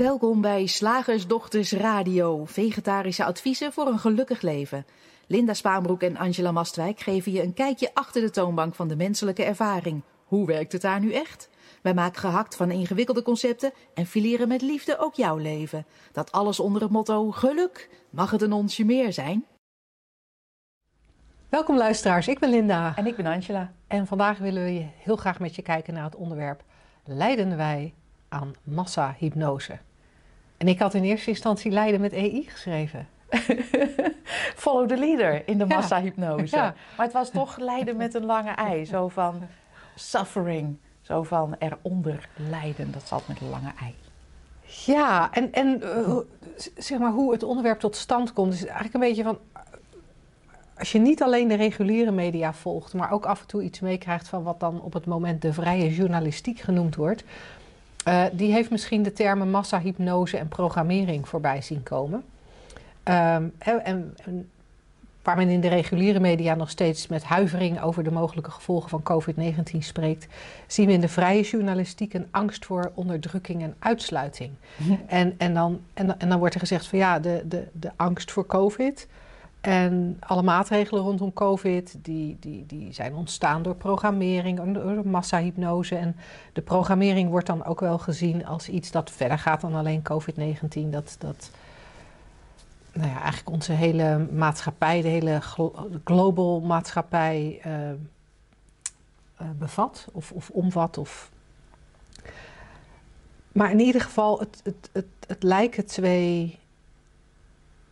Welkom 0.00 0.40
bij 0.40 0.66
Slagersdochters 0.66 1.72
Radio, 1.72 2.44
vegetarische 2.44 3.24
adviezen 3.24 3.72
voor 3.72 3.86
een 3.86 3.98
gelukkig 3.98 4.40
leven. 4.40 4.86
Linda 5.26 5.54
Spaanbroek 5.54 6.02
en 6.02 6.16
Angela 6.16 6.52
Mastwijk 6.52 7.00
geven 7.00 7.32
je 7.32 7.42
een 7.42 7.54
kijkje 7.54 7.90
achter 7.94 8.22
de 8.22 8.30
toonbank 8.30 8.74
van 8.74 8.88
de 8.88 8.96
menselijke 8.96 9.44
ervaring. 9.44 10.02
Hoe 10.24 10.46
werkt 10.46 10.72
het 10.72 10.82
daar 10.82 11.00
nu 11.00 11.12
echt? 11.12 11.48
Wij 11.82 11.94
maken 11.94 12.20
gehakt 12.20 12.56
van 12.56 12.70
ingewikkelde 12.70 13.22
concepten 13.22 13.72
en 13.94 14.06
fileren 14.06 14.48
met 14.48 14.62
liefde 14.62 14.98
ook 14.98 15.14
jouw 15.14 15.36
leven. 15.36 15.86
Dat 16.12 16.32
alles 16.32 16.60
onder 16.60 16.82
het 16.82 16.90
motto 16.90 17.30
geluk. 17.30 17.88
Mag 18.10 18.30
het 18.30 18.42
een 18.42 18.52
onsje 18.52 18.84
meer 18.84 19.12
zijn? 19.12 19.46
Welkom 21.48 21.76
luisteraars, 21.76 22.28
ik 22.28 22.38
ben 22.38 22.50
Linda. 22.50 22.96
En 22.96 23.06
ik 23.06 23.16
ben 23.16 23.26
Angela. 23.26 23.72
En 23.86 24.06
vandaag 24.06 24.38
willen 24.38 24.64
we 24.64 24.86
heel 24.96 25.16
graag 25.16 25.40
met 25.40 25.54
je 25.54 25.62
kijken 25.62 25.94
naar 25.94 26.04
het 26.04 26.16
onderwerp 26.16 26.62
Lijden 27.04 27.56
wij 27.56 27.94
aan 28.28 28.52
massahypnose? 28.62 29.78
En 30.60 30.68
ik 30.68 30.78
had 30.78 30.94
in 30.94 31.02
eerste 31.02 31.30
instantie 31.30 31.70
lijden 31.70 32.00
met 32.00 32.12
EI 32.12 32.46
geschreven. 32.48 33.08
Follow 34.64 34.88
the 34.88 34.96
leader 34.96 35.42
in 35.48 35.58
de 35.58 35.66
massahypnose. 35.66 36.56
Ja. 36.56 36.74
Maar 36.96 37.06
het 37.06 37.14
was 37.14 37.30
toch 37.30 37.58
lijden 37.58 37.96
met 37.96 38.14
een 38.14 38.24
lange 38.24 38.50
ei. 38.50 38.84
Zo 38.84 39.08
van 39.08 39.42
suffering. 39.94 40.76
Zo 41.00 41.22
van 41.22 41.56
eronder 41.58 42.28
lijden. 42.36 42.92
Dat 42.92 43.06
zat 43.06 43.28
met 43.28 43.40
een 43.40 43.48
lange 43.48 43.72
ei. 43.80 43.94
Ja, 44.84 45.32
en, 45.32 45.52
en 45.52 45.82
eh, 45.82 46.16
zeg 46.76 46.98
maar 46.98 47.12
hoe 47.12 47.32
het 47.32 47.42
onderwerp 47.42 47.80
tot 47.80 47.96
stand 47.96 48.32
komt, 48.32 48.52
is 48.52 48.64
eigenlijk 48.64 48.94
een 48.94 49.00
beetje 49.00 49.22
van. 49.22 49.38
Als 50.78 50.92
je 50.92 50.98
niet 50.98 51.22
alleen 51.22 51.48
de 51.48 51.54
reguliere 51.54 52.10
media 52.10 52.52
volgt, 52.52 52.94
maar 52.94 53.10
ook 53.10 53.26
af 53.26 53.40
en 53.40 53.46
toe 53.46 53.62
iets 53.62 53.80
meekrijgt 53.80 54.28
van 54.28 54.42
wat 54.42 54.60
dan 54.60 54.82
op 54.82 54.92
het 54.92 55.06
moment 55.06 55.42
de 55.42 55.52
vrije 55.52 55.94
journalistiek 55.94 56.58
genoemd 56.58 56.96
wordt, 56.96 57.24
eh, 58.04 58.24
die 58.32 58.52
heeft 58.52 58.70
misschien 58.70 59.02
de 59.02 59.12
termen 59.12 59.50
massahypnose 59.50 60.36
en 60.38 60.48
programmering 60.48 61.28
voorbij 61.28 61.62
zien 61.62 61.82
komen. 61.82 62.24
Ehm, 63.02 63.44
en, 63.58 63.84
en, 63.84 64.48
waar 65.22 65.36
men 65.36 65.48
in 65.48 65.60
de 65.60 65.68
reguliere 65.68 66.20
media 66.20 66.54
nog 66.54 66.70
steeds 66.70 67.06
met 67.06 67.24
huivering 67.24 67.82
over 67.82 68.04
de 68.04 68.10
mogelijke 68.10 68.50
gevolgen 68.50 68.88
van 68.88 69.02
COVID-19 69.02 69.78
spreekt, 69.78 70.26
zien 70.66 70.86
we 70.86 70.92
in 70.92 71.00
de 71.00 71.08
vrije 71.08 71.42
journalistiek 71.42 72.14
een 72.14 72.26
angst 72.30 72.64
voor 72.64 72.92
onderdrukking 72.94 73.62
en 73.62 73.74
uitsluiting. 73.78 74.50
En, 75.06 75.34
en, 75.38 75.54
dan, 75.54 75.80
en, 75.94 76.06
dan- 76.06 76.18
en 76.18 76.28
dan 76.28 76.38
wordt 76.38 76.54
er 76.54 76.60
gezegd 76.60 76.86
van 76.86 76.98
ja, 76.98 77.18
de, 77.18 77.42
de, 77.48 77.66
de 77.72 77.90
angst 77.96 78.30
voor 78.30 78.46
COVID 78.46 79.06
en 79.60 80.16
alle 80.20 80.42
maatregelen 80.42 81.02
rondom 81.02 81.32
COVID, 81.32 81.98
die, 82.02 82.36
die, 82.40 82.66
die 82.66 82.92
zijn 82.92 83.14
ontstaan 83.14 83.62
door 83.62 83.74
programmering, 83.74 84.72
door 84.72 85.06
massahypnose. 85.08 85.96
En 85.96 86.16
de 86.52 86.62
programmering 86.62 87.30
wordt 87.30 87.46
dan 87.46 87.64
ook 87.64 87.80
wel 87.80 87.98
gezien 87.98 88.46
als 88.46 88.68
iets 88.68 88.90
dat 88.90 89.10
verder 89.10 89.38
gaat 89.38 89.60
dan 89.60 89.74
alleen 89.74 90.02
COVID-19. 90.02 90.88
Dat, 90.90 91.16
dat 91.18 91.50
nou 92.92 93.08
ja, 93.08 93.20
eigenlijk 93.20 93.50
onze 93.50 93.72
hele 93.72 94.28
maatschappij, 94.32 95.02
de 95.02 95.08
hele 95.08 95.40
glo- 95.40 95.88
global 96.04 96.60
maatschappij 96.60 97.60
eh, 97.62 97.90
eh, 97.90 97.96
bevat 99.58 100.08
of, 100.12 100.32
of 100.32 100.50
omvat. 100.50 100.98
Of... 100.98 101.30
Maar 103.52 103.70
in 103.70 103.80
ieder 103.80 104.00
geval, 104.00 104.38
het, 104.38 104.60
het, 104.64 104.90
het, 104.92 105.06
het, 105.26 105.42
lijken 105.42 105.86
twee, 105.86 106.58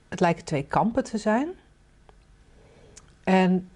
het 0.09 0.20
lijken 0.20 0.45
twee 0.45 0.62
kampen 0.64 1.05
te 1.05 1.19
zijn. 1.19 1.48
En 3.25 3.69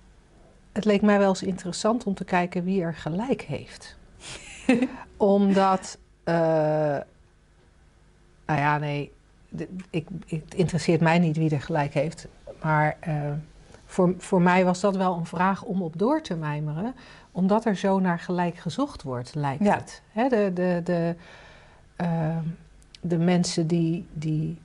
het 0.72 0.84
leek 0.84 1.02
mij 1.02 1.18
wel 1.18 1.28
eens 1.28 1.42
interessant 1.42 2.04
om 2.04 2.14
te 2.14 2.24
kijken 2.24 2.64
wie 2.64 2.82
er 2.82 2.94
gelijk 2.94 3.42
heeft. 3.42 3.96
Omdat, 5.16 5.98
eh, 6.24 6.34
nou 8.46 8.60
ja, 8.60 8.78
nee, 8.78 9.12
de- 9.48 9.68
ik, 9.90 10.06
het 10.26 10.54
interesseert 10.54 11.00
mij 11.00 11.18
niet 11.18 11.36
wie 11.36 11.50
er 11.50 11.60
gelijk 11.62 11.94
heeft. 11.94 12.26
Maar 12.62 12.96
eh, 13.00 13.14
voor, 13.84 14.14
voor 14.18 14.42
mij 14.42 14.64
was 14.64 14.80
dat 14.80 14.96
wel 14.96 15.16
een 15.16 15.26
vraag 15.26 15.62
om 15.62 15.82
op 15.82 15.98
door 15.98 16.20
te 16.22 16.34
mijmeren. 16.34 16.94
Omdat 17.32 17.64
er 17.64 17.76
zo 17.76 17.98
naar 18.00 18.18
gelijk 18.18 18.56
gezocht 18.56 19.02
wordt, 19.02 19.34
lijkt 19.34 19.64
Ja. 19.64 19.74
het. 19.76 20.02
Hè, 20.12 20.28
de, 20.28 20.50
de, 20.54 20.80
de, 20.84 21.14
eh, 21.96 22.36
de 23.00 23.18
mensen 23.18 23.66
die, 23.66 24.06
die 24.12 24.58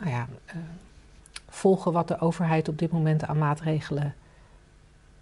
nou 0.00 0.10
ja, 0.10 0.26
eh, 0.44 0.56
volgen 1.48 1.92
wat 1.92 2.08
de 2.08 2.18
overheid 2.20 2.68
op 2.68 2.78
dit 2.78 2.92
moment 2.92 3.24
aan 3.24 3.38
maatregelen 3.38 4.14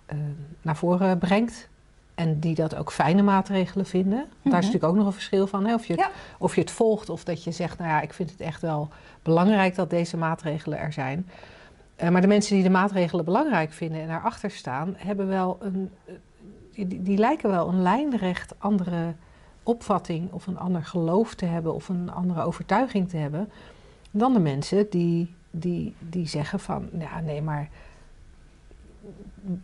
eh, 0.06 0.16
naar 0.62 0.76
voren 0.76 1.18
brengt. 1.18 1.68
En 2.14 2.38
die 2.40 2.54
dat 2.54 2.74
ook 2.76 2.92
fijne 2.92 3.22
maatregelen 3.22 3.86
vinden. 3.86 4.18
Daar 4.18 4.26
is 4.28 4.42
Mhm. 4.42 4.54
natuurlijk 4.54 4.84
ook 4.84 4.94
nog 4.96 5.06
een 5.06 5.12
verschil 5.12 5.46
van. 5.46 5.66
Hè? 5.66 5.74
Of, 5.74 5.86
je 5.86 5.92
het, 5.92 6.02
Ja. 6.02 6.10
of 6.38 6.54
je 6.54 6.60
het 6.60 6.70
volgt 6.70 7.08
of 7.10 7.24
dat 7.24 7.44
je 7.44 7.50
zegt, 7.52 7.78
nou 7.78 7.90
ja, 7.90 8.00
ik 8.00 8.12
vind 8.12 8.30
het 8.30 8.40
echt 8.40 8.60
wel 8.60 8.88
belangrijk 9.22 9.74
dat 9.74 9.90
deze 9.90 10.16
maatregelen 10.16 10.78
er 10.78 10.92
zijn. 10.92 11.28
Eh, 11.96 12.08
maar 12.08 12.20
de 12.20 12.26
mensen 12.26 12.54
die 12.54 12.62
de 12.64 12.70
maatregelen 12.70 13.24
belangrijk 13.24 13.72
vinden 13.72 14.00
en 14.00 14.08
daarachter 14.08 14.50
staan, 14.50 14.94
hebben 14.96 15.28
wel 15.28 15.58
een, 15.60 15.90
die, 16.72 17.02
die 17.02 17.18
lijken 17.18 17.50
wel 17.50 17.68
een 17.68 17.82
lijnrecht 17.82 18.54
andere 18.58 19.14
opvatting 19.62 20.32
of 20.32 20.46
een 20.46 20.58
ander 20.58 20.84
geloof 20.84 21.34
te 21.34 21.44
hebben 21.44 21.74
of 21.74 21.88
een 21.88 22.12
andere 22.12 22.42
overtuiging 22.42 23.08
te 23.08 23.16
hebben 23.16 23.50
dan 24.16 24.32
de 24.32 24.38
mensen 24.40 24.86
die, 24.90 25.34
die, 25.50 25.94
die 25.98 26.26
zeggen 26.28 26.60
van, 26.60 26.88
ja 26.98 27.20
nee, 27.20 27.42
maar 27.42 27.68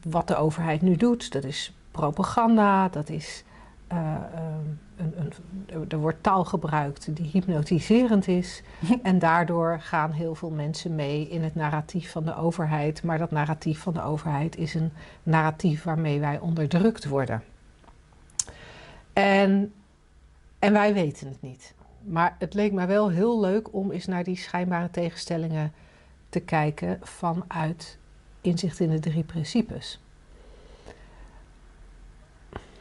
wat 0.02 0.28
de 0.28 0.36
overheid 0.36 0.82
nu 0.82 0.96
doet, 0.96 1.32
dat 1.32 1.44
is 1.44 1.74
propaganda, 1.90 2.88
dat 2.88 3.08
is, 3.08 3.44
eh, 3.86 3.98
ehm, 4.34 4.66
een, 4.96 5.12
een, 5.18 5.32
er- 5.66 5.84
er 5.88 5.98
wordt 5.98 6.22
taal 6.22 6.44
gebruikt 6.44 7.16
die 7.16 7.30
hypnotiserend 7.32 8.28
is. 8.28 8.62
en 9.02 9.18
daardoor 9.18 9.80
gaan 9.80 10.10
heel 10.12 10.34
veel 10.34 10.50
mensen 10.50 10.94
mee 10.94 11.28
in 11.28 11.42
het 11.42 11.54
narratief 11.54 12.10
van 12.10 12.24
de 12.24 12.36
overheid. 12.36 13.02
Maar 13.02 13.18
dat 13.18 13.30
narratief 13.30 13.80
van 13.80 13.92
de 13.94 14.02
overheid 14.02 14.56
is 14.56 14.74
een 14.74 14.90
narratief 15.22 15.82
waarmee 15.82 16.20
wij 16.20 16.38
onderdrukt 16.38 17.04
worden. 17.08 17.42
En, 19.12 19.72
en 20.58 20.72
wij 20.72 20.94
weten 20.94 21.28
het 21.28 21.42
niet. 21.42 21.74
Maar 22.02 22.36
het 22.38 22.54
leek 22.54 22.72
mij 22.72 22.86
wel 22.86 23.10
heel 23.10 23.40
leuk 23.40 23.74
om 23.74 23.90
eens 23.90 24.06
naar 24.06 24.24
die 24.24 24.36
schijnbare 24.36 24.90
tegenstellingen 24.90 25.72
te 26.28 26.40
kijken 26.40 26.98
vanuit 27.02 27.98
inzicht 28.40 28.80
in 28.80 28.90
de 28.90 28.98
drie 28.98 29.24
principes. 29.24 30.00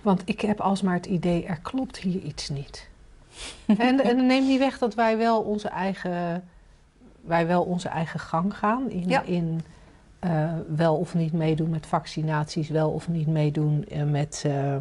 Want 0.01 0.21
ik 0.25 0.41
heb 0.41 0.59
alsmaar 0.59 0.93
het 0.95 1.05
idee, 1.05 1.45
er 1.45 1.59
klopt 1.59 1.97
hier 1.97 2.21
iets 2.21 2.49
niet. 2.49 2.89
en, 3.65 4.03
en 4.03 4.25
neem 4.25 4.47
niet 4.47 4.59
weg 4.59 4.77
dat 4.77 4.95
wij 4.95 5.17
wel 5.17 5.41
onze 5.41 5.67
eigen, 5.67 6.43
wij 7.21 7.47
wel 7.47 7.63
onze 7.63 7.87
eigen 7.89 8.19
gang 8.19 8.57
gaan 8.57 8.89
in, 8.89 9.09
Ja. 9.09 9.21
in 9.21 9.61
eh, 10.19 10.53
wel 10.75 10.95
of 10.95 11.13
niet 11.13 11.33
meedoen 11.33 11.69
met 11.69 11.85
vaccinaties, 11.85 12.69
wel 12.69 12.89
of 12.89 13.07
niet 13.07 13.27
meedoen 13.27 13.85
eh, 13.89 14.03
met 14.03 14.43
eh, 14.45 14.75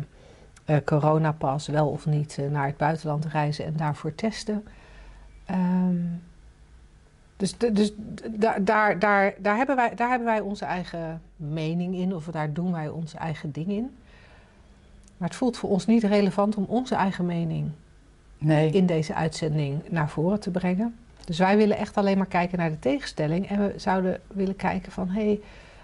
eh, 0.68 0.76
coronapas, 0.84 1.66
wel 1.66 1.88
of 1.88 2.06
niet 2.06 2.38
eh, 2.38 2.50
naar 2.50 2.66
het 2.66 2.76
buitenland 2.76 3.24
reizen 3.24 3.64
en 3.64 3.76
daarvoor 3.76 4.14
testen. 4.14 4.64
Ehm, 5.46 5.96
dus 7.36 7.58
dus 7.58 7.92
daar, 8.30 8.64
daar, 8.64 8.98
daar, 8.98 9.34
daar, 9.38 9.56
hebben 9.56 9.76
wij, 9.76 9.94
daar 9.94 10.08
hebben 10.08 10.26
wij 10.26 10.40
onze 10.40 10.64
eigen 10.64 11.22
mening 11.36 11.94
in, 11.94 12.14
of 12.14 12.24
daar 12.24 12.52
doen 12.52 12.72
wij 12.72 12.88
onze 12.88 13.16
eigen 13.16 13.52
ding 13.52 13.68
in. 13.68 13.96
Maar 15.16 15.28
het 15.28 15.36
voelt 15.36 15.56
voor 15.56 15.70
ons 15.70 15.86
niet 15.86 16.04
relevant 16.04 16.56
om 16.56 16.64
onze 16.68 16.94
eigen 16.94 17.26
mening 17.26 17.70
Nee. 18.38 18.70
in 18.70 18.86
deze 18.86 19.14
uitzending 19.14 19.82
naar 19.88 20.08
voren 20.08 20.40
te 20.40 20.50
brengen. 20.50 20.96
Dus 21.24 21.38
wij 21.38 21.56
willen 21.56 21.76
echt 21.76 21.96
alleen 21.96 22.18
maar 22.18 22.26
kijken 22.26 22.58
naar 22.58 22.70
de 22.70 22.78
tegenstelling. 22.78 23.48
En 23.48 23.58
we 23.58 23.72
zouden 23.76 24.20
willen 24.26 24.56
kijken 24.56 24.92
van, 24.92 25.08
hé, 25.08 25.24
hey, 25.24 25.40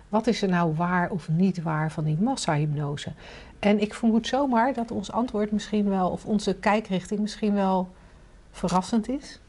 wat 0.09 0.27
is 0.27 0.43
er 0.43 0.49
nou 0.49 0.75
waar 0.75 1.11
of 1.11 1.29
niet 1.29 1.63
waar 1.63 1.93
van 1.93 2.05
die 2.05 2.19
massahypnose? 2.21 3.13
En 3.65 3.81
ik 3.81 3.95
vermoed 3.95 4.27
zomaar 4.27 4.73
dat 4.73 4.91
ons 4.91 5.13
antwoord 5.13 5.51
misschien 5.53 5.89
wel, 5.89 6.11
of 6.11 6.25
onze 6.25 6.55
kijkrichting 6.55 7.21
misschien 7.21 7.55
wel 7.55 7.89
verrassend 8.51 9.09
is. 9.09 9.41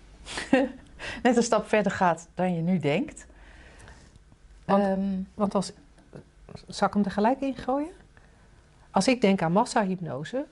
Net 1.23 1.37
een 1.37 1.43
stap 1.43 1.67
verder 1.67 1.91
gaat 1.91 2.27
dan 2.33 2.55
je 2.55 2.61
nu 2.61 2.79
denkt. 2.79 3.25
Want- 4.65 4.83
Ehm, 4.83 5.21
Want 5.33 5.55
als, 5.55 5.71
zal 6.67 6.87
ik 6.87 6.93
hem 6.93 7.03
er 7.03 7.11
gelijk 7.11 7.39
in 7.41 7.55
gooien? 7.55 7.91
Als 8.91 9.07
ik 9.07 9.21
denk 9.21 9.41
aan 9.41 9.51
massahypnose, 9.51 10.45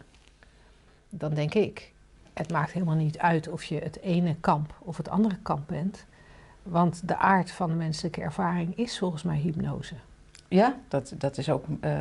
dan 1.10 1.34
denk 1.34 1.54
ik, 1.54 1.92
het 2.34 2.52
maakt 2.52 2.72
helemaal 2.72 2.96
niet 2.96 3.18
uit 3.18 3.48
of 3.48 3.64
je 3.64 3.80
het 3.80 4.00
ene 4.00 4.36
kamp 4.40 4.74
of 4.80 4.98
het 4.98 5.10
andere 5.10 5.38
kamp 5.42 5.68
bent. 5.68 6.06
Want 6.64 7.08
de 7.08 7.18
aard 7.18 7.52
van 7.52 7.70
de 7.70 7.76
menselijke 7.76 8.22
ervaring 8.22 8.78
is 8.78 8.98
volgens 8.98 9.24
mij 9.24 9.38
hypnose. 9.38 9.96
Ja, 10.54 10.76
dat, 10.88 11.14
dat 11.18 11.38
is 11.38 11.50
ook 11.50 11.66
eh, 11.82 11.92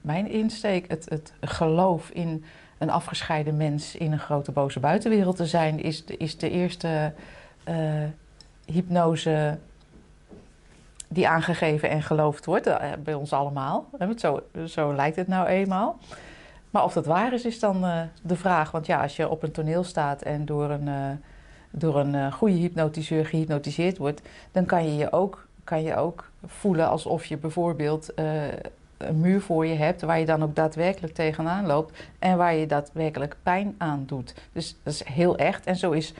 mijn 0.00 0.30
insteek. 0.30 0.90
Het, 0.90 1.06
het 1.08 1.32
geloof 1.40 2.10
in 2.10 2.44
een 2.78 2.90
afgescheiden 2.90 3.56
mens 3.56 3.96
in 3.96 4.12
een 4.12 4.18
grote 4.18 4.52
boze 4.52 4.80
buitenwereld 4.80 5.36
te 5.36 5.46
zijn, 5.46 5.82
is 5.82 6.04
de, 6.04 6.16
is 6.16 6.38
de 6.38 6.50
eerste 6.50 7.12
eh, 7.64 8.02
hypnose 8.66 9.58
die 11.08 11.28
aangegeven 11.28 11.90
en 11.90 12.02
geloofd 12.02 12.44
wordt. 12.44 12.66
eh, 12.66 12.90
bij 13.04 13.14
ons 13.14 13.32
allemaal. 13.32 13.90
Zo, 14.16 14.42
zo 14.66 14.94
lijkt 14.94 15.16
het 15.16 15.28
nou 15.28 15.46
eenmaal. 15.46 15.98
Maar 16.70 16.84
of 16.84 16.92
dat 16.92 17.06
waar 17.06 17.32
is, 17.32 17.44
is 17.44 17.58
dan 17.58 18.08
de 18.22 18.36
vraag. 18.36 18.70
Want 18.70 18.86
ja, 18.86 19.02
als 19.02 19.16
je 19.16 19.28
op 19.28 19.42
een 19.42 19.52
toneel 19.52 19.84
staat 19.84 20.22
en 20.22 20.44
door 20.44 20.70
een, 20.70 21.20
door 21.70 21.96
een 21.98 22.32
goede 22.32 22.54
hypnotiseur 22.54 23.26
gehypnotiseerd 23.26 23.98
wordt, 23.98 24.22
dan 24.52 24.64
kan 24.66 24.84
je 24.84 24.96
je 24.96 25.12
ook, 25.12 25.43
kan 25.64 25.82
je 25.82 25.96
ook 25.96 26.30
voelen 26.46 26.88
alsof 26.88 27.24
je 27.24 27.36
bijvoorbeeld 27.36 28.10
uh, 28.16 28.42
een 28.96 29.20
muur 29.20 29.40
voor 29.40 29.66
je 29.66 29.74
hebt 29.74 30.00
waar 30.00 30.18
je 30.18 30.26
dan 30.26 30.42
ook 30.42 30.54
daadwerkelijk 30.54 31.14
tegenaan 31.14 31.66
loopt 31.66 32.02
en 32.18 32.36
waar 32.36 32.54
je 32.54 32.66
daadwerkelijk 32.66 33.36
pijn 33.42 33.74
aan 33.78 34.04
doet. 34.06 34.34
Dus 34.52 34.76
dat 34.82 34.92
is 34.92 35.04
heel 35.04 35.36
echt 35.36 35.66
en 35.66 35.76
zo 35.76 35.90
is 35.90 36.14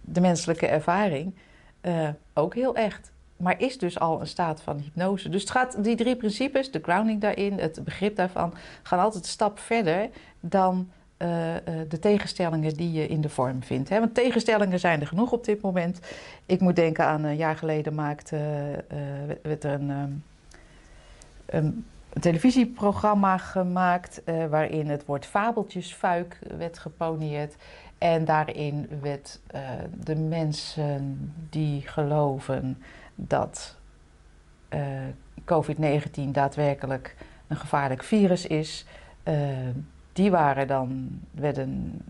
de 0.00 0.20
menselijke 0.20 0.66
ervaring 0.66 1.34
uh, 1.82 2.08
ook 2.34 2.54
heel 2.54 2.74
echt. 2.74 3.10
Maar 3.36 3.60
is 3.60 3.78
dus 3.78 3.98
al 3.98 4.20
een 4.20 4.26
staat 4.26 4.60
van 4.60 4.78
hypnose. 4.78 5.28
Dus 5.28 5.40
het 5.40 5.50
gaat, 5.50 5.84
die 5.84 5.96
drie 5.96 6.16
principes, 6.16 6.70
de 6.70 6.80
grounding 6.82 7.20
daarin, 7.20 7.58
het 7.58 7.84
begrip 7.84 8.16
daarvan, 8.16 8.54
gaan 8.82 8.98
altijd 8.98 9.22
een 9.22 9.30
stap 9.30 9.58
verder 9.58 10.08
dan 10.40 10.90
uh, 11.22 11.54
uh, 11.54 11.58
de 11.88 11.98
tegenstellingen 11.98 12.74
die 12.74 12.92
je 12.92 13.06
in 13.06 13.20
de 13.20 13.28
vorm 13.28 13.62
vindt. 13.62 13.88
Hè? 13.88 13.98
Want 13.98 14.14
tegenstellingen 14.14 14.78
zijn 14.78 15.00
er 15.00 15.06
genoeg 15.06 15.32
op 15.32 15.44
dit 15.44 15.60
moment. 15.60 16.00
Ik 16.46 16.60
moet 16.60 16.76
denken 16.76 17.04
aan 17.04 17.24
een 17.24 17.36
jaar 17.36 17.56
geleden 17.56 17.94
maakte 17.94 18.36
werd 19.42 19.64
er 19.64 19.72
een, 19.72 20.22
een 21.46 21.84
televisieprogramma 22.20 23.38
gemaakt 23.38 24.22
waarin 24.50 24.88
het 24.88 25.04
woord 25.04 25.26
fabeltjesfuik 25.26 26.38
werd 26.58 26.78
geponeerd. 26.78 27.56
En 27.98 28.24
daarin 28.24 28.88
werd 29.00 29.40
de 30.04 30.16
mensen 30.16 31.32
die 31.50 31.80
geloven 31.80 32.82
dat 33.14 33.76
uh, 34.74 34.80
COVID-19 35.44 36.30
daadwerkelijk 36.30 37.16
een 37.48 37.56
gevaarlijk 37.56 38.02
virus 38.02 38.46
is, 38.46 38.86
die 40.12 40.30
waren 40.30 40.66
dan, 40.66 41.20
werden 41.30 42.02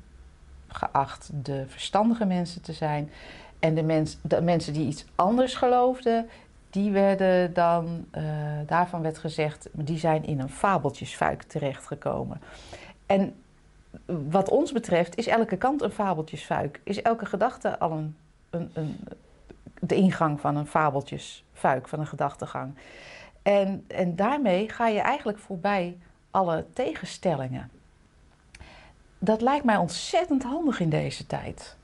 geacht 0.68 1.30
de 1.42 1.64
verstandige 1.68 2.24
mensen 2.24 2.62
te 2.62 2.72
zijn. 2.72 3.10
En 3.58 3.74
de, 3.74 3.82
mens, 3.82 4.18
de 4.22 4.40
mensen 4.40 4.72
die 4.72 4.86
iets 4.86 5.04
anders 5.14 5.54
geloofden, 5.54 6.28
die 6.70 6.90
werden 6.90 7.54
dan, 7.54 8.06
uh, 8.18 8.24
daarvan 8.66 9.02
werd 9.02 9.18
gezegd, 9.18 9.68
die 9.72 9.98
zijn 9.98 10.24
in 10.24 10.40
een 10.40 10.48
fabeltjesfuik 10.48 11.42
terechtgekomen. 11.42 12.40
En 13.06 13.34
wat 14.06 14.48
ons 14.48 14.72
betreft 14.72 15.16
is 15.16 15.26
elke 15.26 15.56
kant 15.56 15.82
een 15.82 15.90
fabeltjesfuik. 15.90 16.80
Is 16.84 17.02
elke 17.02 17.26
gedachte 17.26 17.78
al 17.78 17.92
een, 17.92 18.16
een, 18.50 18.70
een, 18.72 18.98
de 19.80 19.94
ingang 19.94 20.40
van 20.40 20.56
een 20.56 20.66
fabeltjesfuik, 20.66 21.88
van 21.88 22.00
een 22.00 22.06
gedachtegang. 22.06 22.74
En, 23.42 23.84
en 23.88 24.16
daarmee 24.16 24.68
ga 24.68 24.88
je 24.88 25.00
eigenlijk 25.00 25.38
voorbij 25.38 25.98
alle 26.30 26.64
tegenstellingen. 26.72 27.70
Dat 29.24 29.40
lijkt 29.40 29.64
mij 29.64 29.76
ontzettend 29.76 30.42
handig 30.42 30.80
in 30.80 30.90
deze 30.90 31.26
tijd. 31.26 31.76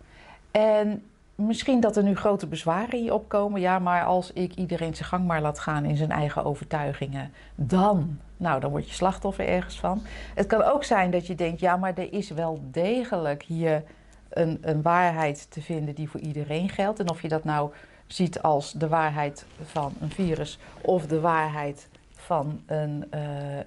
En 0.51 1.03
Misschien 1.47 1.81
dat 1.81 1.97
er 1.97 2.03
nu 2.03 2.17
grote 2.17 2.47
bezwaren 2.47 2.99
hier 2.99 3.15
opkomen. 3.15 3.61
Ja, 3.61 3.79
maar 3.79 4.05
als 4.05 4.33
ik 4.33 4.55
iedereen 4.55 4.95
zijn 4.95 5.09
gang 5.09 5.27
maar 5.27 5.41
laat 5.41 5.59
gaan 5.59 5.85
in 5.85 5.97
zijn 5.97 6.11
eigen 6.11 6.45
overtuigingen, 6.45 7.33
dan, 7.55 8.19
nou, 8.37 8.61
dan 8.61 8.71
word 8.71 8.89
je 8.89 8.95
slachtoffer 8.95 9.49
ergens 9.49 9.79
van. 9.79 10.03
Het 10.35 10.47
kan 10.47 10.63
ook 10.63 10.85
zijn 10.85 11.11
dat 11.11 11.27
je 11.27 11.35
denkt, 11.35 11.61
ja, 11.61 11.77
maar 11.77 11.95
er 11.95 12.13
is 12.13 12.31
wel 12.31 12.61
degelijk 12.71 13.43
hier 13.43 13.83
een, 14.29 14.59
een 14.61 14.83
waarheid 14.83 15.51
te 15.51 15.63
vinden 15.63 15.95
die 15.95 16.11
voor 16.11 16.21
iedereen 16.21 16.69
geldt. 16.69 17.01
En 17.01 17.11
of 17.11 17.23
je 17.23 17.29
dat 17.29 17.45
nou 17.45 17.71
ziet 18.07 18.43
als 18.43 18.73
de 18.73 18.89
waarheid 18.89 19.47
van 19.63 19.93
een 20.01 20.11
virus 20.11 20.59
of 20.81 21.07
de 21.07 21.21
waarheid 21.21 21.89
van 22.29 22.63
een 22.67 23.05
uh, 23.15 23.57
uh, 23.57 23.63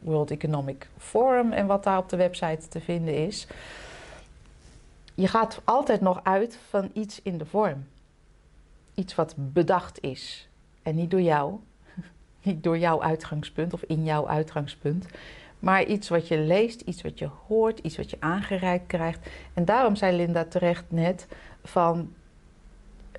World 0.00 0.30
Economic 0.30 0.88
Forum 0.98 1.52
en 1.52 1.66
wat 1.66 1.84
daar 1.84 1.98
op 1.98 2.08
de 2.08 2.16
website 2.16 2.68
te 2.68 2.80
vinden 2.80 3.16
is 3.26 3.46
je 5.14 5.28
gaat 5.28 5.60
altijd 5.64 6.00
nog 6.00 6.20
uit 6.22 6.58
van 6.68 6.90
iets 6.92 7.22
in 7.22 7.38
de 7.38 7.46
vorm. 7.46 7.86
Iets 8.94 9.14
wat 9.14 9.34
bedacht 9.36 10.00
is. 10.00 10.48
En 10.82 10.94
niet 10.94 11.10
door 11.10 11.20
jou. 11.20 11.54
Niet 12.42 12.62
door 12.62 12.78
jouw 12.78 13.02
uitgangspunt 13.02 13.72
of 13.72 13.82
in 13.82 14.04
jouw 14.04 14.28
uitgangspunt. 14.28 15.06
Maar 15.58 15.84
iets 15.84 16.08
wat 16.08 16.28
je 16.28 16.38
leest, 16.38 16.80
iets 16.80 17.02
wat 17.02 17.18
je 17.18 17.28
hoort, 17.46 17.78
iets 17.78 17.96
wat 17.96 18.10
je 18.10 18.16
aangereikt 18.20 18.86
krijgt. 18.86 19.30
En 19.54 19.64
daarom 19.64 19.96
zei 19.96 20.16
Linda 20.16 20.44
terecht 20.44 20.84
net 20.88 21.26
van. 21.64 22.12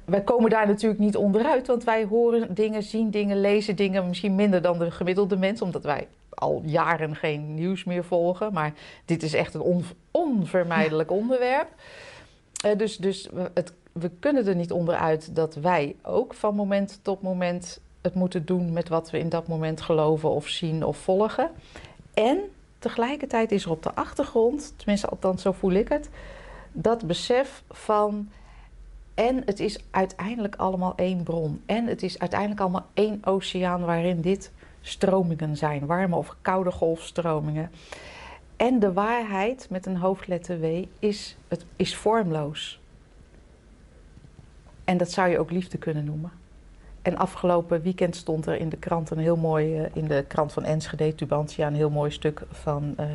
Wij 0.05 0.21
komen 0.21 0.49
daar 0.49 0.67
natuurlijk 0.67 0.99
niet 0.99 1.17
onderuit, 1.17 1.67
want 1.67 1.83
wij 1.83 2.05
horen 2.05 2.53
dingen, 2.53 2.83
zien 2.83 3.09
dingen, 3.09 3.41
lezen 3.41 3.75
dingen 3.75 4.07
misschien 4.07 4.35
minder 4.35 4.61
dan 4.61 4.79
de 4.79 4.91
gemiddelde 4.91 5.37
mens, 5.37 5.61
omdat 5.61 5.83
wij 5.83 6.07
al 6.29 6.61
jaren 6.65 7.15
geen 7.15 7.53
nieuws 7.53 7.83
meer 7.83 8.03
volgen. 8.03 8.53
Maar 8.53 8.73
dit 9.05 9.23
is 9.23 9.33
echt 9.33 9.53
een 9.53 9.61
on, 9.61 9.83
onvermijdelijk 10.11 11.11
onderwerp. 11.11 11.67
Uh, 12.65 12.77
dus 12.77 12.97
dus 12.97 13.29
het, 13.53 13.73
we 13.91 14.11
kunnen 14.19 14.47
er 14.47 14.55
niet 14.55 14.71
onderuit 14.71 15.35
dat 15.35 15.55
wij 15.55 15.95
ook 16.01 16.33
van 16.33 16.55
moment 16.55 16.99
tot 17.01 17.21
moment 17.21 17.79
het 18.01 18.13
moeten 18.13 18.45
doen 18.45 18.73
met 18.73 18.89
wat 18.89 19.11
we 19.11 19.19
in 19.19 19.29
dat 19.29 19.47
moment 19.47 19.81
geloven 19.81 20.29
of 20.29 20.47
zien 20.47 20.85
of 20.85 20.97
volgen. 20.97 21.51
En 22.13 22.39
tegelijkertijd 22.79 23.51
is 23.51 23.63
er 23.63 23.71
op 23.71 23.83
de 23.83 23.95
achtergrond, 23.95 24.73
tenminste 24.75 25.07
althans 25.07 25.41
zo 25.41 25.51
voel 25.51 25.71
ik 25.71 25.89
het, 25.89 26.09
dat 26.71 27.07
besef 27.07 27.63
van. 27.69 28.29
En 29.13 29.41
het 29.45 29.59
is 29.59 29.79
uiteindelijk 29.91 30.55
allemaal 30.55 30.93
één 30.95 31.23
bron. 31.23 31.61
En 31.65 31.85
het 31.85 32.03
is 32.03 32.19
uiteindelijk 32.19 32.61
allemaal 32.61 32.85
één 32.93 33.19
oceaan 33.25 33.85
waarin 33.85 34.21
dit 34.21 34.51
stromingen 34.81 35.57
zijn, 35.57 35.85
warme 35.85 36.15
of 36.15 36.35
koude 36.41 36.71
golfstromingen. 36.71 37.71
En 38.57 38.79
de 38.79 38.93
waarheid 38.93 39.67
met 39.69 39.85
een 39.85 39.97
hoofdletter 39.97 40.59
W 40.59 40.83
is, 40.99 41.37
het 41.47 41.65
is 41.75 41.95
vormloos. 41.95 42.81
En 44.83 44.97
dat 44.97 45.11
zou 45.11 45.29
je 45.29 45.39
ook 45.39 45.51
liefde 45.51 45.77
kunnen 45.77 46.05
noemen. 46.05 46.31
En 47.01 47.17
afgelopen 47.17 47.81
weekend 47.81 48.15
stond 48.15 48.45
er 48.45 48.55
in 48.55 48.69
de 48.69 48.77
krant 48.77 49.09
een 49.09 49.17
heel 49.17 49.35
mooi, 49.35 49.79
uh, 49.79 49.85
in 49.93 50.07
de 50.07 50.25
krant 50.27 50.53
van 50.53 50.63
Enschede, 50.63 51.15
Tubantia, 51.15 51.67
een 51.67 51.75
heel 51.75 51.89
mooi 51.89 52.11
stuk 52.11 52.41
van 52.51 52.95
uh, 52.99 53.05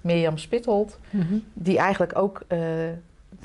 Mirjam 0.00 0.38
Spithold. 0.38 0.98
Mm 1.10 1.20
-hmm. 1.20 1.44
Die 1.52 1.78
eigenlijk 1.78 2.18
ook 2.18 2.42
uh, 2.48 2.58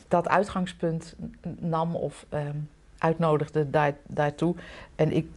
dat 0.08 0.28
uitgangspunt 0.28 1.16
nam 1.60 1.96
of 1.96 2.26
um, 2.34 2.70
uitnodigde 2.98 3.70
daar, 3.70 3.94
daartoe. 4.08 4.56
En 4.96 5.12
ik 5.12 5.28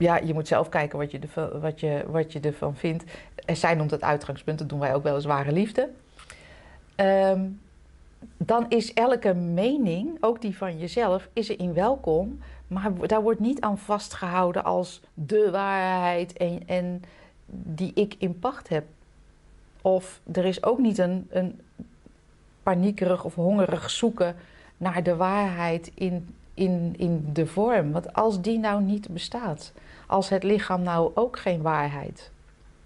ja, 0.00 0.16
je 0.16 0.34
moet 0.34 0.48
zelf 0.48 0.68
kijken 0.68 0.98
wat 0.98 1.10
je, 1.10 1.18
ervan, 1.18 1.60
wat, 1.60 1.80
je, 1.80 2.04
wat 2.06 2.32
je 2.32 2.40
ervan 2.40 2.76
vindt. 2.76 3.04
En 3.44 3.56
zij 3.56 3.74
noemt 3.74 3.90
het 3.90 4.02
uitgangspunt, 4.02 4.58
dat 4.58 4.68
doen 4.68 4.78
wij 4.78 4.94
ook 4.94 5.02
wel 5.02 5.14
eens 5.14 5.24
ware 5.24 5.52
liefde. 5.52 5.88
Um, 6.96 7.60
dan 8.36 8.66
is 8.68 8.94
elke 8.94 9.34
mening, 9.34 10.16
ook 10.20 10.40
die 10.40 10.56
van 10.56 10.78
jezelf, 10.78 11.28
is 11.32 11.48
erin 11.48 11.74
welkom. 11.74 12.38
Maar 12.66 12.92
daar 13.06 13.22
wordt 13.22 13.40
niet 13.40 13.60
aan 13.60 13.78
vastgehouden 13.78 14.64
als 14.64 15.00
de 15.14 15.50
waarheid 15.50 16.32
en, 16.32 16.62
en 16.66 17.02
die 17.46 17.92
ik 17.94 18.14
in 18.18 18.38
pacht 18.38 18.68
heb. 18.68 18.84
Of 19.82 20.20
er 20.32 20.44
is 20.44 20.62
ook 20.62 20.78
niet 20.78 20.98
een, 20.98 21.26
een 21.30 21.60
paniekerig 22.62 23.24
of 23.24 23.34
hongerig 23.34 23.90
zoeken 23.90 24.36
naar 24.76 25.02
de 25.02 25.16
waarheid 25.16 25.90
in, 25.94 26.34
in, 26.54 26.94
in 26.96 27.28
de 27.32 27.46
vorm. 27.46 27.92
Want 27.92 28.12
als 28.12 28.40
die 28.40 28.58
nou 28.58 28.82
niet 28.82 29.08
bestaat, 29.08 29.72
als 30.06 30.28
het 30.28 30.42
lichaam 30.42 30.82
nou 30.82 31.10
ook 31.14 31.38
geen 31.38 31.62
waarheid 31.62 32.30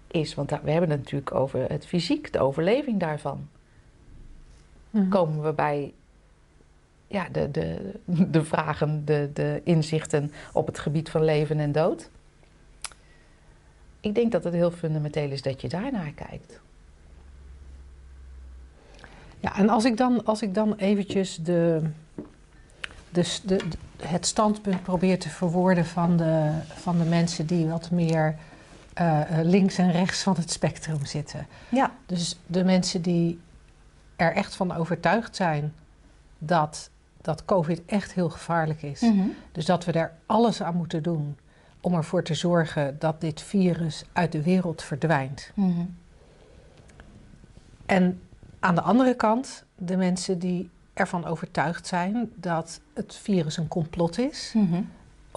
is, 0.07 0.35
want 0.35 0.49
we 0.49 0.71
hebben 0.71 0.89
het 0.89 0.99
natuurlijk 0.99 1.33
over 1.33 1.69
het 1.69 1.85
fysiek, 1.85 2.33
de 2.33 2.39
overleving 2.39 2.99
daarvan, 2.99 3.47
mm. 4.89 5.09
komen 5.09 5.43
we 5.43 5.53
bij 5.53 5.93
ja, 7.07 7.27
de, 7.31 7.51
de, 7.51 7.91
de 8.05 8.43
vragen, 8.43 9.05
de, 9.05 9.29
de 9.33 9.61
inzichten 9.63 10.31
op 10.53 10.67
het 10.67 10.79
gebied 10.79 11.09
van 11.09 11.23
leven 11.23 11.59
en 11.59 11.71
dood. 11.71 12.09
Ik 13.99 14.15
denk 14.15 14.31
dat 14.31 14.43
het 14.43 14.53
heel 14.53 14.71
fundamenteel 14.71 15.31
is 15.31 15.41
dat 15.41 15.61
je 15.61 15.69
daarnaar 15.69 16.11
kijkt. 16.11 16.59
Ja, 19.45 19.55
en 19.55 19.69
als 19.69 19.85
ik 19.85 19.97
dan, 19.97 20.25
als 20.25 20.41
ik 20.41 20.53
dan 20.53 20.75
eventjes 20.75 21.35
de, 21.35 21.81
dus 23.09 23.41
de, 23.41 23.59
het 24.01 24.25
standpunt 24.25 24.83
probeert 24.83 25.21
te 25.21 25.29
verwoorden 25.29 25.85
van 25.85 26.17
de, 26.17 26.51
van 26.67 26.97
de 26.97 27.03
mensen 27.03 27.45
die 27.45 27.67
wat 27.67 27.91
meer 27.91 28.35
uh, 29.01 29.21
links 29.41 29.77
en 29.77 29.91
rechts 29.91 30.23
van 30.23 30.35
het 30.35 30.51
spectrum 30.51 31.05
zitten. 31.05 31.47
Ja. 31.69 31.91
Dus 32.05 32.39
de 32.45 32.63
mensen 32.63 33.01
die 33.01 33.39
er 34.15 34.33
echt 34.33 34.55
van 34.55 34.75
overtuigd 34.75 35.35
zijn 35.35 35.73
dat, 36.37 36.89
dat 37.21 37.45
COVID 37.45 37.81
echt 37.85 38.13
heel 38.13 38.29
gevaarlijk 38.29 38.81
is. 38.81 39.01
Mm 39.01 39.19
-hmm. 39.19 39.33
Dus 39.51 39.65
dat 39.65 39.85
we 39.85 39.91
er 39.91 40.13
alles 40.25 40.61
aan 40.61 40.75
moeten 40.75 41.03
doen 41.03 41.37
om 41.81 41.93
ervoor 41.93 42.23
te 42.23 42.33
zorgen 42.33 42.95
dat 42.99 43.21
dit 43.21 43.41
virus 43.41 44.05
uit 44.13 44.31
de 44.31 44.41
wereld 44.41 44.83
verdwijnt. 44.83 45.51
Mm 45.55 45.75
-hmm. 45.75 45.95
En 47.85 48.19
aan 48.65 48.75
de 48.75 48.81
andere 48.81 49.13
kant 49.15 49.63
de 49.75 49.97
mensen 49.97 50.39
die 50.39 50.69
ervan 50.93 51.25
overtuigd 51.25 51.87
zijn 51.87 52.31
dat 52.35 52.79
het 52.93 53.15
virus 53.21 53.57
een 53.57 53.67
complot 53.67 54.17
is. 54.17 54.51
Mm 54.55 54.67
-hmm. 54.71 54.89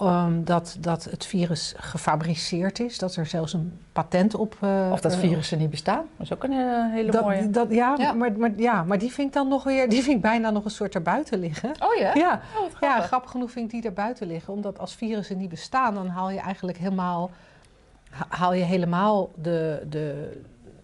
ehm, 0.07 0.43
dat, 0.43 0.77
dat 0.79 1.03
het 1.03 1.25
virus 1.25 1.73
gefabriceerd 1.77 2.79
is, 2.79 2.97
dat 2.97 3.15
er 3.15 3.25
zelfs 3.25 3.53
een 3.53 3.79
patent 3.93 4.35
op. 4.35 4.57
eh, 4.61 4.89
Of 4.91 5.01
dat 5.01 5.13
eh, 5.13 5.19
virussen 5.19 5.57
niet 5.57 5.69
bestaan. 5.69 6.05
Dat 6.17 6.25
is 6.25 6.33
ook 6.33 6.43
een 6.43 6.51
eh, 6.51 6.91
hele 6.91 7.11
dat, 7.11 7.21
mooie. 7.23 7.49
dat, 7.49 7.67
ja, 7.71 7.95
Ja. 7.97 8.13
Maar, 8.13 8.31
maar, 8.37 8.51
ja, 8.55 8.83
maar 8.83 8.97
die 8.97 9.11
vind 9.11 9.27
ik 9.27 9.33
dan 9.33 9.47
nog 9.47 9.63
weer, 9.63 9.89
die 9.89 10.03
vind 10.03 10.15
ik 10.15 10.21
bijna 10.21 10.49
nog 10.49 10.65
een 10.65 10.71
soort 10.71 10.95
erbuiten 10.95 11.39
liggen. 11.39 11.69
Oh 11.69 11.95
ja? 11.99 12.13
Ja, 12.15 12.41
Oh, 12.55 12.61
wat 12.61 12.71
ja, 12.71 12.77
grappig. 12.87 13.05
grappig 13.05 13.31
genoeg 13.31 13.51
vind 13.51 13.65
ik 13.65 13.71
die 13.71 13.89
erbuiten 13.89 14.27
liggen. 14.27 14.53
Omdat 14.53 14.79
als 14.79 14.95
virussen 14.95 15.37
niet 15.37 15.49
bestaan, 15.49 15.93
dan 15.93 16.07
haal 16.07 16.29
je 16.29 16.39
eigenlijk 16.39 16.77
helemaal, 16.77 17.31
ha- 18.09 18.25
haal 18.29 18.53
je 18.53 18.63
helemaal 18.63 19.29
de, 19.35 19.85
de, 19.89 20.41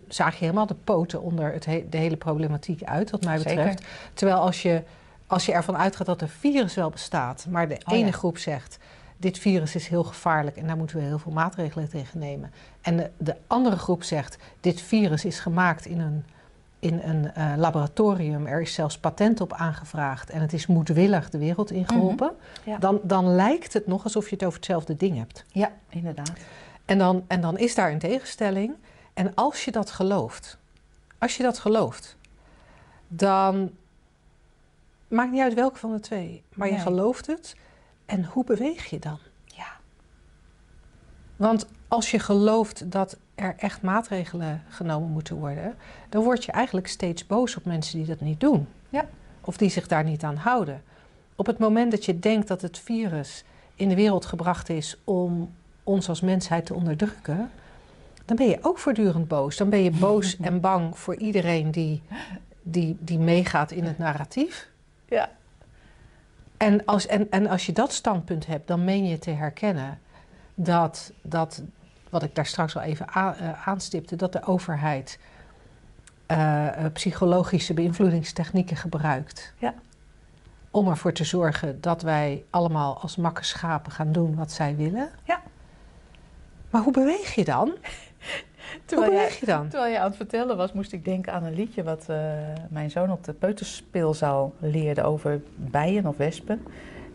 zaag 0.07 0.33
je 0.33 0.43
helemaal 0.43 0.65
de 0.65 0.75
poten 0.83 1.21
onder 1.21 1.53
het 1.53 1.65
he- 1.65 1.85
de 1.89 1.97
hele 1.97 2.15
problematiek 2.17 2.83
uit, 2.83 3.11
wat 3.11 3.23
mij 3.23 3.37
Zeker. 3.37 3.55
betreft. 3.55 3.83
Terwijl 4.13 4.39
als 4.39 4.61
je, 4.61 4.83
als 5.27 5.45
je 5.45 5.51
ervan 5.51 5.77
uitgaat 5.77 6.05
dat 6.05 6.21
een 6.21 6.29
virus 6.29 6.75
wel 6.75 6.89
bestaat, 6.89 7.45
maar 7.49 7.67
de 7.67 7.77
Oh, 7.85 7.93
ene 7.93 8.05
ja. 8.05 8.11
groep 8.11 8.37
zegt, 8.37 8.77
dit 9.17 9.37
virus 9.39 9.75
is 9.75 9.87
heel 9.87 10.03
gevaarlijk 10.03 10.57
en 10.57 10.67
daar 10.67 10.77
moeten 10.77 10.97
we 10.97 11.03
heel 11.03 11.19
veel 11.19 11.31
maatregelen 11.31 11.89
tegen 11.89 12.19
nemen. 12.19 12.51
En 12.81 12.97
de, 12.97 13.09
de 13.17 13.35
andere 13.47 13.77
groep 13.77 14.03
zegt, 14.03 14.37
dit 14.59 14.81
virus 14.81 15.25
is 15.25 15.39
gemaakt 15.39 15.85
in 15.85 15.99
een, 15.99 16.25
in 16.79 16.99
een 17.03 17.33
eh, 17.33 17.53
laboratorium, 17.57 18.45
er 18.47 18.61
is 18.61 18.73
zelfs 18.73 18.97
patent 18.97 19.41
op 19.41 19.53
aangevraagd 19.53 20.29
en 20.29 20.41
het 20.41 20.53
is 20.53 20.67
moedwillig 20.67 21.29
de 21.29 21.37
wereld 21.37 21.71
ingeholpen. 21.71 22.31
Mhm. 22.61 22.69
Ja. 22.69 22.77
Dan, 22.77 22.99
dan 23.03 23.27
lijkt 23.35 23.73
het 23.73 23.87
nog 23.87 24.03
alsof 24.03 24.29
je 24.29 24.35
het 24.35 24.43
over 24.43 24.57
hetzelfde 24.57 24.95
ding 24.95 25.17
hebt. 25.17 25.45
Ja, 25.51 25.71
inderdaad. 25.89 26.31
En 26.85 26.97
dan, 26.97 27.23
en 27.27 27.41
dan 27.41 27.57
is 27.57 27.75
daar 27.75 27.91
een 27.91 27.99
tegenstelling. 27.99 28.73
En 29.15 29.35
als 29.35 29.65
je 29.65 29.71
dat 29.71 29.91
gelooft, 29.91 30.57
als 31.17 31.37
je 31.37 31.43
dat 31.43 31.59
gelooft, 31.59 32.17
dan 33.07 33.71
maakt 35.07 35.31
niet 35.31 35.41
uit 35.41 35.53
welke 35.53 35.77
van 35.77 35.91
de 35.91 35.99
twee, 35.99 36.43
maar 36.53 36.71
je 36.71 36.77
gelooft 36.77 37.27
het. 37.27 37.55
En 38.05 38.25
hoe 38.25 38.43
beweeg 38.43 38.85
je 38.85 38.99
dan? 38.99 39.19
Ja. 39.45 39.67
Want 41.35 41.67
als 41.87 42.11
je 42.11 42.19
gelooft 42.19 42.91
dat 42.91 43.17
er 43.35 43.55
echt 43.57 43.81
maatregelen 43.81 44.63
genomen 44.69 45.09
moeten 45.09 45.35
worden, 45.35 45.75
dan 46.09 46.23
word 46.23 46.45
je 46.45 46.51
eigenlijk 46.51 46.87
steeds 46.87 47.27
boos 47.27 47.55
op 47.55 47.65
mensen 47.65 47.97
die 47.97 48.07
dat 48.07 48.19
niet 48.19 48.39
doen. 48.39 48.67
Ja. 48.89 49.05
Of 49.41 49.57
die 49.57 49.69
zich 49.69 49.87
daar 49.87 50.03
niet 50.03 50.23
aan 50.23 50.35
houden. 50.35 50.83
Op 51.35 51.45
het 51.45 51.57
moment 51.57 51.91
dat 51.91 52.05
je 52.05 52.19
denkt 52.19 52.47
dat 52.47 52.61
het 52.61 52.79
virus 52.79 53.43
in 53.75 53.89
de 53.89 53.95
wereld 53.95 54.25
gebracht 54.25 54.69
is 54.69 54.97
om 55.03 55.53
ons 55.83 56.09
als 56.09 56.21
mensheid 56.21 56.65
te 56.65 56.73
onderdrukken, 56.73 57.51
dan 58.25 58.35
ben 58.35 58.47
je 58.47 58.57
ook 58.61 58.77
voortdurend 58.77 59.27
boos. 59.27 59.57
Dan 59.57 59.69
ben 59.69 59.83
je 59.83 59.91
boos 59.91 60.37
en 60.39 60.59
bang 60.59 60.99
voor 60.99 61.15
iedereen 61.15 61.71
die, 61.71 62.01
die, 62.61 62.97
die 62.99 63.19
meegaat 63.19 63.71
in 63.71 63.83
het 63.83 63.97
narratief. 63.97 64.69
Ja. 65.05 65.29
En 66.57 66.85
als, 66.85 67.07
en, 67.07 67.31
en 67.31 67.47
als 67.47 67.65
je 67.65 67.71
dat 67.71 67.93
standpunt 67.93 68.45
hebt, 68.45 68.67
dan 68.67 68.83
meen 68.83 69.07
je 69.07 69.19
te 69.19 69.31
herkennen 69.31 69.99
dat, 70.55 71.13
dat 71.21 71.63
wat 72.09 72.23
ik 72.23 72.35
daar 72.35 72.45
straks 72.45 72.75
al 72.75 72.81
even 72.81 73.07
eh, 73.07 73.67
aanstipte, 73.67 74.15
dat 74.15 74.33
de 74.33 74.43
overheid 74.43 75.19
eh, 76.25 76.67
eh, 76.67 76.91
psychologische 76.93 77.73
beïnvloedingstechnieken 77.73 78.77
gebruikt. 78.77 79.53
Ja. 79.57 79.73
Om 80.71 80.87
ervoor 80.87 81.13
te 81.13 81.23
zorgen 81.23 81.81
dat 81.81 82.01
wij 82.01 82.43
allemaal 82.49 83.01
als 83.01 83.15
makke 83.15 83.43
schapen 83.43 83.91
gaan 83.91 84.11
doen 84.11 84.35
wat 84.35 84.51
zij 84.51 84.75
willen. 84.75 85.09
Ja. 85.23 85.41
Maar 86.69 86.81
hoe 86.81 86.93
beweeg 86.93 87.35
je 87.35 87.43
dan? 87.43 87.73
Terwijl 88.85 89.11
hoe 89.11 89.19
beweeg 89.19 89.39
je 89.39 89.45
dan? 89.45 89.67
terwijl 89.67 89.91
je 89.91 89.99
aan 89.99 90.07
het 90.07 90.15
vertellen 90.15 90.57
was, 90.57 90.73
moest 90.73 90.91
ik 90.91 91.05
denken 91.05 91.33
aan 91.33 91.43
een 91.43 91.55
liedje 91.55 91.83
wat 91.83 92.05
eh, 92.07 92.17
mijn 92.69 92.91
zoon 92.91 93.11
op 93.11 93.23
de 93.23 93.33
peuterspeelzaal 93.33 94.53
leerde 94.59 95.03
over 95.03 95.41
bijen 95.55 96.05
of 96.07 96.17
wespen. 96.17 96.61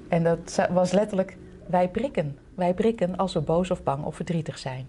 En 0.08 0.22
dat 0.22 0.66
was 0.70 0.92
letterlijk, 0.92 1.36
wij 1.66 1.88
prikken. 1.88 2.38
Wij 2.54 2.74
prikken 2.74 3.16
als 3.16 3.32
we 3.32 3.40
boos 3.40 3.70
of 3.70 3.82
bang 3.82 4.04
of 4.04 4.14
verdrietig 4.14 4.58
zijn. 4.58 4.88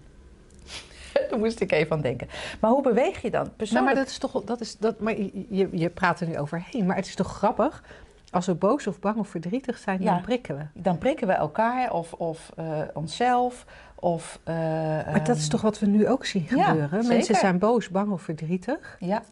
Daar 1.30 1.38
moest 1.38 1.60
ik 1.60 1.72
even 1.72 1.92
aan 1.92 2.02
denken. 2.02 2.28
Maar 2.60 2.70
hoe 2.70 2.82
beweeg 2.82 3.22
je 3.22 3.30
dan? 3.30 3.48
Nou, 3.70 3.84
maar 3.84 3.94
dat 3.94 4.06
is 4.06 4.18
toch, 4.18 4.44
dat 4.44 4.60
is, 4.60 4.78
dat, 4.78 5.00
maar 5.00 5.18
je, 5.18 5.68
je, 5.72 5.90
praat 5.90 6.20
er 6.20 6.28
nu 6.28 6.38
overheen. 6.38 6.86
Maar 6.86 6.96
het 6.96 7.06
is 7.06 7.14
toch 7.14 7.36
grappig? 7.36 7.84
Als 8.30 8.46
we 8.46 8.54
boos 8.54 8.86
of 8.86 9.00
bang 9.00 9.16
of 9.16 9.28
verdrietig 9.28 9.78
zijn, 9.78 10.02
Ja. 10.02 10.12
dan 10.12 10.22
prikken 10.22 10.56
we. 10.56 10.80
Dan 10.80 10.98
prikken 10.98 11.26
we 11.26 11.32
elkaar 11.32 11.92
of, 11.92 12.12
of 12.12 12.52
eh, 12.56 12.80
onszelf. 12.92 13.66
Of, 14.02 14.40
eh, 14.44 14.54
Maar 14.54 15.24
dat 15.24 15.36
is 15.36 15.42
ehm, 15.42 15.50
toch 15.50 15.60
wat 15.60 15.78
we 15.78 15.86
nu 15.86 16.08
ook 16.08 16.24
zien 16.24 16.46
gebeuren? 16.48 17.06
Mensen 17.06 17.34
zijn 17.34 17.58
boos, 17.58 17.88
bang 17.88 18.12
of 18.12 18.22
verdrietig. 18.22 18.96
Ja. 19.00 19.22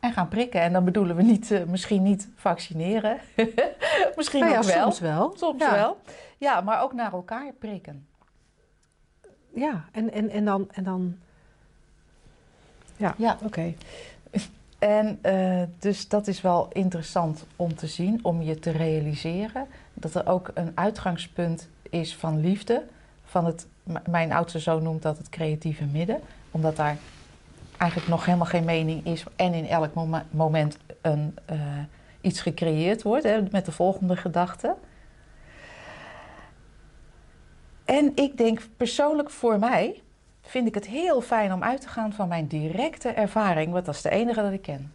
En 0.00 0.12
gaan 0.12 0.28
prikken. 0.28 0.60
En 0.60 0.72
dan 0.72 0.84
bedoelen 0.84 1.16
we 1.16 1.22
niet, 1.22 1.50
eh, 1.50 1.64
misschien 1.64 2.02
niet 2.02 2.28
vaccineren. 2.36 3.18
misschien 4.16 4.40
Nou 4.40 4.52
ja, 4.52 4.58
ook 4.58 4.64
wel. 4.64 4.82
soms 4.82 5.00
wel. 5.00 5.34
Soms 5.36 5.60
ja. 5.60 5.72
wel. 5.72 5.96
Ja, 6.38 6.60
maar 6.60 6.82
ook 6.82 6.92
naar 6.92 7.12
elkaar 7.12 7.52
prikken. 7.58 8.06
Ja, 9.54 9.84
en, 9.92 10.12
en, 10.12 10.30
en 10.30 10.44
dan... 10.44 10.68
En 10.72 10.84
dan 10.84 11.16
ja, 12.96 13.14
Ja. 13.18 13.38
oké. 13.42 13.74
En 14.78 15.18
eh, 15.22 15.62
dus 15.78 16.08
dat 16.08 16.26
is 16.26 16.40
wel 16.40 16.68
interessant 16.72 17.46
om 17.56 17.74
te 17.74 17.86
zien, 17.86 18.18
om 18.22 18.42
je 18.42 18.58
te 18.58 18.70
realiseren 18.70 19.66
dat 19.94 20.14
er 20.14 20.26
ook 20.26 20.50
een 20.54 20.72
uitgangspunt 20.74 21.68
is 21.90 22.16
van 22.16 22.40
liefde. 22.40 22.82
Van 23.34 23.46
het, 23.46 23.66
mijn 24.10 24.32
oudste 24.32 24.58
zoon 24.58 24.82
noemt 24.82 25.02
dat 25.02 25.18
het 25.18 25.28
creatieve 25.28 25.84
midden, 25.84 26.20
omdat 26.50 26.76
daar 26.76 26.96
eigenlijk 27.76 28.10
nog 28.10 28.24
helemaal 28.24 28.46
geen 28.46 28.64
mening 28.64 29.06
is 29.06 29.24
en 29.36 29.54
in 29.54 29.66
elk 29.66 29.94
mom- 29.94 30.22
moment 30.30 30.78
een, 31.00 31.36
eh, 31.44 31.58
iets 32.20 32.40
gecreëerd 32.40 33.02
wordt 33.02 33.24
hè, 33.24 33.42
met 33.50 33.64
de 33.64 33.72
volgende 33.72 34.16
gedachte. 34.16 34.74
En 37.84 38.12
ik 38.14 38.36
denk 38.38 38.60
persoonlijk 38.76 39.30
voor 39.30 39.58
mij 39.58 40.02
vind 40.42 40.66
ik 40.66 40.74
het 40.74 40.86
heel 40.86 41.20
fijn 41.20 41.52
om 41.52 41.62
uit 41.62 41.80
te 41.80 41.88
gaan 41.88 42.12
van 42.12 42.28
mijn 42.28 42.46
directe 42.46 43.08
ervaring, 43.08 43.72
want 43.72 43.84
dat 43.84 43.94
is 43.94 44.02
de 44.02 44.10
enige 44.10 44.42
dat 44.42 44.52
ik 44.52 44.62
ken. 44.62 44.92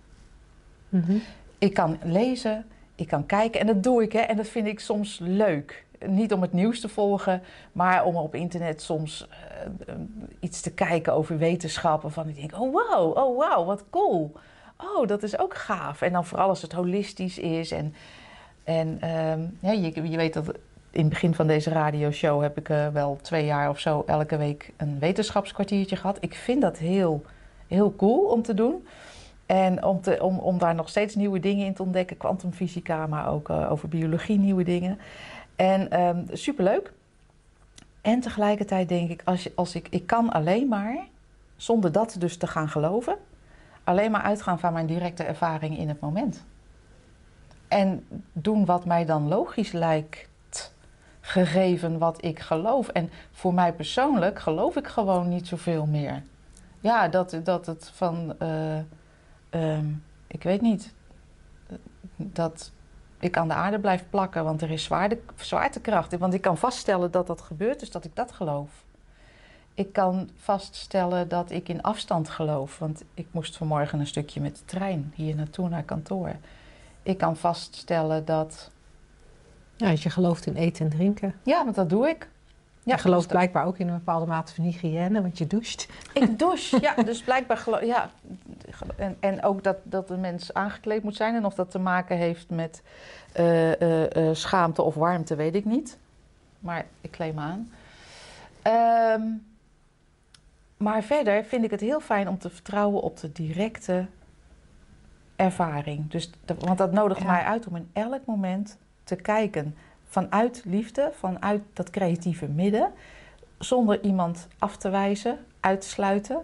Mhm. 0.90 1.18
Ik 1.58 1.74
kan 1.74 2.00
lezen, 2.04 2.66
ik 2.96 3.08
kan 3.08 3.26
kijken 3.26 3.60
en 3.60 3.68
dat 3.68 3.84
doe 3.84 4.04
ik 4.04 4.12
hè, 4.12 4.20
en 4.20 4.38
dat 4.38 4.48
vind 4.48 4.68
ik 4.68 4.80
soms 4.80 5.20
leuk. 5.22 5.86
Niet 6.06 6.34
om 6.34 6.42
het 6.42 6.54
nieuws 6.54 6.80
te 6.80 6.90
volgen, 6.90 7.42
maar 7.72 8.06
om 8.06 8.16
op 8.16 8.36
internet 8.36 8.82
soms 8.82 9.28
eh, 9.30 9.66
eh, 9.88 9.96
iets 10.40 10.62
te 10.62 10.74
kijken 10.74 11.14
over 11.14 11.38
wetenschappen. 11.38 12.12
Van 12.12 12.28
ik 12.28 12.36
denk, 12.36 12.54
oh 12.54 12.74
wow, 12.74 13.18
oh 13.18 13.38
wow, 13.38 13.66
wat 13.66 13.84
cool. 13.90 14.32
Oh, 14.78 15.08
dat 15.08 15.24
is 15.24 15.40
ook 15.40 15.56
gaaf. 15.56 16.02
En 16.02 16.12
dan 16.12 16.26
vooral 16.26 16.50
als 16.50 16.62
het 16.62 16.72
holistisch 16.72 17.38
is. 17.38 17.72
En, 17.72 17.94
en 18.64 18.98
ehm, 19.02 19.42
je, 19.78 20.10
je 20.10 20.18
weet 20.18 20.34
dat 20.34 20.46
in 20.92 21.02
het 21.02 21.10
begin 21.10 21.34
van 21.34 21.48
deze 21.48 21.70
radioshow 21.70 22.42
heb 22.42 22.58
ik 22.58 22.70
eh, 22.70 22.88
wel 22.88 23.18
twee 23.22 23.46
jaar 23.46 23.70
of 23.70 23.80
zo 23.80 24.04
elke 24.06 24.38
week 24.38 24.74
een 24.78 25.00
wetenschapskwartiertje 25.00 25.96
gehad. 25.96 26.18
Ik 26.20 26.34
vind 26.34 26.62
dat 26.62 26.78
heel, 26.78 27.22
heel 27.68 27.96
cool 27.96 28.26
om 28.26 28.42
te 28.42 28.54
doen. 28.54 28.88
En 29.46 29.84
om, 29.84 30.02
te, 30.02 30.18
om, 30.22 30.38
om 30.38 30.58
daar 30.58 30.76
nog 30.76 30.90
steeds 30.90 31.16
nieuwe 31.16 31.40
dingen 31.40 31.66
in 31.66 31.74
te 31.74 31.84
ontdekken, 31.84 32.18
kwantumfysica, 32.18 33.08
maar 33.08 33.32
ook 33.32 33.50
over 33.50 33.90
biologie 33.90 34.40
nieuwe 34.40 34.64
dingen. 34.64 35.00
En 35.60 35.92
ehm 35.92 36.24
superleuk. 36.32 36.92
En 38.02 38.20
tegelijkertijd 38.20 38.90
denk 38.90 39.10
ik, 39.10 39.22
als, 39.26 39.56
als 39.56 39.76
ik, 39.76 39.88
ik 39.90 40.08
kan 40.08 40.30
alleen 40.30 40.68
maar, 40.68 40.98
zonder 41.56 41.92
dat 41.92 42.16
dus 42.20 42.38
te 42.38 42.48
gaan 42.48 42.70
geloven, 42.70 43.18
alleen 43.84 44.12
maar 44.12 44.22
uitgaan 44.22 44.60
van 44.60 44.74
mijn 44.74 44.86
directe 44.86 45.24
ervaring 45.24 45.78
in 45.78 45.88
het 45.88 46.00
moment. 46.00 46.46
En 47.68 48.06
doen 48.34 48.66
wat 48.66 48.86
mij 48.86 49.06
dan 49.06 49.28
logisch 49.28 49.72
lijkt, 49.72 50.74
gegeven 51.22 51.98
wat 51.98 52.26
ik 52.26 52.40
geloof. 52.40 52.88
En 52.88 53.10
voor 53.32 53.54
mij 53.54 53.74
persoonlijk 53.74 54.40
geloof 54.40 54.76
ik 54.76 54.88
gewoon 54.88 55.30
niet 55.30 55.48
zoveel 55.48 55.86
meer. 55.86 56.24
Ja, 56.80 57.08
dat, 57.08 57.40
dat 57.44 57.66
het 57.66 57.92
van, 57.94 58.36
eh, 58.40 58.78
ehm, 59.50 59.86
ik 60.28 60.44
weet 60.44 60.62
niet, 60.62 60.94
dat 62.16 62.72
ik 63.20 63.38
aan 63.38 63.48
de 63.48 63.54
aarde 63.54 63.80
blijf 63.80 64.04
plakken, 64.10 64.44
want 64.44 64.62
er 64.62 64.72
is 64.72 64.84
zwaarte, 64.84 65.20
zwaartekracht. 65.36 66.18
Want 66.18 66.34
ik 66.34 66.42
kan 66.42 66.58
vaststellen 66.58 67.12
dat 67.12 67.28
dat 67.28 67.42
gebeurt, 67.42 67.80
dus 67.80 67.92
dat 67.92 68.06
ik 68.06 68.16
dat 68.16 68.32
geloof. 68.32 68.70
Ik 69.74 69.94
kan 69.94 70.30
vaststellen 70.36 71.28
dat 71.28 71.52
ik 71.52 71.70
in 71.70 71.82
afstand 71.82 72.30
geloof, 72.30 72.80
want 72.80 73.04
ik 73.14 73.28
moest 73.32 73.58
vanmorgen 73.58 74.00
een 74.00 74.08
stukje 74.08 74.42
met 74.42 74.56
de 74.56 74.66
trein 74.66 75.14
hier 75.16 75.36
naartoe 75.36 75.70
naar 75.70 75.84
kantoor. 75.84 76.36
Ik 77.04 77.18
kan 77.18 77.38
vaststellen 77.38 78.26
dat. 78.26 78.72
Ja, 79.76 79.90
dat 79.90 80.02
je 80.02 80.10
gelooft 80.10 80.46
in 80.46 80.56
eten 80.56 80.86
en 80.86 80.92
drinken. 80.92 81.36
Ja, 81.44 81.64
want 81.64 81.76
dat 81.76 81.90
doe 81.90 82.10
ik. 82.10 82.30
Ja, 82.84 82.96
je 82.96 83.02
gelooft 83.02 83.24
dus 83.24 83.32
blijkbaar 83.32 83.66
ook 83.66 83.78
in 83.78 83.88
een 83.88 83.94
bepaalde 83.94 84.26
mate 84.26 84.54
van 84.54 84.64
hygiëne, 84.64 85.22
want 85.22 85.38
je 85.38 85.48
doucht. 85.48 85.88
Ik 86.14 86.40
douche, 86.40 86.82
ja. 86.82 86.94
Dus 87.04 87.22
blijkbaar 87.22 87.58
geloof 87.58 87.84
ja. 87.84 88.10
En, 88.96 89.18
en 89.20 89.44
ook 89.44 89.64
dat, 89.64 89.78
dat 89.84 90.08
de 90.08 90.18
mens 90.18 90.54
aangekleed 90.54 91.04
moet 91.04 91.16
zijn. 91.16 91.36
En 91.36 91.46
of 91.46 91.54
dat 91.54 91.72
te 91.72 91.80
maken 91.80 92.18
heeft 92.18 92.50
met 92.50 92.82
eh, 93.32 93.82
eh, 93.82 94.16
eh, 94.30 94.36
schaamte 94.36 94.82
of 94.82 94.96
warmte, 94.96 95.36
weet 95.36 95.56
ik 95.56 95.66
niet. 95.66 95.98
Maar 96.60 96.86
ik 97.02 97.12
kleed 97.12 97.36
me 97.36 97.42
aan. 97.42 97.72
Ehm, 98.62 99.22
maar 100.78 101.04
verder 101.04 101.44
vind 101.46 101.64
ik 101.64 101.72
het 101.72 101.82
heel 101.82 102.00
fijn 102.00 102.28
om 102.28 102.38
te 102.38 102.50
vertrouwen 102.50 103.02
op 103.02 103.20
de 103.20 103.32
directe 103.32 104.06
ervaring. 105.36 106.10
Dus 106.10 106.30
want 106.60 106.78
dat 106.78 106.92
nodigt 106.92 107.22
Ja. 107.22 107.26
mij 107.26 107.44
uit 107.44 107.68
om 107.68 107.76
in 107.76 107.90
elk 107.94 108.26
moment 108.26 108.78
te 109.04 109.16
kijken. 109.16 109.76
Vanuit 110.10 110.62
liefde, 110.66 111.12
vanuit 111.14 111.62
dat 111.74 111.90
creatieve 111.90 112.48
midden, 112.48 112.92
zonder 113.58 114.04
iemand 114.04 114.48
af 114.58 114.78
te 114.78 114.90
wijzen, 114.90 115.38
uit 115.60 115.82
te 115.82 115.88
sluiten 115.88 116.42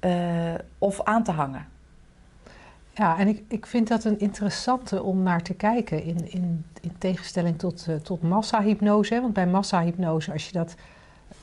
uh, 0.00 0.54
of 0.78 1.02
aan 1.02 1.22
te 1.22 1.30
hangen. 1.30 1.66
Ja, 2.94 3.18
en 3.18 3.28
ik, 3.28 3.42
ik 3.48 3.66
vind 3.66 3.88
dat 3.88 4.04
een 4.04 4.20
interessante 4.20 5.02
om 5.02 5.22
naar 5.22 5.42
te 5.42 5.54
kijken 5.54 6.02
in, 6.02 6.32
in, 6.32 6.64
in 6.80 6.92
tegenstelling 6.98 7.58
tot, 7.58 7.86
uh, 7.88 7.96
tot 7.96 8.22
massahypnose. 8.22 9.20
Want 9.20 9.32
bij 9.32 9.46
massahypnose, 9.46 10.32
als 10.32 10.46
je 10.46 10.52
dat 10.52 10.74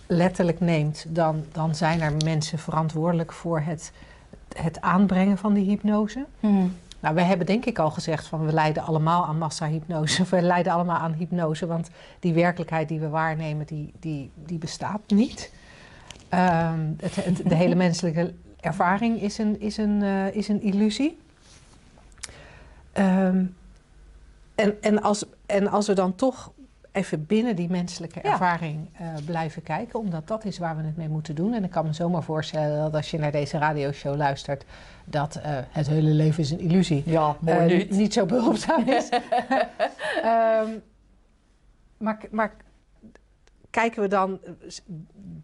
letterlijk 0.07 0.59
neemt, 0.59 1.05
dan, 1.09 1.43
dan 1.51 1.75
zijn 1.75 2.01
er 2.01 2.13
mensen 2.23 2.59
verantwoordelijk 2.59 3.31
voor 3.31 3.59
het, 3.59 3.91
het 4.55 4.81
aanbrengen 4.81 5.37
van 5.37 5.53
die 5.53 5.65
hypnose. 5.65 6.25
Hmm. 6.39 6.75
Nou, 7.01 7.15
we 7.15 7.21
hebben 7.21 7.45
denk 7.45 7.65
ik 7.65 7.79
al 7.79 7.91
gezegd 7.91 8.27
van 8.27 8.45
we 8.45 8.53
lijden 8.53 8.83
allemaal 8.83 9.25
aan 9.25 9.37
massahypnose. 9.37 10.23
We 10.29 10.41
lijden 10.41 10.73
allemaal 10.73 10.97
aan 10.97 11.13
hypnose, 11.13 11.65
want 11.67 11.89
die 12.19 12.33
werkelijkheid 12.33 12.87
die 12.87 12.99
we 12.99 13.09
waarnemen, 13.09 13.65
die, 13.65 13.93
die, 13.99 14.31
die 14.35 14.57
bestaat 14.57 15.01
niet. 15.07 15.51
Ehm, 16.29 16.91
het, 16.99 17.41
de 17.45 17.55
hele 17.55 17.75
menselijke 17.85 18.33
ervaring 18.59 19.21
is 19.21 19.37
een, 19.37 19.59
is 19.59 19.77
een, 19.77 20.01
uh, 20.01 20.35
is 20.35 20.47
een 20.47 20.61
illusie. 20.61 21.17
Um, 22.97 23.55
en, 24.55 24.81
en, 24.81 25.01
als, 25.01 25.25
en 25.45 25.67
als 25.67 25.87
we 25.87 25.93
dan 25.93 26.15
toch 26.15 26.51
even 26.91 27.25
binnen 27.25 27.55
die 27.55 27.69
menselijke 27.69 28.21
ervaring 28.21 28.89
uh, 29.01 29.07
blijven 29.25 29.63
kijken, 29.63 29.99
omdat 29.99 30.27
dat 30.27 30.45
is 30.45 30.57
waar 30.57 30.77
we 30.77 30.83
het 30.83 30.97
mee 30.97 31.09
moeten 31.09 31.35
doen. 31.35 31.53
En 31.53 31.63
ik 31.63 31.69
kan 31.69 31.85
me 31.85 31.93
zomaar 31.93 32.23
voorstellen 32.23 32.81
dat 32.83 32.93
als 32.93 33.11
je 33.11 33.19
naar 33.19 33.31
deze 33.31 33.57
radioshow 33.57 34.15
luistert, 34.15 34.65
dat 35.05 35.37
uh, 35.37 35.43
het 35.69 35.87
hele 35.87 36.09
leven 36.09 36.43
is 36.43 36.51
een 36.51 36.59
illusie. 36.59 37.03
Ja, 37.05 37.35
uh, 37.45 37.89
niet 37.89 38.13
zo 38.13 38.25
behulpzaam 38.25 38.87
is. 38.87 39.09
um, 40.23 40.81
maar, 42.05 42.19
maar 42.31 42.53
kijken 43.71 44.01
we 44.01 44.07
dan 44.07 44.39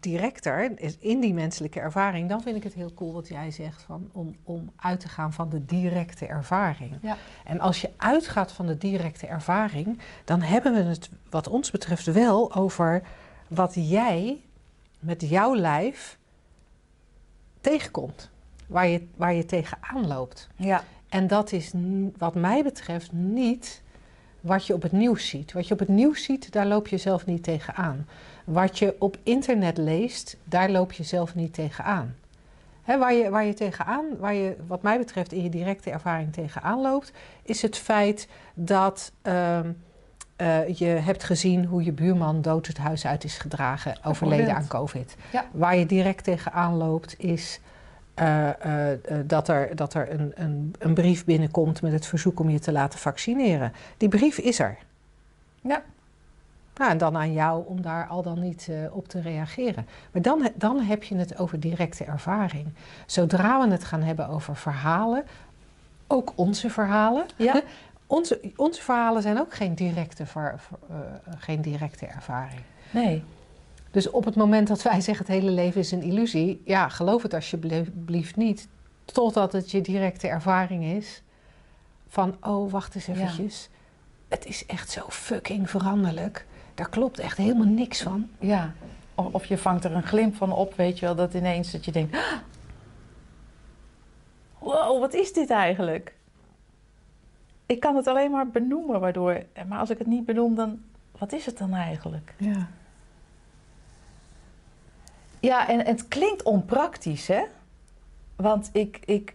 directer 0.00 0.72
in 0.98 1.20
die 1.20 1.34
menselijke 1.34 1.80
ervaring, 1.80 2.28
dan 2.28 2.42
vind 2.42 2.56
ik 2.56 2.62
het 2.62 2.74
heel 2.74 2.94
cool 2.94 3.12
wat 3.12 3.28
jij 3.28 3.50
zegt 3.50 3.82
van 3.82 4.10
om, 4.12 4.36
om 4.42 4.72
uit 4.76 5.00
te 5.00 5.08
gaan 5.08 5.32
van 5.32 5.48
de 5.48 5.64
directe 5.64 6.26
ervaring. 6.26 6.98
Ja. 7.02 7.16
En 7.44 7.60
als 7.60 7.80
je 7.80 7.90
uitgaat 7.96 8.52
van 8.52 8.66
de 8.66 8.78
directe 8.78 9.26
ervaring, 9.26 9.98
dan 10.24 10.42
hebben 10.42 10.72
we 10.74 10.82
het 10.82 11.10
wat 11.30 11.48
ons 11.48 11.70
betreft 11.70 12.12
wel 12.12 12.54
over 12.54 13.02
wat 13.48 13.72
jij 13.74 14.40
met 14.98 15.28
jouw 15.28 15.56
lijf 15.56 16.18
tegenkomt. 17.60 18.30
Waar 18.66 18.88
je, 18.88 19.06
waar 19.16 19.34
je 19.34 19.44
tegenaan 19.44 20.06
loopt. 20.06 20.48
Ja. 20.56 20.84
En 21.08 21.26
dat 21.26 21.52
is 21.52 21.72
wat 22.18 22.34
mij 22.34 22.62
betreft 22.62 23.12
niet 23.12 23.82
wat 24.40 24.66
je 24.66 24.74
op 24.74 24.82
het 24.82 24.92
nieuws 24.92 25.28
ziet. 25.28 25.52
Wat 25.52 25.66
je 25.68 25.72
op 25.74 25.78
het 25.80 25.88
nieuws 25.88 26.22
ziet, 26.22 26.52
daar 26.52 26.66
loop 26.66 26.88
je 26.88 26.98
zelf 26.98 27.26
niet 27.26 27.42
tegenaan. 27.42 28.06
Wat 28.44 28.78
je 28.78 28.96
op 28.98 29.16
internet 29.22 29.76
leest, 29.76 30.36
daar 30.44 30.70
loop 30.70 30.92
je 30.92 31.02
zelf 31.02 31.34
niet 31.34 31.54
tegenaan. 31.54 32.14
He, 32.82 32.98
waar, 32.98 33.14
je, 33.14 33.30
waar 33.30 33.44
je 33.44 33.54
tegenaan, 33.54 34.04
waar 34.18 34.34
je 34.34 34.56
wat 34.66 34.82
mij 34.82 34.98
betreft 34.98 35.32
in 35.32 35.42
je 35.42 35.50
directe 35.50 35.90
ervaring 35.90 36.32
tegenaan 36.32 36.80
loopt, 36.80 37.12
is 37.42 37.62
het 37.62 37.76
feit 37.76 38.28
dat 38.54 39.12
uh, 39.22 39.58
uh, 40.36 40.68
je 40.68 40.84
hebt 40.84 41.24
gezien 41.24 41.64
hoe 41.64 41.84
je 41.84 41.92
buurman 41.92 42.42
dood 42.42 42.66
het 42.66 42.78
huis 42.78 43.06
uit 43.06 43.24
is 43.24 43.38
gedragen, 43.38 43.98
overleden 44.04 44.54
aan 44.54 44.66
COVID. 44.66 45.16
Ja. 45.32 45.44
Waar 45.52 45.76
je 45.76 45.86
direct 45.86 46.24
tegenaan 46.24 46.74
loopt 46.74 47.14
is 47.18 47.60
uh, 48.20 48.48
uh, 48.66 48.98
dat 49.24 49.48
er, 49.48 49.76
dat 49.76 49.94
er 49.94 50.12
een, 50.12 50.32
een, 50.34 50.74
een, 50.78 50.94
brief 50.94 51.24
binnenkomt 51.24 51.82
met 51.82 51.92
het 51.92 52.06
verzoek 52.06 52.40
om 52.40 52.50
je 52.50 52.58
te 52.58 52.72
laten 52.72 52.98
vaccineren. 52.98 53.72
Die 53.96 54.08
brief 54.08 54.38
is 54.38 54.58
er. 54.58 54.78
Ja. 55.60 55.82
Nou, 56.74 56.90
en 56.90 56.98
dan 56.98 57.16
aan 57.16 57.32
jou 57.32 57.66
om 57.66 57.82
daar 57.82 58.06
al 58.06 58.22
dan 58.22 58.40
niet 58.40 58.70
op 58.90 59.08
te 59.08 59.20
reageren. 59.20 59.86
Maar 60.12 60.22
dan, 60.22 60.50
dan 60.54 60.80
heb 60.80 61.02
je 61.02 61.16
het 61.16 61.38
over 61.38 61.60
directe 61.60 62.04
ervaring. 62.04 62.66
Zodra 63.06 63.60
we 63.66 63.72
het 63.72 63.84
gaan 63.84 64.02
hebben 64.02 64.28
over 64.28 64.56
verhalen, 64.56 65.24
ook 66.06 66.32
onze 66.34 66.70
verhalen. 66.70 67.26
Ja. 67.36 67.62
onze, 68.06 68.40
onze 68.56 68.82
verhalen 68.82 69.22
zijn 69.22 69.40
ook 69.40 69.54
geen 69.54 69.74
directe, 69.74 70.26
ver, 70.26 70.60
geen 71.38 71.60
directe 71.60 72.06
ervaring. 72.06 72.60
Nee. 72.90 73.24
Dus 73.90 74.10
op 74.10 74.24
het 74.24 74.34
moment 74.34 74.68
dat 74.68 74.82
wij 74.82 75.00
zeggen 75.00 75.26
het 75.26 75.34
hele 75.34 75.50
leven 75.50 75.80
is 75.80 75.92
een 75.92 76.02
illusie, 76.02 76.62
ja, 76.64 76.88
geloof 76.88 77.22
het 77.22 77.34
alsjeblieft 77.34 78.36
niet. 78.36 78.68
Totdat 79.04 79.52
het 79.52 79.70
je 79.70 79.80
directe 79.80 80.28
ervaring 80.28 80.84
is 80.84 81.22
van, 82.08 82.36
oh, 82.40 82.70
wacht 82.70 82.94
eens 82.94 83.06
eventjes. 83.06 83.68
Het 84.28 84.46
is 84.46 84.66
echt 84.66 84.90
zo 84.90 85.04
fucking 85.08 85.70
veranderlijk. 85.70 86.46
Daar 86.74 86.88
klopt 86.88 87.18
echt 87.18 87.36
helemaal 87.36 87.66
niks 87.66 88.02
van. 88.02 88.28
Ja, 88.38 88.72
of 89.14 89.44
je 89.44 89.58
vangt 89.58 89.84
er 89.84 89.92
een 89.92 90.02
glimp 90.02 90.36
van 90.36 90.52
op, 90.52 90.74
weet 90.74 90.98
je 90.98 91.06
wel, 91.06 91.14
dat 91.14 91.34
ineens 91.34 91.70
dat 91.70 91.84
je 91.84 91.92
denkt, 91.92 92.16
ah, 92.16 92.32
wow, 94.58 95.00
wat 95.00 95.14
is 95.14 95.32
dit 95.32 95.50
eigenlijk? 95.50 96.14
Ik 97.66 97.80
kan 97.80 97.96
het 97.96 98.06
alleen 98.06 98.30
maar 98.30 98.48
benoemen, 98.48 99.00
waardoor, 99.00 99.42
maar 99.68 99.78
als 99.78 99.90
ik 99.90 99.98
het 99.98 100.06
niet 100.06 100.24
benoem, 100.24 100.54
dan, 100.54 100.80
wat 101.18 101.32
is 101.32 101.46
het 101.46 101.58
dan 101.58 101.74
eigenlijk? 101.74 102.34
Ja. 102.38 102.68
Ja, 105.40 105.68
en, 105.68 105.86
het 105.86 106.08
klinkt 106.08 106.42
onpraktisch, 106.42 107.26
hè? 107.26 107.42
Want 108.36 108.70
ik, 108.72 108.98
ik, 109.04 109.34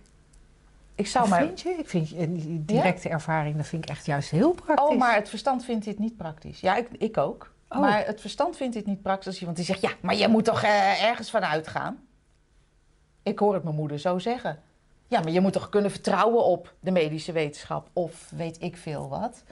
ik 0.95 1.07
zou 1.07 1.29
maar... 1.29 1.39
Vind 1.39 1.61
je? 1.61 1.69
Ik 1.69 1.89
vind 1.89 2.09
die 2.09 2.65
directe 2.65 3.09
ervaring, 3.09 3.55
dat 3.55 3.67
vind 3.67 3.83
ik 3.83 3.89
echt 3.89 4.05
juist 4.05 4.29
heel 4.29 4.53
praktisch. 4.53 4.87
Oh, 4.87 4.97
maar 4.97 5.15
het 5.15 5.29
verstand 5.29 5.65
vindt 5.65 5.85
dit 5.85 5.99
niet 5.99 6.17
praktisch. 6.17 6.59
Ja, 6.59 6.75
ik, 6.75 6.87
ik 6.97 7.17
ook. 7.17 7.51
Oh. 7.69 7.79
Maar 7.79 8.05
het 8.05 8.21
verstand 8.21 8.57
vindt 8.57 8.73
dit 8.73 8.85
niet 8.85 9.01
praktisch. 9.01 9.41
Want 9.41 9.55
die 9.55 9.65
zegt, 9.65 9.81
ja, 9.81 9.91
maar 10.01 10.15
je 10.15 10.27
moet 10.27 10.45
toch 10.45 10.63
uh, 10.63 11.03
ergens 11.03 11.29
van 11.29 11.43
uitgaan? 11.45 11.99
Ik 13.23 13.39
hoor 13.39 13.53
het 13.53 13.63
mijn 13.63 13.75
moeder 13.75 13.99
zo 13.99 14.19
zeggen. 14.19 14.61
Ja, 15.07 15.19
maar 15.19 15.31
je 15.31 15.41
moet 15.41 15.53
toch 15.53 15.69
kunnen 15.69 15.91
vertrouwen 15.91 16.43
op 16.43 16.73
de 16.79 16.91
medische 16.91 17.31
wetenschap 17.31 17.89
of 17.93 18.29
weet 18.35 18.61
ik 18.61 18.77
veel 18.77 19.09
wat. 19.09 19.43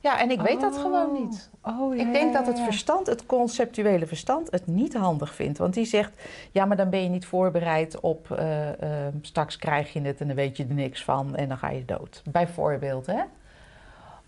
Ja, 0.00 0.20
en 0.20 0.30
ik 0.30 0.40
weet 0.40 0.60
dat 0.60 0.76
gewoon 0.76 1.12
niet. 1.12 1.50
Oh, 1.62 1.80
oh 1.80 1.96
ja, 1.96 2.02
ik 2.02 2.12
denk 2.12 2.32
dat 2.32 2.46
het 2.46 2.60
verstand, 2.60 3.06
het 3.06 3.26
conceptuele 3.26 4.06
verstand, 4.06 4.50
het 4.50 4.66
niet 4.66 4.94
handig 4.94 5.34
vindt. 5.34 5.58
Want 5.58 5.74
die 5.74 5.84
zegt, 5.84 6.22
ja, 6.50 6.64
maar 6.64 6.76
dan 6.76 6.90
ben 6.90 7.02
je 7.02 7.08
niet 7.08 7.26
voorbereid 7.26 8.00
op... 8.00 8.28
Uh, 8.38 8.68
uh, 8.68 8.74
straks 9.22 9.56
krijg 9.56 9.92
je 9.92 10.00
het 10.00 10.20
en 10.20 10.26
dan 10.26 10.36
weet 10.36 10.56
je 10.56 10.66
er 10.66 10.74
niks 10.74 11.04
van 11.04 11.36
en 11.36 11.48
dan 11.48 11.58
ga 11.58 11.70
je 11.70 11.84
dood. 11.84 12.22
Bijvoorbeeld, 12.30 13.06
hè? 13.06 13.20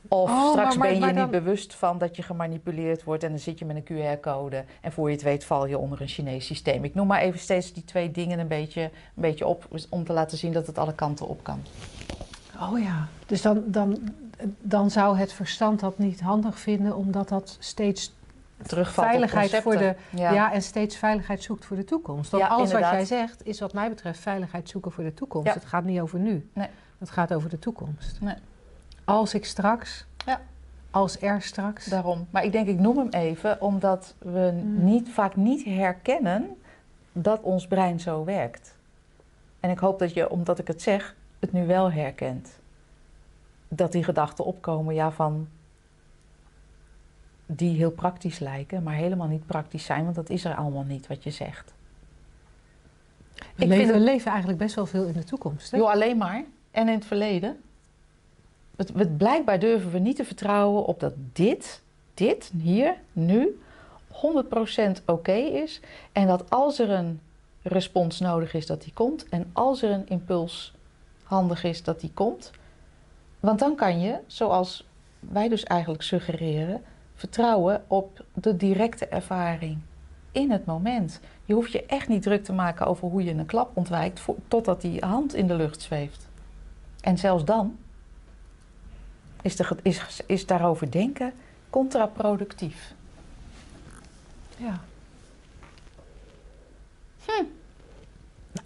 Of 0.09 0.31
oh, 0.31 0.51
straks 0.51 0.79
ben 0.79 1.01
je 1.01 1.13
niet 1.13 1.31
bewust 1.31 1.75
van 1.75 1.99
dat 1.99 2.17
je 2.17 2.23
gemanipuleerd 2.23 3.05
wordt... 3.05 3.23
en 3.23 3.31
dan 3.31 3.39
zit 3.39 3.59
je 3.59 3.65
met 3.65 3.77
een 3.77 4.17
QR-code... 4.17 4.65
en 4.81 4.93
voor 4.93 5.09
je 5.09 5.15
het 5.15 5.25
weet 5.25 5.45
val 5.45 5.67
je 5.67 5.79
onder 5.79 6.01
een 6.01 6.09
Chinees 6.09 6.47
systeem. 6.47 6.85
Ik 6.85 6.95
noem 6.95 7.07
maar 7.07 7.21
even 7.21 7.41
steeds 7.41 7.73
die 7.73 7.85
twee 7.85 8.11
dingen 8.11 8.39
een 8.39 8.49
beetje, 8.49 8.83
een 8.83 8.91
beetje 9.15 9.47
op... 9.47 9.69
om 9.89 10.05
te 10.05 10.13
laten 10.13 10.39
zien 10.39 10.53
dat 10.53 10.67
het 10.67 10.79
alle 10.79 10.95
kanten 10.95 11.29
op 11.29 11.43
kan. 11.43 11.61
Oh 12.61 12.83
ja, 12.83 13.09
dus 13.27 13.43
dan, 13.43 13.63
dan 13.67 13.99
dan 14.61 14.91
zou 14.91 15.17
het 15.17 15.33
verstand 15.33 15.81
dat 15.81 15.99
niet 15.99 16.21
handig 16.21 16.59
vinden, 16.59 16.97
omdat 16.97 17.29
dat 17.29 17.57
steeds 17.59 18.13
Terugvalt 18.63 19.07
veiligheid 19.07 19.55
voor 19.55 19.77
de 19.77 19.95
ja. 20.11 20.53
en 20.53 20.63
steeds 20.63 20.97
veiligheid 20.97 21.43
zoekt 21.43 21.65
voor 21.65 21.77
de 21.77 21.85
toekomst. 21.85 22.31
Want 22.31 22.45
alles 22.45 22.73
wat 22.73 22.81
jij 22.81 23.05
zegt 23.05 23.47
is 23.47 23.61
wat 23.61 23.73
mij 23.73 23.89
betreft 23.89 24.21
veiligheid 24.21 24.69
zoeken 24.69 24.93
voor 24.93 25.05
de 25.05 25.15
toekomst. 25.15 25.55
Het 25.55 25.65
gaat 25.65 25.85
niet 25.85 26.01
over 26.01 26.19
nu. 26.19 26.49
Nee. 26.53 26.69
Het 26.99 27.11
gaat 27.11 27.35
over 27.35 27.51
de 27.51 27.59
toekomst. 27.59 28.21
Nee. 28.21 28.35
Als 29.05 29.35
ik 29.35 29.45
straks, 29.45 30.07
ja. 30.27 30.41
als 30.91 31.21
er 31.21 31.43
straks. 31.43 31.87
Daarom. 31.87 32.27
Maar 32.31 32.45
ik 32.45 32.53
denk, 32.53 32.69
ik 32.69 32.79
noem 32.79 32.99
hem 32.99 33.09
even, 33.09 33.61
omdat 33.61 34.15
we 34.19 34.53
mm. 34.55 34.85
niet, 34.85 35.09
vaak 35.09 35.37
niet 35.37 35.65
herkennen 35.65 36.57
dat 37.13 37.41
ons 37.41 37.67
brein 37.67 38.01
zo 38.01 38.25
werkt. 38.25 38.75
En 39.61 39.71
ik 39.71 39.79
hoop 39.79 39.99
dat 39.99 40.15
je, 40.15 40.31
omdat 40.31 40.59
ik 40.59 40.67
het 40.67 40.83
zeg, 40.83 41.15
het 41.39 41.53
nu 41.53 41.67
wel 41.67 41.93
herkent 41.93 42.61
dat 43.77 43.93
die 43.93 44.05
gedachten 44.05 44.45
opkomen, 44.45 44.95
ja, 44.95 45.13
van 45.13 45.49
die 47.47 47.77
heel 47.77 47.91
praktisch 47.91 48.39
lijken, 48.39 48.83
maar 48.83 48.95
helemaal 48.95 49.27
niet 49.27 49.47
praktisch 49.47 49.85
zijn, 49.85 50.05
want 50.05 50.17
dat 50.17 50.31
is 50.31 50.45
er 50.45 50.55
allemaal 50.55 50.85
niet 50.85 51.07
wat 51.07 51.23
je 51.23 51.31
zegt. 51.31 51.75
We, 53.55 53.67
leven, 53.67 53.95
we 53.95 54.01
leven 54.01 54.31
eigenlijk 54.31 54.59
best 54.59 54.75
wel 54.75 54.87
veel 54.87 55.05
in 55.05 55.13
de 55.13 55.25
toekomst. 55.25 55.71
Hè? 55.71 55.77
Jo, 55.77 55.85
alleen 55.85 56.17
maar. 56.17 56.45
En 56.71 56.89
in 56.89 56.95
het 56.95 57.05
verleden. 57.05 57.61
Het, 58.77 58.93
het, 58.95 59.17
blijkbaar 59.17 59.59
durven 59.59 59.91
we 59.91 59.99
niet 59.99 60.17
te 60.17 60.25
vertrouwen 60.25 60.85
op 60.85 61.01
dat 61.01 61.15
dit, 61.33 61.83
dit, 62.15 62.53
hier, 62.61 62.95
nu, 63.13 63.61
100% 64.13 65.05
oké 65.07 65.33
is. 65.33 65.81
En 66.13 66.27
dat 66.27 66.51
als 66.51 66.79
er 66.79 66.91
een 66.91 67.21
respons 67.63 68.21
nodig 68.21 68.55
is, 68.55 68.67
dat 68.67 68.83
die 68.83 68.93
komt. 68.93 69.29
En 69.29 69.51
als 69.53 69.83
er 69.83 69.91
een 69.91 70.09
impuls 70.09 70.75
handig 71.23 71.65
is, 71.65 71.83
dat 71.83 72.01
die 72.01 72.11
komt. 72.15 72.51
Want 73.43 73.59
dan 73.59 73.75
kan 73.75 74.01
je, 74.01 74.19
zoals 74.27 74.89
wij 75.21 75.49
dus 75.49 75.63
eigenlijk 75.63 76.03
suggereren, 76.03 76.83
vertrouwen 77.15 77.85
op 77.87 78.25
de 78.35 78.57
directe 78.57 79.07
ervaring 79.07 79.79
in 80.33 80.51
het 80.51 80.65
moment. 80.65 81.21
Je 81.45 81.55
hoeft 81.55 81.73
je 81.73 81.87
echt 81.87 82.09
niet 82.09 82.23
druk 82.23 82.45
te 82.45 82.53
maken 82.53 82.87
over 82.87 83.09
hoe 83.09 83.25
je 83.25 83.31
een 83.31 83.47
klap 83.47 83.77
ontwijkt 83.77 84.25
totdat 84.49 84.81
die 84.81 85.05
hand 85.05 85.35
in 85.35 85.47
de 85.47 85.55
lucht 85.55 85.83
zweeft. 85.83 86.29
En 87.01 87.19
zelfs 87.19 87.45
dan 87.45 87.77
is, 89.43 89.57
de, 89.57 89.77
is, 89.83 90.21
is 90.27 90.47
daarover 90.47 90.91
denken 90.91 91.33
contraproductief. 91.71 92.95
Ja. 94.57 94.81
Hm. 97.25 97.45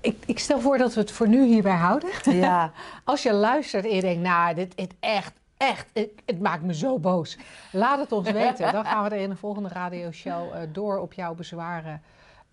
Ik, 0.07 0.23
ik 0.27 0.39
stel 0.39 0.61
voor 0.61 0.79
dat 0.79 0.95
we 0.95 1.01
het 1.01 1.11
voor 1.11 1.29
nu 1.29 1.45
hierbij 1.45 1.77
houden. 1.77 2.11
Ja. 2.23 2.73
Als 3.05 3.23
je 3.23 3.33
luistert 3.33 3.85
en 3.85 3.95
je 3.95 4.01
denkt, 4.01 4.23
nou, 4.23 4.55
dit 4.55 4.73
is 4.77 4.87
echt, 5.01 5.33
echt, 5.57 5.87
het, 5.93 6.09
het 6.25 6.41
maakt 6.41 6.63
me 6.63 6.75
zo 6.75 6.99
boos. 6.99 7.39
Laat 7.73 7.99
het 7.99 8.13
ons 8.13 8.31
weten. 8.31 8.73
Dan 8.73 8.85
gaan 8.85 9.05
we 9.05 9.11
er 9.11 9.21
in 9.21 9.31
de 9.31 9.37
volgende 9.37 9.69
radioshow 9.69 10.55
uh, 10.55 10.61
door 10.73 10.99
op 10.99 11.13
jouw 11.13 11.35
bezwaren. 11.35 12.03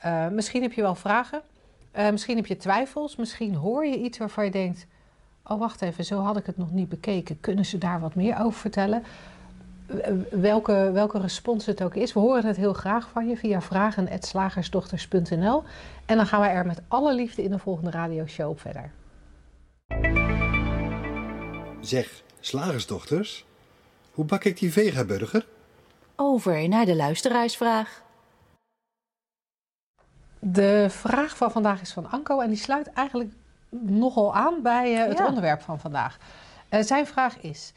Uh, 0.06 0.28
misschien 0.28 0.62
heb 0.62 0.74
je 0.74 0.82
wel 0.82 0.96
vragen. 0.96 1.42
Uh, 1.98 2.10
misschien 2.10 2.36
heb 2.36 2.46
je 2.46 2.58
twijfels. 2.58 3.16
Misschien 3.16 3.56
hoor 3.56 3.86
je 3.86 3.98
iets 3.98 4.18
waarvan 4.18 4.46
je 4.46 4.52
denkt... 4.52 4.88
oh, 5.44 5.60
wacht 5.60 5.82
even, 5.82 6.06
zo 6.06 6.20
had 6.20 6.38
ik 6.38 6.46
het 6.46 6.58
nog 6.58 6.72
niet 6.72 6.90
bekeken. 6.90 7.40
Kunnen 7.40 7.66
ze 7.66 7.78
daar 7.78 8.00
wat 8.00 8.16
meer 8.16 8.40
over 8.40 8.60
vertellen? 8.60 9.04
Welke, 10.30 10.90
welke 10.94 11.20
respons 11.20 11.66
het 11.66 11.84
ook 11.84 11.96
is. 11.96 12.14
We 12.14 12.20
horen 12.20 12.46
het 12.46 12.58
heel 12.58 12.74
graag 12.74 13.10
van 13.10 13.28
je 13.28 13.38
via 13.38 13.62
vragen.slagersdochters.nl. 13.62 15.64
En 16.06 16.18
dan 16.18 16.28
gaan 16.28 16.42
we 16.42 16.48
er 16.48 16.66
met 16.66 16.82
alle 16.88 17.16
liefde 17.16 17.44
in 17.44 17.52
de 17.52 17.60
volgende 17.60 17.92
radioshow 17.92 18.50
op 18.50 18.60
verder. 18.60 18.92
Zeg, 21.82 22.24
slagersdochters, 22.40 23.46
hoe 24.12 24.26
bak 24.26 24.44
ik 24.44 24.60
die 24.60 24.72
vegaburger? 24.72 25.46
Over 26.16 26.68
naar 26.68 26.86
de 26.86 26.96
luisteraarsvraag. 26.96 28.02
De 30.40 30.86
vraag 30.90 31.38
van 31.38 31.52
vandaag 31.52 31.82
is 31.82 31.94
van 31.94 32.12
Anko 32.12 32.40
en 32.40 32.50
die 32.50 32.58
sluit 32.58 32.88
eigenlijk 32.88 33.32
nogal 33.82 34.36
aan 34.36 34.62
bij 34.62 34.94
uh, 34.94 35.08
het 35.08 35.18
ja. 35.18 35.28
onderwerp 35.28 35.62
van 35.62 35.80
vandaag. 35.80 36.18
Uh, 36.70 36.82
zijn 36.82 37.08
vraag 37.08 37.38
is: 37.38 37.74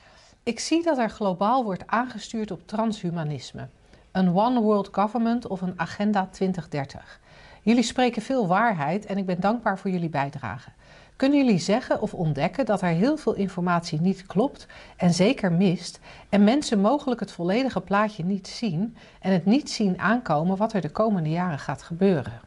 ik 0.46 0.60
zie 0.60 0.82
dat 0.82 0.98
er 0.98 1.10
globaal 1.10 1.64
wordt 1.64 1.86
aangestuurd 1.86 2.50
op 2.50 2.66
transhumanisme. 2.66 3.68
Een 4.12 4.36
One 4.36 4.60
World 4.60 4.88
Government 4.92 5.46
of 5.46 5.60
een 5.60 5.72
Agenda 5.76 6.28
2030. 6.30 7.20
Jullie 7.62 7.82
spreken 7.82 8.22
veel 8.22 8.46
waarheid 8.46 9.06
en 9.06 9.18
ik 9.18 9.26
ben 9.26 9.40
dankbaar 9.40 9.78
voor 9.78 9.90
jullie 9.90 10.08
bijdrage. 10.08 10.70
Kunnen 11.16 11.38
jullie 11.38 11.58
zeggen 11.58 12.00
of 12.00 12.14
ontdekken 12.14 12.66
dat 12.66 12.82
er 12.82 12.88
heel 12.88 13.16
veel 13.16 13.34
informatie 13.34 14.00
niet 14.00 14.26
klopt 14.26 14.66
en 14.96 15.14
zeker 15.14 15.52
mist 15.52 16.00
en 16.28 16.44
mensen 16.44 16.80
mogelijk 16.80 17.20
het 17.20 17.32
volledige 17.32 17.80
plaatje 17.80 18.24
niet 18.24 18.48
zien 18.48 18.96
en 19.20 19.32
het 19.32 19.44
niet 19.44 19.70
zien 19.70 19.98
aankomen 20.00 20.56
wat 20.56 20.72
er 20.72 20.80
de 20.80 20.90
komende 20.90 21.30
jaren 21.30 21.58
gaat 21.58 21.82
gebeuren? 21.82 22.40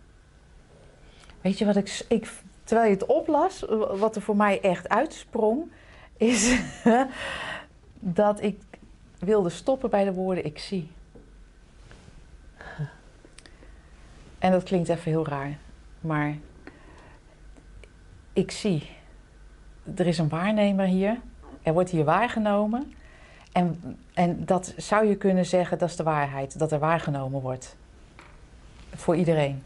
Weet 1.42 1.58
je 1.58 1.66
wat 1.66 1.76
ik, 1.76 2.06
ik 2.08 2.32
terwijl 2.64 2.90
je 2.90 2.96
het 2.96 3.06
oplas, 3.06 3.66
wat 3.98 4.16
er 4.16 4.22
voor 4.22 4.36
mij 4.36 4.62
echt 4.62 4.90
uitsprong, 4.90 5.72
is 6.18 6.60
dat 8.00 8.42
ik 8.42 8.62
wilde 9.20 9.50
stoppen 9.50 9.90
bij 9.90 10.04
de 10.04 10.14
woorden 10.14 10.46
ik 10.46 10.60
zie. 10.60 10.92
En 14.40 14.52
dat 14.52 14.64
klinkt 14.64 14.90
even 14.90 15.12
heel 15.12 15.28
raar, 15.28 15.58
maar 16.02 16.38
ik 18.34 18.52
zie. 18.52 18.90
Er 19.96 20.08
is 20.08 20.18
een 20.18 20.30
waarnemer 20.30 20.86
hier, 20.86 21.20
er 21.62 21.74
wordt 21.74 21.90
hier 21.90 22.04
waargenomen. 22.04 22.94
En, 23.52 23.98
en 24.14 24.46
dat 24.46 24.74
zou 24.78 25.06
je 25.06 25.16
kunnen 25.16 25.46
zeggen, 25.46 25.78
dat 25.78 25.90
is 25.90 25.96
de 25.96 26.04
waarheid, 26.04 26.60
dat 26.60 26.72
er 26.72 26.80
waargenomen 26.80 27.42
wordt. 27.42 27.76
Voor 28.94 29.16
iedereen. 29.16 29.64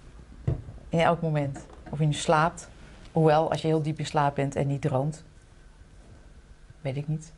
In 0.89 0.99
elk 0.99 1.21
moment. 1.21 1.65
Of 1.89 1.99
je 1.99 2.05
nu 2.05 2.13
slaapt, 2.13 2.69
hoewel 3.11 3.49
als 3.49 3.61
je 3.61 3.67
heel 3.67 3.81
diep 3.81 3.99
in 3.99 4.05
slaap 4.05 4.35
bent 4.35 4.55
en 4.55 4.67
niet 4.67 4.81
droomt. 4.81 5.23
Weet 6.81 6.95
ik 6.95 7.07
niet. 7.07 7.33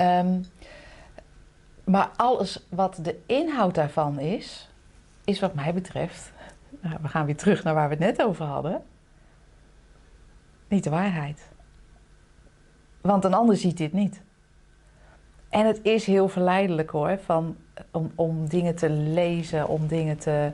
Um, 0.00 0.44
maar 1.84 2.10
alles 2.16 2.66
wat 2.68 2.98
de 3.02 3.18
inhoud 3.26 3.74
daarvan 3.74 4.18
is, 4.18 4.70
is 5.24 5.40
wat 5.40 5.54
mij 5.54 5.74
betreft, 5.74 6.32
nou, 6.80 6.96
we 7.02 7.08
gaan 7.08 7.26
weer 7.26 7.36
terug 7.36 7.64
naar 7.64 7.74
waar 7.74 7.88
we 7.88 7.94
het 7.94 8.16
net 8.16 8.26
over 8.26 8.44
hadden, 8.44 8.82
niet 10.68 10.84
de 10.84 10.90
waarheid. 10.90 11.48
Want 13.00 13.24
een 13.24 13.34
ander 13.34 13.56
ziet 13.56 13.76
dit 13.76 13.92
niet. 13.92 14.22
En 15.48 15.66
het 15.66 15.80
is 15.82 16.06
heel 16.06 16.28
verleidelijk 16.28 16.90
hoor, 16.90 17.18
van, 17.24 17.56
om, 17.90 18.12
om 18.14 18.48
dingen 18.48 18.76
te 18.76 18.90
lezen, 18.90 19.68
om 19.68 19.86
dingen 19.86 20.18
te. 20.18 20.52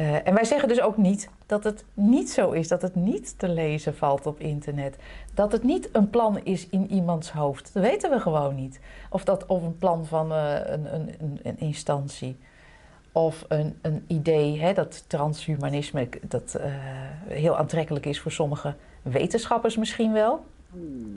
Uh, 0.00 0.26
en 0.26 0.34
wij 0.34 0.44
zeggen 0.44 0.68
dus 0.68 0.80
ook 0.80 0.96
niet 0.96 1.28
dat 1.46 1.64
het 1.64 1.84
niet 1.94 2.30
zo 2.30 2.50
is, 2.50 2.68
dat 2.68 2.82
het 2.82 2.94
niet 2.94 3.38
te 3.38 3.48
lezen 3.48 3.96
valt 3.96 4.26
op 4.26 4.40
internet. 4.40 4.96
Dat 5.34 5.52
het 5.52 5.62
niet 5.62 5.88
een 5.92 6.10
plan 6.10 6.40
is 6.44 6.68
in 6.68 6.90
iemands 6.90 7.30
hoofd. 7.30 7.70
Dat 7.72 7.82
weten 7.82 8.10
we 8.10 8.20
gewoon 8.20 8.54
niet. 8.54 8.80
Of, 9.10 9.24
dat, 9.24 9.46
of 9.46 9.62
een 9.62 9.76
plan 9.76 10.06
van 10.06 10.32
uh, 10.32 10.54
een, 10.64 10.94
een, 10.94 11.40
een, 11.42 11.58
instantie. 11.58 12.36
Of 13.12 13.44
een, 13.48 13.78
een 13.82 14.04
idee 14.06 14.60
hè, 14.60 14.72
dat 14.72 15.04
transhumanisme 15.06 16.08
dat, 16.22 16.56
uh, 16.58 16.64
heel 17.26 17.56
aantrekkelijk 17.56 18.06
is 18.06 18.20
voor 18.20 18.32
sommige 18.32 18.74
wetenschappers 19.02 19.76
misschien 19.76 20.12
wel. 20.12 20.44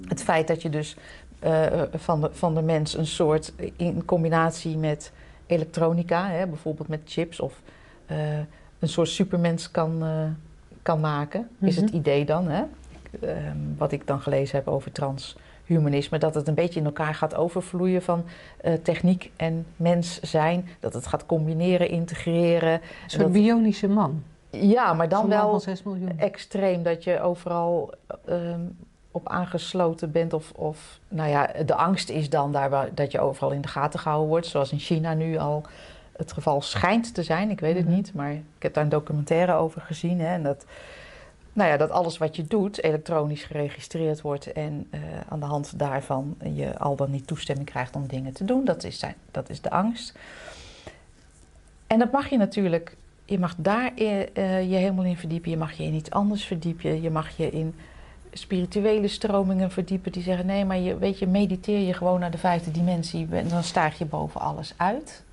Het 0.07 0.23
feit 0.23 0.47
dat 0.47 0.61
je 0.61 0.69
dus 0.69 0.97
van, 1.93 2.21
de, 2.21 2.29
van 2.31 2.55
de 2.55 2.61
mens 2.61 2.97
een 2.97 3.05
soort 3.05 3.53
in 3.77 4.05
combinatie 4.05 4.77
met 4.77 5.11
elektronica, 5.45 6.27
hè, 6.27 6.47
bijvoorbeeld 6.47 6.87
met 6.87 7.01
chips 7.05 7.39
of 7.39 7.61
een 8.83 8.89
soort 8.89 9.09
supermens 9.09 9.71
kan, 9.71 10.03
uh, 10.03 10.09
kan 10.81 10.99
maken, 10.99 11.49
is 11.59 11.75
het 11.75 11.85
mhm. 11.85 11.95
idee 11.95 12.25
dan. 12.25 12.47
Hè? 12.47 12.63
Um, 13.21 13.75
wat 13.77 13.91
ik 13.91 14.07
dan 14.07 14.21
gelezen 14.21 14.57
heb 14.57 14.67
over 14.67 14.91
transhumanisme, 14.91 16.17
dat 16.17 16.35
het 16.35 16.47
een 16.47 16.53
beetje 16.53 16.79
in 16.79 16.85
elkaar 16.85 17.15
gaat 17.15 17.35
overvloeien 17.35 18.01
van 18.01 18.23
uh, 18.65 18.73
techniek 18.73 19.31
en 19.35 19.65
mens 19.75 20.19
zijn. 20.19 20.67
Dat 20.79 20.93
het 20.93 21.07
gaat 21.07 21.25
combineren, 21.25 21.89
integreren. 21.89 22.73
Een 22.73 22.81
soort 23.07 23.23
dat... 23.23 23.31
bionische 23.31 23.87
man. 23.87 24.23
Ja, 24.49 24.93
maar 24.93 25.09
dan 25.09 25.27
wel 25.27 25.63
extreem 26.17 26.83
dat 26.83 27.03
je 27.03 27.21
overal 27.21 27.93
um, 28.29 28.77
op 29.11 29.29
aangesloten 29.29 30.11
bent. 30.11 30.33
Of, 30.33 30.51
of, 30.51 30.99
nou 31.07 31.29
ja, 31.29 31.49
de 31.65 31.75
angst 31.75 32.09
is 32.09 32.29
dan 32.29 32.51
daar 32.51 32.69
waar, 32.69 32.89
dat 32.93 33.11
je 33.11 33.19
overal 33.19 33.51
in 33.51 33.61
de 33.61 33.67
gaten 33.67 33.99
gehouden 33.99 34.29
wordt. 34.29 34.47
Zoals 34.47 34.71
in 34.71 34.79
China 34.79 35.13
nu 35.13 35.37
al 35.37 35.63
het 36.17 36.33
geval 36.33 36.61
schijnt 36.61 37.13
te 37.13 37.23
zijn. 37.23 37.49
Ik 37.49 37.59
weet 37.59 37.75
het 37.75 37.85
mhm. 37.85 37.95
niet, 37.95 38.13
maar 38.13 38.31
ik 38.31 38.43
heb 38.59 38.73
daar 38.73 38.83
een 38.83 38.89
documentaire 38.89 39.53
over 39.53 39.81
gezien. 39.81 40.19
Hè, 40.19 40.33
en 40.33 40.43
dat, 40.43 40.65
nou 41.53 41.69
ja, 41.69 41.77
dat 41.77 41.89
alles 41.89 42.17
wat 42.17 42.35
je 42.35 42.43
doet 42.43 42.83
elektronisch 42.83 43.43
geregistreerd 43.43 44.21
wordt 44.21 44.51
en 44.51 44.87
uh, 44.91 44.99
aan 45.29 45.39
de 45.39 45.45
hand 45.45 45.79
daarvan 45.79 46.35
je 46.53 46.77
al 46.77 46.95
dan 46.95 47.11
niet 47.11 47.27
toestemming 47.27 47.69
krijgt 47.69 47.95
om 47.95 48.07
dingen 48.07 48.33
te 48.33 48.45
doen. 48.45 48.65
Dat 48.65 48.83
is, 48.83 48.99
zijn, 48.99 49.15
dat 49.31 49.49
is 49.49 49.61
de 49.61 49.69
angst. 49.69 50.17
En 51.87 51.99
dat 51.99 52.11
mag 52.11 52.29
je 52.29 52.37
natuurlijk, 52.37 52.95
je 53.25 53.39
mag 53.39 53.55
daar 53.57 53.91
uh, 53.95 54.29
je 54.71 54.75
helemaal 54.75 55.05
in 55.05 55.17
verdiepen. 55.17 55.49
Je 55.49 55.57
mag 55.57 55.71
je 55.71 55.83
in 55.83 55.93
iets 55.93 56.11
anders 56.11 56.45
verdiepen. 56.45 57.01
Je 57.01 57.09
mag 57.09 57.37
je 57.37 57.49
in 57.49 57.75
spirituele 58.31 59.07
stromingen 59.07 59.71
verdiepen 59.71 60.11
die 60.11 60.23
zeggen: 60.23 60.45
nee, 60.45 60.65
maar 60.65 60.77
je, 60.77 60.97
weet 60.97 61.19
je, 61.19 61.27
mediteer 61.27 61.79
je 61.79 61.93
gewoon 61.93 62.19
naar 62.19 62.31
de 62.31 62.37
vijfde 62.37 62.71
dimensie 62.71 63.27
en 63.31 63.47
dan 63.47 63.63
staag 63.63 63.97
je 63.97 64.05
boven 64.05 64.41
alles 64.41 64.73
uit. 64.77 65.23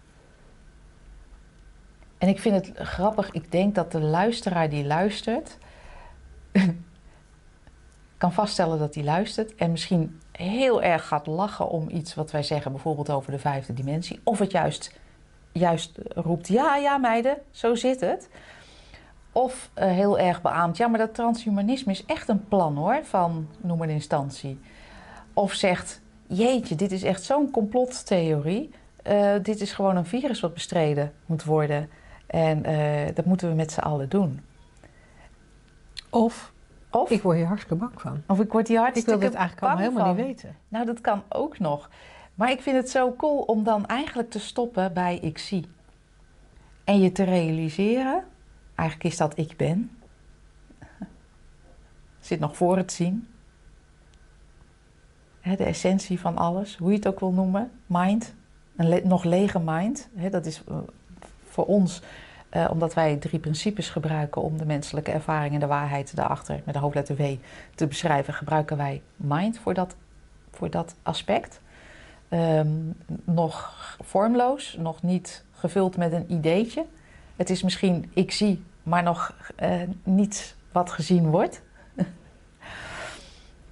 En 2.21 2.29
ik 2.29 2.41
vind 2.41 2.55
het 2.55 2.87
grappig, 2.89 3.31
ik 3.31 3.53
denk 3.53 3.75
dat 3.75 3.93
de 3.93 4.01
luisteraar 4.01 4.69
die 4.69 4.85
luistert, 4.85 5.59
kan 8.19 8.33
vaststellen 8.33 8.79
dat 8.79 8.95
hij 8.95 9.05
luistert 9.05 9.55
en 9.55 9.71
misschien 9.71 10.21
heel 10.33 10.83
erg 10.83 11.07
gaat 11.07 11.27
lachen 11.27 11.69
om 11.69 11.89
iets 11.89 12.15
wat 12.15 12.31
wij 12.31 12.43
zeggen, 12.43 12.73
bijvoorbeeld 12.73 13.11
over 13.11 13.33
de 13.33 13.39
vijfde 13.39 13.73
dimensie, 13.73 14.21
of 14.25 14.39
het 14.39 14.51
juist, 14.51 14.99
juist 15.53 15.99
roept: 16.15 16.49
ja, 16.49 16.77
ja, 16.77 16.97
meiden, 16.99 17.37
zo 17.51 17.75
zit 17.75 18.01
het. 18.01 18.29
Of 19.33 19.71
uh, 19.79 19.85
heel 19.85 20.19
erg 20.19 20.43
beaamt: 20.43 20.77
ja, 20.77 20.89
maar 20.89 20.99
dat 20.99 21.15
transhumanisme 21.15 21.93
is 21.93 22.05
echt 22.05 22.29
een 22.29 22.49
plan 22.49 22.77
hoor, 22.77 23.01
van 23.03 23.49
noem 23.61 23.83
een 23.83 23.91
instantie. 23.91 24.61
Of 25.35 25.53
zegt: 25.53 26.01
jeetje, 26.27 26.75
dit 26.75 26.93
is 26.93 27.03
echt 27.03 27.23
zo'n 27.23 27.51
complottheorie. 27.51 28.71
Uh, 29.07 29.33
dit 29.43 29.61
is 29.61 29.73
gewoon 29.73 29.97
een 29.97 30.07
virus 30.07 30.41
wat 30.41 30.55
bestreden 30.55 31.13
moet 31.27 31.45
worden. 31.45 31.89
En 32.31 32.71
uh, 32.71 33.15
dat 33.15 33.25
moeten 33.25 33.49
we 33.49 33.55
met 33.55 33.73
z'n 33.73 33.81
allen 33.81 34.09
doen. 34.09 34.41
Of, 36.11 36.53
of, 36.91 37.11
ik 37.11 37.23
word 37.23 37.37
hier 37.37 37.47
hartstikke 37.47 37.77
bang 37.77 38.01
van. 38.01 38.23
Of 38.27 38.41
ik 38.41 38.53
word 38.53 38.69
hier 38.69 38.79
hartstikke 38.79 39.13
Ik 39.13 39.19
wil 39.19 39.29
het 39.29 39.39
eigenlijk 39.39 39.67
allemaal 39.67 39.91
helemaal 39.91 40.15
niet 40.15 40.27
weten. 40.27 40.57
Nou, 40.69 40.87
dat 40.87 41.01
kan 41.01 41.23
ook 41.29 41.59
nog. 41.59 41.91
Maar 42.35 42.51
ik 42.51 42.61
vind 42.61 42.77
het 42.77 42.91
zo 42.91 43.15
cool 43.17 43.41
om 43.41 43.65
dan 43.65 43.87
eigenlijk 43.87 44.31
te 44.31 44.39
stoppen 44.39 44.93
bij 44.93 45.19
ik 45.19 45.39
zie. 45.39 45.69
En 46.85 47.01
je 47.01 47.13
te 47.13 47.25
realiseren, 47.25 48.25
eigenlijk 48.75 49.11
is 49.11 49.19
dat 49.19 49.39
ik 49.39 49.57
ben. 49.57 49.91
Zit 52.21 52.41
nog 52.41 52.57
voor 52.57 52.77
het 52.77 52.93
zien. 52.93 53.29
de 55.43 55.65
essentie 55.65 56.21
van 56.21 56.37
alles, 56.37 56.77
hoe 56.77 56.91
je 56.91 56.97
het 56.97 57.07
ook 57.07 57.21
wil 57.21 57.33
noemen. 57.33 57.71
Mind, 57.87 58.35
een 58.77 59.09
nog 59.09 59.25
lege 59.25 59.61
mind. 59.65 60.09
dat 60.31 60.47
is 60.47 60.63
eh, 60.69 60.77
ons, 61.67 62.03
uh, 62.53 62.69
omdat 62.71 62.95
wij 62.95 63.17
drie 63.17 63.39
principes 63.39 63.89
gebruiken 63.89 64.43
om 64.43 64.59
de 64.59 64.65
menselijke 64.65 65.11
ervaring 65.11 65.55
en 65.55 65.61
de 65.61 65.67
waarheid 65.67 66.17
daarachter 66.17 66.61
met 66.65 66.75
de 66.75 66.81
hoofdletter 66.81 67.17
W 67.17 67.23
te 67.75 67.87
beschrijven, 67.87 68.35
gebruiken 68.35 68.77
wij 68.77 69.03
mind 69.17 69.59
voor 69.59 69.75
dat, 69.75 69.97
voor 70.51 70.71
dat 70.71 70.95
aspect. 71.03 71.61
ehm, 72.29 72.69
nog 73.25 73.75
vormloos, 74.01 74.77
nog 74.79 75.03
niet 75.03 75.45
gevuld 75.53 75.97
met 75.97 76.13
een 76.13 76.33
ideetje. 76.33 76.85
Het 77.37 77.51
is 77.51 77.63
misschien 77.63 78.11
ik 78.15 78.33
zie, 78.33 78.65
maar 78.83 79.03
nog 79.03 79.35
uh, 79.63 79.83
niet 80.03 80.57
wat 80.73 80.91
gezien 80.91 81.31
wordt. 81.31 81.63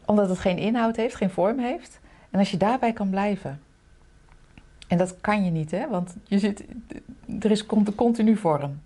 Omdat 0.05 0.29
het 0.29 0.39
geen 0.39 0.59
inhoud 0.59 0.97
heeft, 0.97 1.15
geen 1.15 1.31
vorm 1.31 1.59
heeft. 1.59 2.01
En 2.31 2.39
als 2.39 2.51
je 2.51 2.57
daarbij 2.57 2.93
kan 2.93 3.11
blijven. 3.11 3.61
En 4.89 4.99
dat 4.99 5.21
kan 5.21 5.45
je 5.45 5.51
niet, 5.51 5.71
hè? 5.71 5.89
want 5.89 6.17
je 6.25 6.39
zit, 6.39 6.65
er 7.41 7.51
is 7.51 7.67
continu 7.97 8.37
vorm. 8.37 8.81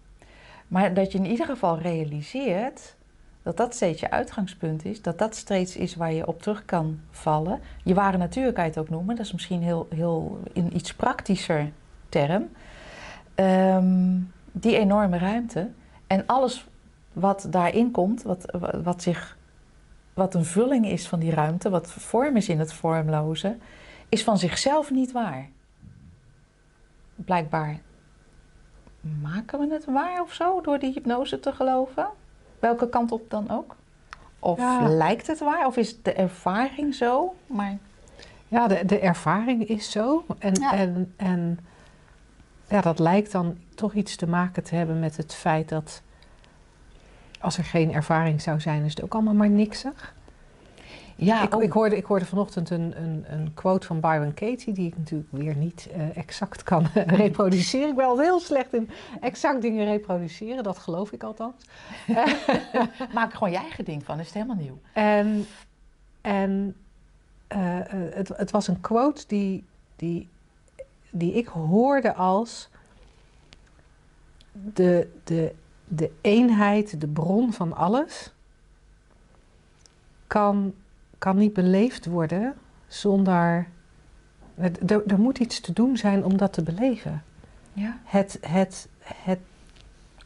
Maar 0.68 0.94
dat 0.94 1.12
je 1.12 1.18
in 1.18 1.26
ieder 1.26 1.46
geval 1.46 1.78
realiseert 1.78 2.94
dat 3.42 3.56
dat 3.56 3.74
steeds 3.74 4.00
je 4.00 4.10
uitgangspunt 4.10 4.84
is. 4.84 5.02
Dat 5.02 5.18
dat 5.18 5.36
steeds 5.36 5.76
is 5.76 5.94
waar 5.94 6.12
je 6.12 6.26
op 6.26 6.42
terug 6.42 6.64
kan 6.64 7.00
vallen. 7.10 7.60
Je 7.84 7.94
ware 7.94 8.16
natuur 8.16 8.52
kan 8.52 8.64
je 8.64 8.70
het 8.70 8.78
ook 8.78 8.88
noemen. 8.88 9.16
Dat 9.16 9.24
is 9.24 9.32
misschien 9.32 9.62
heel, 9.62 9.86
heel 9.94 10.40
in 10.52 10.76
iets 10.76 10.94
praktischer 10.94 11.70
term. 12.08 12.48
Ehm, 13.34 14.18
die 14.52 14.76
enorme 14.76 15.18
ruimte. 15.18 15.68
En 16.06 16.26
alles 16.26 16.66
wat 17.12 17.46
daarin 17.50 17.90
komt, 17.90 18.22
wat, 18.22 18.56
wat, 18.82 19.02
zich, 19.02 19.36
wat 20.14 20.34
een 20.34 20.44
vulling 20.44 20.86
is 20.86 21.08
van 21.08 21.18
die 21.18 21.30
ruimte, 21.30 21.70
wat 21.70 21.90
vorm 21.90 22.36
is 22.36 22.48
in 22.48 22.58
het 22.58 22.72
vormloze, 22.72 23.56
is 24.08 24.24
van 24.24 24.38
zichzelf 24.38 24.90
niet 24.90 25.12
waar. 25.12 25.48
Blijkbaar 27.24 27.80
maken 29.22 29.58
we 29.58 29.72
het 29.72 29.85
waar 29.85 30.22
of 30.22 30.32
zo 30.32 30.61
door 30.61 30.78
die 30.78 30.92
hypnose 30.92 31.40
te 31.40 31.52
geloven? 31.52 32.08
Welke 32.58 32.88
kant 32.88 33.12
op 33.12 33.30
dan 33.30 33.50
ook? 33.50 33.76
Of 34.38 34.61
lijkt 34.87 35.26
het 35.26 35.38
waar? 35.38 35.66
Of 35.66 35.76
is 35.76 36.02
de 36.02 36.12
ervaring 36.12 36.94
zo? 36.94 37.35
Maar... 37.46 37.78
Ja, 38.48 38.66
de, 38.66 38.85
de 38.85 38.98
ervaring 38.98 39.68
is 39.68 39.90
zo. 39.90 40.24
En, 40.38 40.54
en, 40.54 41.12
en 41.16 41.58
ja, 42.68 42.80
dat 42.80 42.98
lijkt 42.98 43.32
dan 43.32 43.58
toch 43.74 43.94
iets 43.94 44.16
te 44.16 44.26
maken 44.26 44.62
te 44.62 44.74
hebben 44.74 45.00
met 45.00 45.16
het 45.16 45.35
feit 45.35 45.68
dat 45.68 46.02
als 47.40 47.58
er 47.58 47.64
geen 47.64 47.92
ervaring 47.92 48.40
zou 48.40 48.61
zijn, 48.61 48.85
is 48.85 48.94
het 48.94 49.02
ook 49.02 49.14
allemaal 49.14 49.35
maar 49.35 49.50
niksig. 49.50 50.14
Ja, 51.24 51.42
ik, 51.42 51.54
ik, 51.54 51.72
hoorde, 51.72 51.96
ik 51.96 52.04
hoorde 52.04 52.24
vanochtend 52.24 52.70
een, 52.70 53.02
een, 53.02 53.24
een, 53.26 53.54
quote 53.54 53.87
van 53.87 54.00
Byron 54.00 54.35
Katie, 54.35 54.72
die 54.72 54.87
ik 54.87 54.98
natuurlijk 54.98 55.32
weer 55.32 55.56
niet 55.56 55.88
uh, 55.96 56.16
exact 56.16 56.62
kan 56.62 56.87
reproduceren. 57.06 57.88
Ik 57.88 57.96
ben 57.96 58.06
al 58.06 58.18
heel 58.18 58.40
slecht 58.40 58.74
in 58.74 58.90
exact 59.20 59.62
dingen 59.62 59.85
reproduceren, 59.85 60.62
dat 60.62 60.78
geloof 60.78 61.12
ik 61.12 61.22
althans. 61.22 61.64
Maak 63.14 63.30
er 63.30 63.37
gewoon 63.37 63.52
je 63.52 63.58
eigen 63.58 63.85
ding 63.85 64.04
van, 64.04 64.18
is 64.18 64.24
het 64.24 64.35
helemaal 64.35 64.56
nieuw. 64.56 64.80
En, 64.92 65.46
en 66.20 66.76
uh, 67.56 67.58
het, 68.14 68.28
het, 68.28 68.50
was 68.50 68.68
een 68.68 68.80
quote 68.80 69.24
die, 69.26 69.64
die, 69.96 70.28
die 71.11 71.32
ik 71.32 71.46
hoorde 71.46 72.14
als 72.14 72.68
de, 74.52 75.11
de, 75.24 75.54
de 75.85 76.11
eenheid, 76.20 77.00
de 77.00 77.08
bron 77.08 77.52
van 77.52 77.72
alles, 77.72 78.32
kan 80.26 80.74
kan 81.22 81.37
niet 81.37 81.52
beleefd 81.52 82.06
worden 82.06 82.54
zonder. 82.88 83.66
Er, 84.54 85.06
er 85.06 85.18
moet 85.18 85.38
iets 85.38 85.61
te 85.61 85.72
doen 85.72 85.96
zijn 85.96 86.24
om 86.24 86.37
dat 86.37 86.52
te 86.52 86.62
beleven. 86.62 87.22
Ja. 87.72 87.98
Het, 88.04 88.38
het, 88.40 88.88
het 89.02 89.38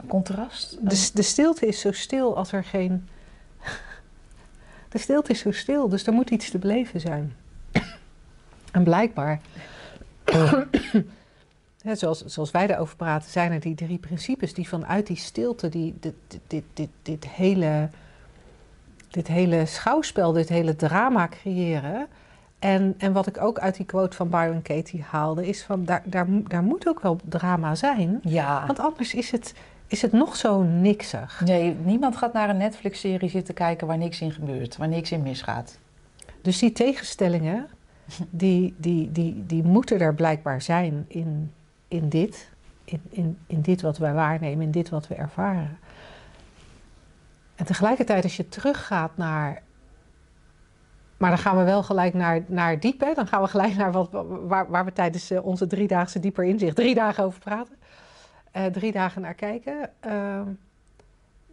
contrast. 0.06 0.78
De, 0.80 1.10
de 1.14 1.22
stilte 1.22 1.66
is 1.66 1.80
zo 1.80 1.92
stil 1.92 2.36
als 2.36 2.52
er 2.52 2.64
geen. 2.64 3.08
De 4.88 4.98
stilte 4.98 5.32
is 5.32 5.38
zo 5.38 5.52
stil, 5.52 5.88
dus 5.88 6.06
er 6.06 6.12
moet 6.12 6.30
iets 6.30 6.50
te 6.50 6.58
beleven 6.58 7.00
zijn. 7.00 7.34
En 8.72 8.84
blijkbaar, 8.84 9.40
zoals, 11.92 12.24
zoals 12.24 12.50
wij 12.50 12.70
erover 12.70 12.96
praten, 12.96 13.30
zijn 13.30 13.52
er 13.52 13.60
die 13.60 13.74
drie 13.74 13.98
principes 13.98 14.54
die 14.54 14.68
vanuit 14.68 15.06
die 15.06 15.16
stilte, 15.16 15.68
die, 15.68 15.94
dit, 16.00 16.14
dit, 16.46 16.64
dit, 16.74 16.90
dit 17.02 17.28
hele 17.28 17.88
dit 19.08 19.26
hele 19.26 19.66
schouwspel, 19.66 20.32
dit 20.32 20.48
hele 20.48 20.76
drama 20.76 21.28
creëren. 21.28 22.06
En, 22.58 22.94
en 22.98 23.12
wat 23.12 23.26
ik 23.26 23.40
ook 23.40 23.58
uit 23.58 23.76
die 23.76 23.86
quote 23.86 24.16
van 24.16 24.28
Byron 24.28 24.62
Katie 24.62 25.02
haalde, 25.02 25.46
is 25.46 25.62
van 25.62 25.84
daar, 25.84 26.02
daar, 26.04 26.26
daar 26.28 26.62
moet 26.62 26.88
ook 26.88 27.00
wel 27.00 27.18
drama 27.24 27.74
zijn. 27.74 28.20
Ja. 28.22 28.66
Want 28.66 28.78
anders 28.78 29.14
is 29.14 29.30
het, 29.30 29.54
is 29.86 30.02
het 30.02 30.12
nog 30.12 30.36
zo 30.36 30.62
niksig. 30.62 31.42
Nee, 31.44 31.76
niemand 31.84 32.16
gaat 32.16 32.32
naar 32.32 32.48
een 32.48 32.56
Netflix-serie 32.56 33.28
zitten 33.28 33.54
kijken 33.54 33.86
waar 33.86 33.98
niks 33.98 34.20
in 34.20 34.32
gebeurt, 34.32 34.76
waar 34.76 34.88
niks 34.88 35.12
in 35.12 35.22
misgaat. 35.22 35.78
Dus 36.42 36.58
die 36.58 36.72
tegenstellingen, 36.72 37.66
die, 38.30 38.74
die, 38.76 39.12
die, 39.12 39.44
die 39.46 39.62
moeten 39.62 40.00
er 40.00 40.14
blijkbaar 40.14 40.62
zijn 40.62 41.04
in, 41.08 41.52
in 41.88 42.08
dit. 42.08 42.48
In, 42.84 43.00
in, 43.08 43.38
in 43.46 43.60
dit 43.60 43.80
wat 43.80 43.98
wij 43.98 44.12
waarnemen, 44.12 44.64
in 44.64 44.70
dit 44.70 44.88
wat 44.88 45.08
we 45.08 45.14
ervaren. 45.14 45.78
En 47.56 47.64
tegelijkertijd, 47.64 48.22
als 48.22 48.36
je 48.36 48.48
teruggaat 48.48 49.16
naar. 49.16 49.62
Maar 51.16 51.30
dan 51.30 51.38
gaan 51.38 51.56
we 51.56 51.64
wel 51.64 51.82
gelijk 51.82 52.14
naar, 52.14 52.44
naar 52.46 52.80
diep. 52.80 53.14
Dan 53.14 53.26
gaan 53.26 53.42
we 53.42 53.48
gelijk 53.48 53.76
naar 53.76 53.92
wat, 53.92 54.08
waar, 54.46 54.70
waar 54.70 54.84
we 54.84 54.92
tijdens 54.92 55.30
eh, 55.30 55.44
onze 55.44 55.66
driedaagse 55.66 56.20
dieper 56.20 56.44
inzicht 56.44 56.76
drie 56.76 56.94
dagen 56.94 57.24
over 57.24 57.40
praten. 57.40 57.76
Uh, 58.56 58.64
drie 58.64 58.92
dagen 58.92 59.22
naar 59.22 59.34
kijken. 59.34 59.90
Uh, 60.06 60.40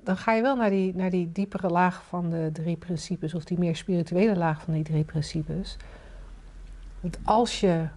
dan 0.03 0.17
ga 0.17 0.33
je 0.33 0.41
wel 0.41 0.55
naar 0.55 0.69
die, 0.69 0.95
naar 0.95 1.09
die 1.09 1.31
diepere 1.31 1.69
laag 1.69 2.03
van 2.03 2.29
de 2.29 2.49
drie 2.53 2.77
principes. 2.77 3.33
Of 3.33 3.43
die 3.43 3.59
meer 3.59 3.75
spirituele 3.75 4.35
laag 4.35 4.61
van 4.61 4.73
die 4.73 4.83
drie 4.83 5.03
principes. 5.03 5.77
Want 6.99 7.17
als 7.23 7.59
je. 7.59 7.87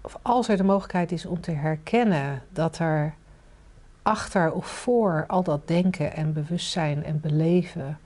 Of 0.00 0.18
als 0.22 0.48
er 0.48 0.56
de 0.56 0.62
mogelijkheid 0.62 1.12
is 1.12 1.26
om 1.26 1.40
te 1.40 1.50
herkennen 1.50 2.42
dat 2.52 2.78
er 2.78 3.14
achter 4.06 4.52
of 4.52 4.66
voor 4.66 5.24
al 5.26 5.42
dat 5.42 5.68
denken 5.68 6.12
en 6.14 6.32
bewustzijn 6.32 7.04
en 7.04 7.20
beleven, 7.20 7.98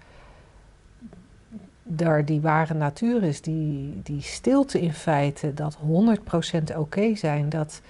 daar 1.83 2.25
die 2.25 2.41
ware 2.41 2.75
natuur 2.75 3.23
is, 3.23 3.43
die, 3.43 4.01
die 4.03 4.23
stilte 4.23 4.81
in 4.81 4.93
feite, 4.93 5.55
dat 5.55 5.79
100% 6.73 6.77
oké 6.77 7.15
zijn, 7.15 7.49
dat 7.49 7.81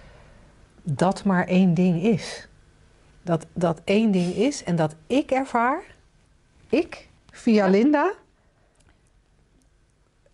dat 0.83 1.25
maar 1.25 1.47
één 1.47 1.75
ding 1.75 2.03
is. 2.03 2.49
Dat 3.23 3.47
dat 3.53 3.81
één 3.85 4.11
ding 4.11 4.35
is 4.35 4.65
en 4.65 4.77
dat 4.77 4.95
ik 5.07 5.31
ervaar, 5.31 5.83
ik, 6.69 7.09
via 7.31 7.67
Linda, 7.67 8.13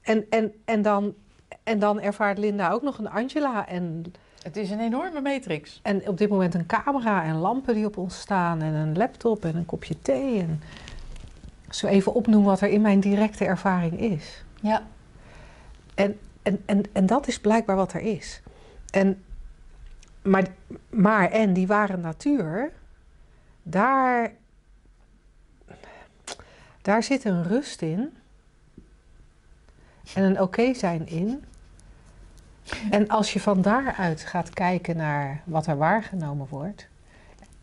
en, 0.02 0.26
en, 0.30 0.52
en, 0.64 0.82
dan, 0.82 1.14
en 1.62 1.78
dan 1.78 2.00
ervaart 2.00 2.38
Linda 2.38 2.70
ook 2.70 2.82
nog 2.82 2.98
een 2.98 3.10
Angela 3.10 3.68
en 3.68 4.12
het 4.46 4.56
is 4.56 4.70
een 4.70 4.80
enorme 4.80 5.20
matrix. 5.20 5.80
En 5.82 6.08
op 6.08 6.18
dit 6.18 6.28
moment 6.28 6.54
een 6.54 6.66
camera 6.66 7.24
en 7.24 7.34
lampen 7.34 7.74
die 7.74 7.86
op 7.86 7.96
ons 7.96 8.20
staan 8.20 8.62
en 8.62 8.74
een 8.74 8.96
laptop 8.96 9.44
en 9.44 9.56
een 9.56 9.66
kopje 9.66 10.00
thee. 10.02 10.40
En 10.40 10.62
zo 11.70 11.86
even 11.86 12.14
opnoemen 12.14 12.48
wat 12.48 12.60
er 12.60 12.68
in 12.68 12.80
mijn 12.80 13.00
directe 13.00 13.44
ervaring 13.44 14.00
is. 14.00 14.44
Ja. 14.60 14.82
En, 15.94 16.18
en, 16.42 16.62
en, 16.66 16.82
en 16.92 17.06
dat 17.06 17.26
is 17.26 17.40
blijkbaar 17.40 17.76
wat 17.76 17.92
er 17.92 18.00
is. 18.00 18.42
En, 18.90 19.24
maar, 20.22 20.46
maar 20.90 21.30
en 21.30 21.52
die 21.52 21.66
ware 21.66 21.96
natuur, 21.96 22.72
daar, 23.62 24.32
daar 26.82 27.02
zit 27.02 27.24
een 27.24 27.42
rust 27.42 27.82
in 27.82 28.14
en 30.14 30.22
een 30.22 30.40
oké 30.40 30.74
zijn 30.74 31.08
in 31.08 31.44
en 32.90 33.08
als 33.08 33.32
je 33.32 33.40
van 33.40 33.62
daaruit 33.62 34.20
gaat 34.20 34.50
kijken 34.50 34.96
naar 34.96 35.40
wat 35.44 35.66
er 35.66 35.76
waargenomen 35.76 36.46
wordt, 36.50 36.86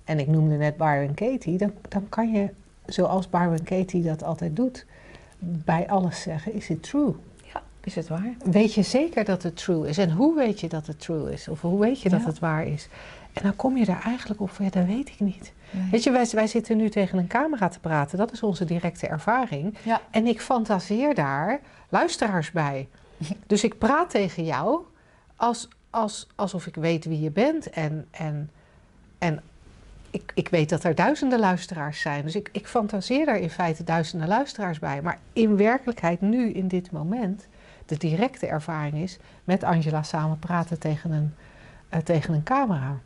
en 0.03 0.19
ik 0.19 0.27
noemde 0.27 0.55
net 0.55 0.77
Byron 0.77 1.13
Katie, 1.13 1.57
dan, 1.57 1.73
dan 1.89 2.09
kan 2.09 2.31
je, 2.31 2.49
zoals 2.85 3.29
Byron 3.29 3.63
Katie 3.63 4.03
dat 4.03 4.23
altijd 4.23 4.55
doet, 4.55 4.85
bij 5.39 5.89
alles 5.89 6.21
zeggen: 6.21 6.53
Is 6.53 6.69
it 6.69 6.83
true? 6.83 7.15
Ja, 7.53 7.61
is 7.83 7.95
het 7.95 8.07
waar? 8.07 8.33
Weet 8.45 8.73
je 8.73 8.81
zeker 8.81 9.25
dat 9.25 9.43
het 9.43 9.57
true 9.57 9.87
is? 9.87 9.97
En 9.97 10.11
hoe 10.11 10.35
weet 10.35 10.59
je 10.59 10.69
dat 10.69 10.87
het 10.87 10.99
true 10.99 11.31
is? 11.31 11.47
Of 11.47 11.61
hoe 11.61 11.79
weet 11.79 12.01
je 12.01 12.09
dat 12.09 12.25
het 12.25 12.39
waar 12.39 12.65
is? 12.65 12.87
En 13.33 13.43
dan 13.43 13.55
kom 13.55 13.77
je 13.77 13.85
daar 13.85 14.01
eigenlijk 14.03 14.41
op, 14.41 14.51
ja, 14.59 14.69
dat 14.69 14.85
weet 14.85 15.09
ik 15.09 15.19
niet. 15.19 15.53
Weet 15.91 16.03
je, 16.03 16.11
wij, 16.11 16.27
wij, 16.31 16.47
zitten 16.47 16.77
nu 16.77 16.89
tegen 16.89 17.17
een 17.17 17.27
camera 17.27 17.67
te 17.67 17.79
praten, 17.79 18.17
dat 18.17 18.31
is 18.31 18.43
onze 18.43 18.65
directe 18.65 19.07
ervaring. 19.07 19.77
Ja. 19.83 20.01
En 20.11 20.27
ik 20.27 20.41
fantaseer 20.41 21.15
daar 21.15 21.59
luisteraars 21.89 22.51
bij. 22.51 22.87
Dus 23.47 23.63
ik 23.63 23.77
praat 23.77 24.09
tegen 24.09 24.45
jou 24.45 24.81
als, 25.35 25.67
als, 25.89 26.27
alsof 26.35 26.67
ik 26.67 26.75
weet 26.75 27.05
wie 27.05 27.19
je 27.19 27.31
bent. 27.31 27.69
En, 27.69 28.07
en, 28.11 28.49
en 29.17 29.41
ik, 30.09 30.31
ik 30.35 30.49
weet 30.49 30.69
dat 30.69 30.83
er 30.83 30.95
duizenden 30.95 31.39
luisteraars 31.39 32.01
zijn. 32.01 32.23
Dus 32.23 32.35
ik, 32.35 32.49
ik 32.51 32.67
fantaseer 32.67 33.25
daar 33.25 33.39
in 33.39 33.49
feite 33.49 33.83
duizenden 33.83 34.27
luisteraars 34.27 34.79
bij. 34.79 35.01
Maar 35.01 35.19
in 35.33 35.57
werkelijkheid, 35.57 36.21
nu 36.21 36.51
in 36.51 36.67
dit 36.67 36.91
moment, 36.91 37.47
de 37.85 37.97
directe 37.97 38.47
ervaring 38.47 38.95
is 38.95 39.17
met 39.43 39.63
Angela 39.63 40.03
samen 40.03 40.39
praten 40.39 40.79
tegen 40.79 41.11
een, 41.11 41.33
uh, 41.93 41.99
tegen 41.99 42.33
een 42.33 42.43
camera. 42.43 42.99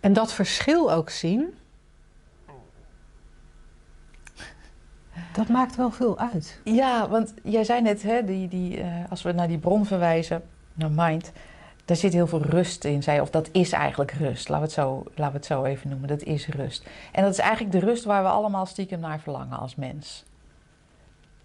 En 0.00 0.12
dat 0.12 0.32
verschil 0.32 0.92
ook 0.92 1.10
zien. 1.10 1.54
Dat 5.32 5.48
maakt 5.48 5.76
wel 5.76 5.90
veel 5.90 6.18
uit. 6.18 6.60
Ja, 6.64 7.08
want 7.08 7.34
jij 7.42 7.64
zei 7.64 7.82
net, 7.82 8.02
hè, 8.02 8.24
die, 8.24 8.48
die, 8.48 8.78
uh, 8.78 8.86
als 9.10 9.22
we 9.22 9.32
naar 9.32 9.48
die 9.48 9.58
bron 9.58 9.86
verwijzen, 9.86 10.42
naar 10.74 10.90
mind, 10.90 11.32
daar 11.84 11.96
zit 11.96 12.12
heel 12.12 12.26
veel 12.26 12.42
rust 12.42 12.84
in. 12.84 13.02
Zei, 13.02 13.20
of 13.20 13.30
dat 13.30 13.48
is 13.52 13.72
eigenlijk 13.72 14.10
rust. 14.10 14.48
Laten 14.48 14.66
we, 14.66 14.72
het 14.72 14.72
zo, 14.72 15.02
laten 15.14 15.32
we 15.32 15.38
het 15.38 15.46
zo 15.46 15.64
even 15.64 15.90
noemen. 15.90 16.08
Dat 16.08 16.22
is 16.22 16.46
rust. 16.46 16.86
En 17.12 17.22
dat 17.22 17.32
is 17.32 17.38
eigenlijk 17.38 17.72
de 17.72 17.86
rust 17.86 18.04
waar 18.04 18.22
we 18.22 18.28
allemaal 18.28 18.66
stiekem 18.66 19.00
naar 19.00 19.20
verlangen 19.20 19.58
als 19.58 19.74
mens. 19.74 20.24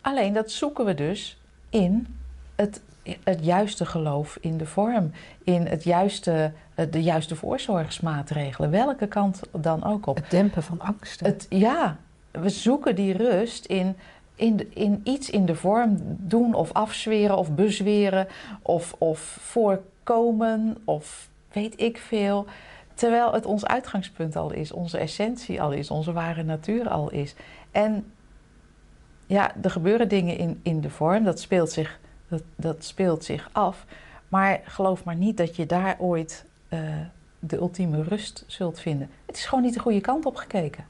Alleen 0.02 0.34
dat 0.34 0.52
zoeken 0.52 0.86
we 0.86 0.94
dus 0.94 1.42
in 1.70 2.20
het, 2.56 2.82
het 3.24 3.46
juiste 3.46 3.86
geloof 3.86 4.38
in 4.42 4.58
de 4.58 4.66
vorm. 4.66 5.12
In 5.44 5.66
het 5.66 5.84
juiste, 5.84 6.52
de 6.90 7.04
juiste 7.04 7.36
voorzorgsmaatregelen. 7.36 8.70
Welke 8.70 9.08
kant 9.08 9.42
dan 9.52 9.84
ook 9.84 10.06
op. 10.06 10.16
Het 10.16 10.30
dempen 10.30 10.64
van 10.64 10.82
angsten. 10.82 11.26
Het, 11.26 11.46
ja, 11.50 11.98
we 12.32 12.50
zoeken 12.50 12.96
die 12.96 13.18
rust 13.18 13.66
in, 13.66 13.96
in, 14.36 14.72
in 14.74 15.02
iets 15.04 15.30
in 15.30 15.46
de 15.46 15.56
vorm 15.56 15.98
doen 16.04 16.54
of 16.54 16.72
afzweren 16.72 17.38
of 17.38 17.52
bezweren 17.52 18.28
of, 18.62 18.96
of 18.98 19.20
voorkomen 19.42 20.78
of 20.84 21.30
weet 21.52 21.82
ik 21.82 21.98
veel. 21.98 22.46
Terwijl 22.94 23.34
het 23.34 23.46
ons 23.46 23.66
uitgangspunt 23.66 24.36
al 24.36 24.54
is, 24.54 24.72
onze 24.72 24.98
essentie 24.98 25.62
al 25.62 25.72
is, 25.72 25.92
onze 25.92 26.12
ware 26.12 26.44
natuur 26.44 26.90
al 26.90 27.12
is. 27.12 27.36
En 27.72 28.12
ja, 29.26 29.56
er 29.62 29.72
gebeuren 29.72 30.08
dingen 30.08 30.38
in, 30.38 30.60
in 30.64 30.82
de 30.82 30.90
vorm, 30.90 31.24
dat 31.24 31.40
speelt, 31.40 31.72
zich, 31.72 32.00
dat, 32.28 32.44
dat 32.56 32.84
speelt 32.84 33.24
zich 33.24 33.50
af. 33.52 33.86
Maar 34.28 34.62
geloof 34.64 35.04
maar 35.04 35.16
niet 35.16 35.38
dat 35.38 35.56
je 35.56 35.66
daar 35.66 35.96
ooit 36.00 36.46
uh, 36.70 36.80
de 37.40 37.58
ultieme 37.58 38.04
rust 38.04 38.44
zult 38.48 38.80
vinden. 38.80 39.10
Het 39.26 39.36
is 39.38 39.46
gewoon 39.46 39.64
niet 39.64 39.74
de 39.74 39.80
goede 39.80 40.02
kant 40.02 40.26
op 40.26 40.36
gekeken. 40.36 40.86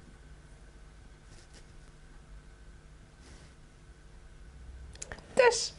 Dus. 5.46 5.74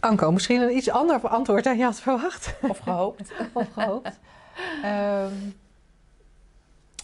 Anko, 0.00 0.32
misschien 0.32 0.60
een 0.60 0.76
iets 0.76 0.90
ander 0.90 1.28
antwoord 1.28 1.64
dan 1.64 1.76
je 1.76 1.84
had 1.84 2.00
verwacht. 2.00 2.54
Of 2.62 2.78
gehoopt. 2.78 3.32
of 3.52 3.68
gehoopt. 3.72 4.18
um, 4.84 5.58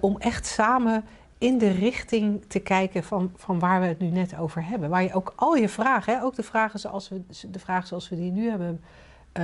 om 0.00 0.16
echt 0.18 0.46
samen 0.46 1.04
in 1.38 1.58
de 1.58 1.70
richting 1.70 2.44
te 2.48 2.58
kijken 2.58 3.04
van, 3.04 3.32
van 3.36 3.58
waar 3.58 3.80
we 3.80 3.86
het 3.86 3.98
nu 3.98 4.08
net 4.08 4.38
over 4.38 4.64
hebben. 4.66 4.90
Waar 4.90 5.02
je 5.02 5.14
ook 5.14 5.32
al 5.36 5.54
je 5.54 5.68
vragen, 5.68 6.14
hè, 6.14 6.22
ook 6.22 6.34
de 6.34 6.42
vragen 6.42 6.80
zoals 6.80 7.08
we, 7.08 7.22
de 7.50 7.58
vragen 7.58 7.88
zoals 7.88 8.08
we 8.08 8.16
die 8.16 8.30
nu 8.30 8.48
hebben 8.48 8.80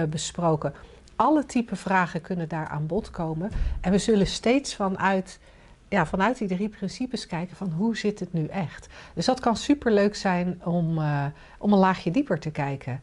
besproken 0.08 0.74
alle 1.18 1.46
type 1.46 1.76
vragen 1.76 2.20
kunnen 2.20 2.48
daar 2.48 2.68
aan 2.68 2.86
bod 2.86 3.10
komen. 3.10 3.50
En 3.80 3.90
we 3.90 3.98
zullen 3.98 4.26
steeds 4.26 4.74
vanuit, 4.74 5.38
ja, 5.88 6.06
vanuit 6.06 6.38
die 6.38 6.48
drie 6.48 6.68
principes 6.68 7.26
kijken 7.26 7.56
van 7.56 7.70
hoe 7.70 7.96
zit 7.96 8.20
het 8.20 8.32
nu 8.32 8.46
echt. 8.46 8.88
Dus 9.14 9.24
dat 9.24 9.40
kan 9.40 9.56
superleuk 9.56 10.14
zijn 10.14 10.60
om, 10.64 10.98
uh, 10.98 11.24
om 11.58 11.72
een 11.72 11.78
laagje 11.78 12.10
dieper 12.10 12.38
te 12.38 12.50
kijken. 12.50 13.00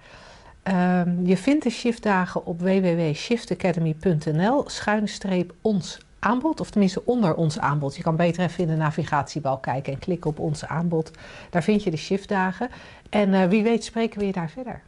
Um, 0.63 1.25
je 1.25 1.37
vindt 1.37 1.63
de 1.63 1.69
shiftdagen 1.69 2.45
op 2.45 2.59
www.shiftacademy.nl 2.59 4.69
schuinstreep 4.69 5.53
ons 5.61 5.97
aanbod, 6.19 6.59
of 6.59 6.69
tenminste 6.69 7.05
onder 7.05 7.35
ons 7.35 7.59
aanbod. 7.59 7.95
Je 7.95 8.03
kan 8.03 8.15
beter 8.15 8.43
even 8.43 8.63
in 8.63 8.69
de 8.69 8.75
navigatiebalk 8.75 9.61
kijken 9.61 9.93
en 9.93 9.99
klikken 9.99 10.29
op 10.29 10.39
ons 10.39 10.65
aanbod. 10.65 11.11
Daar 11.49 11.63
vind 11.63 11.83
je 11.83 11.91
de 11.91 11.97
shiftdagen. 11.97 12.69
En 13.09 13.29
uh, 13.29 13.45
wie 13.45 13.63
weet 13.63 13.83
spreken 13.83 14.19
we 14.19 14.25
je 14.25 14.31
daar 14.31 14.49
verder. 14.49 14.81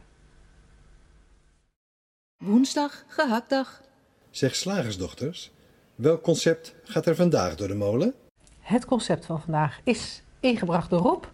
Woensdag, 2.38 3.04
gehaktdag. 3.08 3.82
Zeg 4.30 4.54
slagersdochters, 4.54 5.50
welk 5.94 6.22
concept 6.22 6.74
gaat 6.82 7.06
er 7.06 7.14
vandaag 7.14 7.54
door 7.54 7.68
de 7.68 7.74
molen? 7.74 8.14
Het 8.60 8.84
concept 8.84 9.26
van 9.26 9.40
vandaag 9.40 9.80
is 9.84 10.22
ingebracht 10.40 10.90
door 10.90 11.00
Rob. 11.00 11.24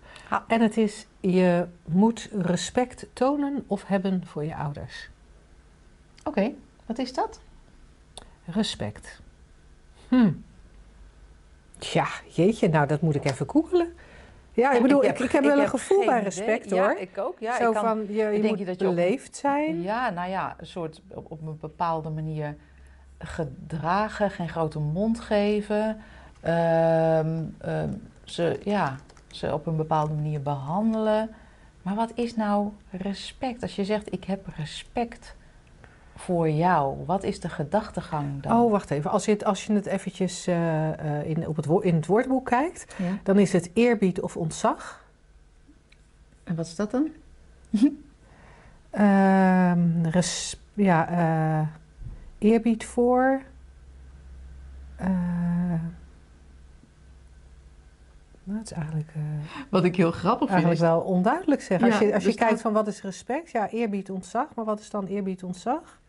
En 0.49 0.61
het 0.61 0.77
is, 0.77 1.07
je 1.21 1.67
moet 1.85 2.29
respect 2.33 3.07
tonen 3.13 3.65
of 3.67 3.85
hebben 3.85 4.27
voor 4.27 4.45
je 4.45 4.57
ouders. 4.57 5.09
Oké, 6.19 6.29
okay, 6.29 6.55
wat 6.87 6.99
is 6.99 7.13
dat? 7.13 7.41
Respect. 8.45 9.21
Hm. 10.09 10.33
Tja, 11.79 12.09
jeetje, 12.29 12.69
nou 12.69 12.87
dat 12.87 13.01
moet 13.01 13.15
ik 13.15 13.25
even 13.25 13.51
googelen. 13.51 13.95
Ja, 14.55 14.73
ik 14.73 14.83
bedoel, 14.83 15.01
ik, 15.01 15.07
heb, 15.07 15.19
ik, 15.19 15.25
ik 15.25 15.33
heb 15.33 15.45
wel 15.45 15.59
een 15.59 15.69
gevoel 15.69 16.05
bij 16.05 16.23
respect 16.23 16.67
idee. 16.67 16.79
hoor. 16.79 16.91
Ja, 16.91 16.99
ik 16.99 17.19
ook. 17.19 17.37
Ja, 17.39 17.57
Zo 17.57 17.69
ik 17.69 17.75
kan, 17.75 17.85
van, 17.85 18.07
je, 18.09 18.25
je 18.25 18.43
moet 18.43 18.59
je 18.59 18.65
dat 18.65 18.81
je 18.81 18.87
beleefd 18.87 19.37
zijn. 19.37 19.83
Ja, 19.83 20.11
nou 20.11 20.31
ja, 20.31 20.55
een 20.59 20.67
soort 20.67 21.01
op, 21.09 21.31
op, 21.31 21.47
een 21.47 21.59
bepaalde 21.61 22.11
manier 22.11 22.57
gedragen, 23.19 24.31
geen 24.31 24.49
grote 24.49 24.79
mond 24.79 25.21
geven. 25.21 26.01
Um, 26.45 27.57
um, 27.67 28.03
ze, 28.25 28.61
ja, 28.65 28.97
ze 29.27 29.53
op 29.53 29.67
een 29.67 29.77
bepaalde 29.77 30.15
manier 30.15 30.43
behandelen. 30.43 31.31
Maar 31.83 31.95
wat 31.95 32.13
is 32.15 32.37
nou 32.37 32.69
respect? 32.91 33.63
Als 33.63 33.77
je 33.77 33.85
zegt, 33.85 34.13
ik 34.13 34.25
heb 34.25 34.47
respect 34.57 35.37
voor 36.17 36.51
jou? 36.51 37.05
Wat 37.07 37.23
is 37.23 37.41
de 37.41 37.49
gedachtegang 37.49 38.43
dan? 38.43 38.61
Oh, 38.61 38.71
wacht 38.71 38.91
even. 38.91 39.11
Als 39.11 39.25
je 39.25 39.31
het, 39.31 39.45
als 39.45 39.67
je 39.67 39.73
het 39.73 39.87
eventjes 39.87 40.49
uh, 40.49 40.89
uh, 40.89 41.25
in, 41.25 41.49
op 41.49 41.57
het, 41.57 41.67
in 41.81 41.95
het 41.95 42.07
woordenboek 42.07 42.47
kijkt, 42.47 42.95
ja. 42.99 43.19
dan 43.23 43.39
is 43.39 43.53
het 43.53 43.71
eerbied 43.73 44.21
of 44.21 44.37
ontzag. 44.37 45.05
En 46.45 46.55
wat 46.55 46.67
is 46.67 46.77
dat 46.77 46.91
dan? 46.91 47.09
uh, 48.93 49.73
res, 50.15 50.61
ja, 50.75 51.11
uh, 51.11 51.69
eerbied 52.39 52.85
voor. 52.85 53.43
Nou, 58.47 58.59
het 58.59 58.71
is 58.71 58.77
eigenlijk. 58.77 59.13
wat 59.71 59.85
ik 59.85 59.97
heel 59.97 60.11
grappig 60.11 60.49
vind. 60.49 60.65
Eigenlijk 60.65 60.81
wel 60.81 61.01
onduidelijk 61.01 61.61
zeggen. 61.61 61.87
Ja, 61.87 61.93
als 61.93 62.03
je, 62.03 62.15
als 62.15 62.25
je 62.25 62.35
kijkt 62.35 62.61
van 62.61 62.73
wat 62.73 62.87
is 62.87 63.03
respect, 63.03 63.51
ja, 63.51 63.69
eerbied, 63.69 64.11
ontzag. 64.11 64.55
Maar 64.55 64.65
wat 64.65 64.81
is 64.81 64.91
dan 64.91 65.07
eerbied, 65.07 65.43
ontzag? 65.45 66.01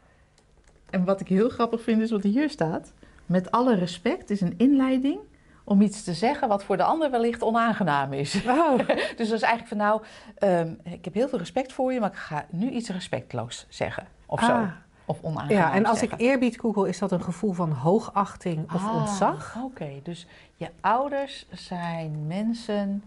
En 0.90 1.06
wat 1.06 1.20
ik 1.20 1.28
heel 1.28 1.50
grappig 1.50 1.82
vind 1.82 2.02
is 2.02 2.12
wat 2.12 2.24
hier 2.24 2.50
staat. 2.50 2.94
Met 3.26 3.52
alle 3.52 3.76
respect 3.76 4.30
is 4.30 4.42
een 4.42 4.54
inleiding 4.58 5.20
om 5.64 5.82
iets 5.82 6.04
te 6.04 6.14
zeggen 6.14 6.48
wat 6.48 6.64
voor 6.64 6.78
de 6.78 6.84
ander 6.84 7.12
wellicht 7.12 7.42
onaangenaam 7.42 8.14
is. 8.14 8.44
Oh. 8.48 8.78
dus 9.18 9.30
dat 9.30 9.38
is 9.38 9.42
eigenlijk 9.42 9.68
van 9.68 9.78
nou, 9.78 10.02
um, 10.40 10.80
ik 10.84 11.06
heb 11.06 11.14
heel 11.14 11.30
veel 11.30 11.40
respect 11.40 11.74
voor 11.74 11.94
je, 11.94 12.00
maar 12.00 12.10
ik 12.10 12.18
ga 12.18 12.46
nu 12.50 12.70
iets 12.70 12.90
respectloos 12.90 13.66
zeggen 13.70 14.08
of 14.26 14.40
ah. 14.40 14.46
zo. 14.46 14.68
Of 15.08 15.22
onaangenaam 15.22 15.58
Ja, 15.58 15.74
en 15.74 15.86
als 15.86 16.00
zeggen. 16.00 16.20
ik 16.20 16.26
eerbied 16.26 16.60
google, 16.60 16.90
is 16.90 17.00
dat 17.00 17.12
een 17.12 17.24
gevoel 17.24 17.54
van 17.54 17.72
hoogachting 17.72 18.74
of 18.74 18.86
ah, 18.86 18.96
ontzag? 18.96 19.56
Oké, 19.56 19.66
okay. 19.66 20.00
dus 20.04 20.28
je 20.56 20.70
ouders 20.82 21.46
zijn 21.52 22.28
mensen 22.28 23.04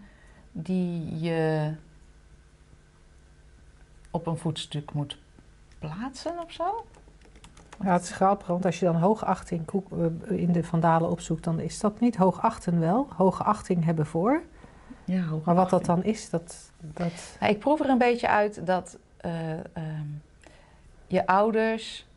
die 0.51 1.19
je 1.19 1.71
op 4.11 4.27
een 4.27 4.37
voetstuk 4.37 4.93
moet 4.93 5.17
plaatsen 5.79 6.39
of 6.39 6.51
zo? 6.51 6.85
Ja, 7.83 7.93
het 7.93 8.03
is 8.03 8.11
grappig, 8.11 8.47
want 8.47 8.65
als 8.65 8.79
je 8.79 8.85
dan 8.85 8.95
hoogachting 8.95 9.69
in 10.27 10.51
de 10.51 10.63
vandalen 10.63 11.09
opzoekt, 11.09 11.43
dan 11.43 11.59
is 11.59 11.79
dat 11.79 11.99
niet 11.99 12.15
hoogachten 12.15 12.79
wel. 12.79 13.07
Hoogachting 13.15 13.85
hebben 13.85 14.05
voor. 14.05 14.41
Ja, 15.05 15.25
maar 15.43 15.55
wat 15.55 15.69
dat 15.69 15.85
dan 15.85 16.03
is, 16.03 16.29
dat... 16.29 16.71
dat... 16.79 17.37
Ja, 17.39 17.47
ik 17.47 17.59
proef 17.59 17.79
er 17.79 17.89
een 17.89 17.97
beetje 17.97 18.27
uit 18.27 18.65
dat 18.65 18.97
uh, 19.25 19.51
um, 19.51 20.21
je 21.07 21.27
ouders 21.27 22.07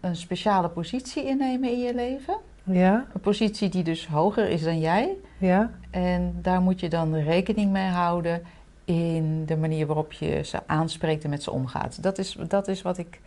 een 0.00 0.16
speciale 0.16 0.68
positie 0.68 1.24
innemen 1.24 1.70
in 1.70 1.78
je 1.78 1.94
leven. 1.94 2.36
Ja. 2.62 3.06
Een 3.14 3.20
positie 3.20 3.68
die 3.68 3.84
dus 3.84 4.06
hoger 4.08 4.48
is 4.48 4.62
dan 4.62 4.78
jij. 4.78 5.16
Ja. 5.38 5.70
En 5.90 6.38
daar 6.42 6.60
moet 6.60 6.80
je 6.80 6.88
dan 6.88 7.14
rekening 7.14 7.70
mee 7.70 7.88
houden 7.88 8.42
in 8.84 9.46
de 9.46 9.56
manier 9.56 9.86
waarop 9.86 10.12
je 10.12 10.42
ze 10.42 10.58
aanspreekt 10.66 11.24
en 11.24 11.30
met 11.30 11.42
ze 11.42 11.50
omgaat. 11.50 12.02
Dat 12.02 12.18
is, 12.18 12.38
dat 12.48 12.68
is 12.68 12.82
wat 12.82 12.98
ik 12.98 13.20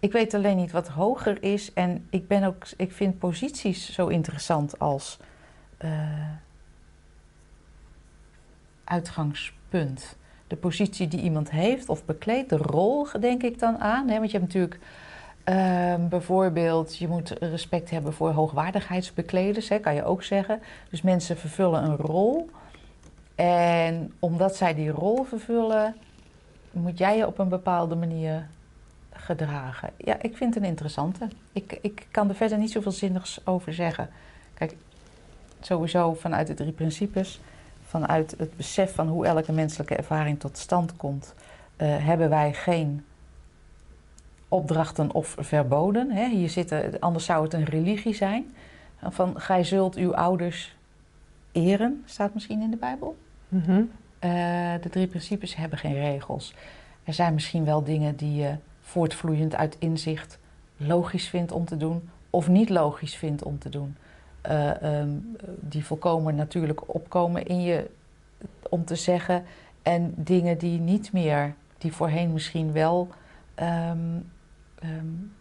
ik 0.00 0.12
weet 0.12 0.34
alleen 0.34 0.56
niet 0.56 0.72
wat 0.72 0.88
hoger 0.88 1.42
is. 1.42 1.72
En 1.72 2.06
ik, 2.10 2.28
ben 2.28 2.44
ook, 2.44 2.66
ik 2.76 2.92
vind 2.92 3.18
posities 3.18 3.92
zo 3.92 4.06
interessant 4.06 4.78
als 4.78 5.18
uh, 5.84 5.90
uitgangspunt. 8.84 10.16
De 10.46 10.56
positie 10.56 11.08
die 11.08 11.20
iemand 11.20 11.50
heeft 11.50 11.88
of 11.88 12.04
bekleedt, 12.04 12.50
de 12.50 12.56
rol 12.56 13.06
denk 13.20 13.42
ik 13.42 13.58
dan 13.58 13.78
aan. 13.78 14.08
Hè? 14.08 14.18
Want 14.18 14.30
je 14.30 14.38
hebt 14.38 14.52
natuurlijk 14.52 14.80
Ehm, 15.44 16.08
bijvoorbeeld, 16.08 16.96
je 16.96 17.08
moet 17.08 17.28
respect 17.28 17.90
hebben 17.90 18.12
voor 18.12 18.30
hoogwaardigheidsbekleders, 18.30 19.68
hè, 19.68 19.78
kan 19.78 19.94
je 19.94 20.04
ook 20.04 20.22
zeggen. 20.22 20.62
Dus 20.90 21.02
mensen 21.02 21.36
vervullen 21.36 21.84
een 21.84 21.96
rol. 21.96 22.50
En 23.34 24.12
omdat 24.18 24.56
zij 24.56 24.74
die 24.74 24.90
rol 24.90 25.24
vervullen, 25.24 25.96
moet 26.70 26.98
jij 26.98 27.16
je 27.16 27.26
op 27.26 27.38
een 27.38 27.48
bepaalde 27.48 27.94
manier 27.94 28.48
gedragen. 29.30 29.90
Ja, 29.96 30.16
ik 30.20 30.36
vind 30.36 30.54
het 30.54 30.62
een 30.62 30.68
interessante. 30.68 31.28
Ik, 31.52 31.78
ik 31.82 32.06
kan 32.10 32.28
er 32.28 32.34
verder 32.34 32.58
niet 32.58 32.70
zoveel 32.70 32.92
zinnigs 32.92 33.46
over 33.46 33.74
zeggen. 33.74 34.10
Kijk, 34.54 34.76
sowieso 35.60 36.14
vanuit 36.14 36.46
de 36.46 36.54
drie 36.54 36.72
principes, 36.72 37.40
vanuit 37.86 38.34
het 38.38 38.56
besef 38.56 38.94
van 38.94 39.08
hoe 39.08 39.26
elke 39.26 39.52
menselijke 39.52 39.96
ervaring 39.96 40.40
tot 40.40 40.58
stand 40.58 40.96
komt, 40.96 41.34
uh, 41.76 41.96
hebben 42.06 42.28
wij 42.28 42.52
geen 42.52 43.04
opdrachten 44.48 45.12
of 45.12 45.34
verboden. 45.38 46.10
Hè. 46.10 46.28
Hier 46.28 46.50
zitten, 46.50 46.98
anders 47.00 47.24
zou 47.24 47.44
het 47.44 47.52
een 47.52 47.64
religie 47.64 48.14
zijn. 48.14 48.54
Van 49.02 49.40
gij 49.40 49.64
zult 49.64 49.96
uw 49.96 50.14
ouders 50.14 50.76
eren, 51.52 52.02
staat 52.04 52.34
misschien 52.34 52.62
in 52.62 52.70
de 52.70 52.76
Bijbel. 52.76 53.16
Mm 53.48 53.62
-hmm. 53.66 53.90
uh, 54.20 54.30
de 54.82 54.88
drie 54.90 55.06
principes 55.06 55.56
hebben 55.56 55.78
geen 55.78 55.94
regels. 55.94 56.54
Er 57.04 57.14
zijn 57.14 57.34
misschien 57.34 57.64
wel 57.64 57.84
dingen 57.84 58.16
die 58.16 58.34
je 58.34 58.54
voortvloeiend 58.90 59.54
uit 59.54 59.76
inzicht 59.78 60.38
logisch 60.76 61.28
vindt 61.28 61.52
om 61.52 61.64
te 61.64 61.76
doen, 61.76 62.08
of 62.30 62.48
niet 62.48 62.68
logisch 62.68 63.14
vindt 63.14 63.42
om 63.42 63.58
te 63.58 63.68
doen. 63.68 63.96
Uh, 64.50 65.00
um, 65.00 65.36
die 65.60 65.84
volkomen 65.84 66.34
natuurlijk 66.34 66.94
opkomen 66.94 67.46
in 67.46 67.62
je 67.62 67.90
om 68.68 68.84
te 68.84 68.96
zeggen. 68.96 69.44
En 69.82 70.14
dingen 70.16 70.58
die 70.58 70.80
niet 70.80 71.12
meer, 71.12 71.54
die 71.78 71.92
voorheen 71.92 72.32
misschien 72.32 72.72
wel 72.72 73.08
um, 73.56 74.30
um, 74.84 75.32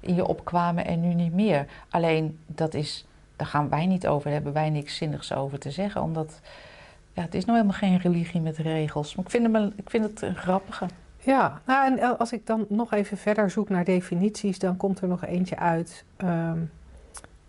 in 0.00 0.14
je 0.14 0.26
opkwamen 0.26 0.84
en 0.84 1.00
nu 1.00 1.14
niet 1.14 1.32
meer. 1.32 1.66
Alleen 1.90 2.38
dat 2.46 2.74
is, 2.74 3.06
daar 3.36 3.46
gaan 3.46 3.68
wij 3.68 3.86
niet 3.86 4.06
over, 4.06 4.24
daar 4.24 4.32
hebben 4.32 4.52
wij 4.52 4.70
niks 4.70 4.96
zinnigs 4.96 5.32
over 5.32 5.58
te 5.58 5.70
zeggen. 5.70 6.02
Omdat 6.02 6.40
ja, 7.12 7.22
het 7.22 7.34
is 7.34 7.44
nou 7.44 7.58
helemaal 7.58 7.78
geen 7.78 7.98
religie 7.98 8.40
met 8.40 8.56
regels. 8.56 9.14
Maar 9.14 9.24
ik 9.24 9.30
vind, 9.30 9.52
hem, 9.52 9.72
ik 9.76 9.90
vind 9.90 10.04
het 10.04 10.22
een 10.22 10.36
grappige. 10.36 10.86
Ja, 11.26 11.60
nou 11.64 11.98
en 11.98 12.18
als 12.18 12.32
ik 12.32 12.46
dan 12.46 12.66
nog 12.68 12.92
even 12.92 13.16
verder 13.16 13.50
zoek 13.50 13.68
naar 13.68 13.84
definities, 13.84 14.58
dan 14.58 14.76
komt 14.76 15.00
er 15.00 15.08
nog 15.08 15.24
eentje 15.24 15.56
uit. 15.56 16.04
Um, 16.18 16.70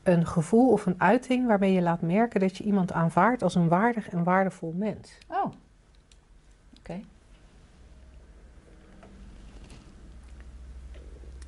een 0.03 0.25
gevoel 0.27 0.71
of 0.71 0.85
een 0.85 1.01
uiting 1.01 1.47
waarmee 1.47 1.73
je 1.73 1.81
laat 1.81 2.01
merken 2.01 2.39
dat 2.39 2.57
je 2.57 2.63
iemand 2.63 2.91
aanvaardt 2.91 3.43
als 3.43 3.55
een 3.55 3.67
waardig 3.67 4.09
en 4.09 4.23
waardevol 4.23 4.73
mens. 4.77 5.17
Oh, 5.27 5.43
oké. 5.43 5.55
Okay. 6.79 7.05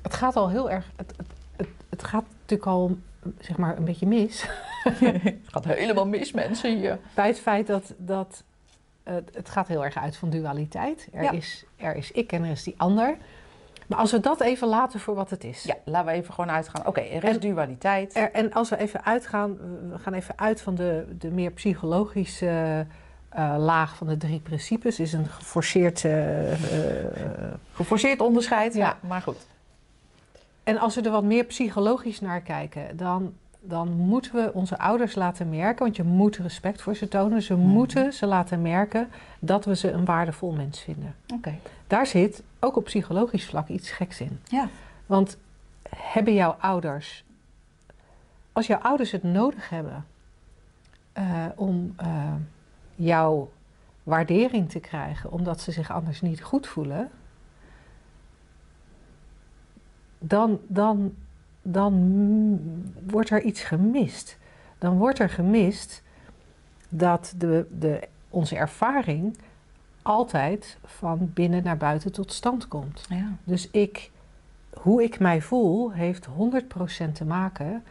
Het 0.02 0.14
gaat 0.14 0.36
al 0.36 0.50
heel 0.50 0.70
erg. 0.70 0.90
Het, 0.96 1.14
het, 1.16 1.26
het, 1.56 1.68
het, 1.88 2.04
gaat 2.04 2.24
natuurlijk 2.40 2.68
al 2.68 2.98
zeg 3.38 3.56
maar 3.56 3.76
een 3.76 3.84
beetje 3.84 4.06
mis. 4.06 4.48
het 4.84 5.36
gaat 5.44 5.64
helemaal 5.64 6.06
mis, 6.06 6.32
mensen 6.32 6.78
hier. 6.78 6.98
Bij 7.14 7.26
het 7.26 7.40
feit 7.40 7.66
dat, 7.66 7.94
dat 7.96 8.44
het 9.32 9.48
gaat 9.48 9.68
heel 9.68 9.84
erg 9.84 9.96
uit 9.96 10.16
van 10.16 10.30
dualiteit. 10.30 11.08
Er, 11.12 11.22
Ja. 11.22 11.30
is, 11.30 11.64
er 11.76 11.96
is 11.96 12.10
ik 12.12 12.32
en 12.32 12.44
er 12.44 12.50
is 12.50 12.62
die 12.62 12.74
ander. 12.76 13.16
Maar 13.86 13.98
als 13.98 14.10
we 14.10 14.20
dat 14.20 14.40
even 14.40 14.68
laten 14.68 15.00
voor 15.00 15.14
wat 15.14 15.30
het 15.30 15.44
is. 15.44 15.62
Ja, 15.62 15.74
laten 15.84 16.06
we 16.12 16.18
even 16.18 16.34
gewoon 16.34 16.50
uitgaan. 16.50 16.86
Oké, 16.86 17.00
er 17.00 17.24
is 17.24 17.34
En- 17.34 17.40
dualiteit. 17.40 18.16
Er- 18.16 18.32
en 18.32 18.52
als 18.52 18.68
we 18.68 18.76
even 18.78 19.04
uitgaan, 19.04 19.56
we 19.90 19.98
gaan 19.98 20.12
even 20.14 20.38
uit 20.38 20.60
van 20.62 20.74
de, 20.74 21.06
de 21.18 21.30
meer 21.30 21.50
psychologische 21.50 22.86
eh, 23.28 23.54
laag 23.58 23.96
van 23.96 24.06
de 24.06 24.16
drie 24.16 24.40
principes. 24.40 25.00
Is 25.00 25.12
een 25.12 25.26
geforceerd. 25.26 26.04
eh, 26.04 26.52
eh, 26.52 27.52
Geforceerd 27.72 28.20
onderscheid, 28.20 28.74
ja. 28.74 28.86
Ja. 28.86 29.08
maar 29.08 29.22
goed. 29.22 29.46
en 30.64 30.78
als 30.78 30.94
we 30.94 31.00
er 31.02 31.10
wat 31.10 31.24
meer 31.24 31.44
psychologisch 31.44 32.20
naar 32.20 32.40
kijken, 32.40 32.96
dan, 32.96 33.34
dan 33.60 33.88
moeten 33.92 34.34
we 34.34 34.52
onze 34.52 34.78
ouders 34.78 35.14
laten 35.14 35.50
merken, 35.50 35.84
want 35.84 35.96
je 35.96 36.02
moet 36.02 36.36
respect 36.36 36.82
voor 36.82 36.94
ze 36.96 37.08
tonen. 37.08 37.42
Ze 37.42 37.54
Mhm. 37.56 37.66
moeten 37.66 38.12
ze 38.12 38.26
laten 38.26 38.62
merken 38.62 39.08
dat 39.38 39.64
we 39.64 39.76
ze 39.76 39.90
een 39.90 40.04
waardevol 40.04 40.52
mens 40.52 40.80
vinden. 40.80 41.14
Oké. 41.34 41.54
Daar 41.86 42.06
zit 42.06 42.42
ook 42.58 42.76
op 42.76 42.84
psychologisch 42.84 43.46
vlak 43.46 43.68
iets 43.68 43.90
geks 43.90 44.20
in. 44.20 44.40
Ja. 44.44 44.68
Want 45.06 45.36
hebben 45.96 46.34
jouw 46.34 46.56
ouders, 46.60 47.24
als 48.52 48.66
jouw 48.66 48.78
ouders 48.78 49.10
het 49.10 49.22
nodig 49.22 49.68
hebben 49.68 50.04
eh, 51.12 51.44
om 51.54 51.94
eh, 51.96 52.32
jouw 52.94 53.50
waardering 54.02 54.70
te 54.70 54.80
krijgen, 54.80 55.32
omdat 55.32 55.60
ze 55.60 55.72
zich 55.72 55.90
anders 55.90 56.20
niet 56.20 56.42
goed 56.42 56.66
voelen, 56.66 57.10
dan, 60.18 60.60
dan, 60.66 61.14
dan 61.62 62.60
wordt 63.06 63.30
er 63.30 63.42
iets 63.42 63.62
gemist. 63.62 64.38
Dan 64.78 64.98
wordt 64.98 65.18
er 65.18 65.30
gemist 65.30 66.02
dat 66.88 67.34
de, 67.36 67.66
de, 67.78 68.08
onze 68.30 68.56
ervaring 68.56 69.36
altijd 70.02 70.78
van 70.84 71.30
binnen 71.34 71.62
naar 71.62 71.76
buiten 71.76 72.12
tot 72.12 72.32
stand 72.32 72.68
komt. 72.68 73.04
Ja. 73.08 73.32
Dus 73.44 73.70
ik, 73.70 74.10
hoe 74.70 75.02
ik 75.02 75.18
mij 75.18 75.40
voel, 75.40 75.92
heeft 75.92 76.26
100% 77.08 77.12
te 77.12 77.24
maken 77.24 77.82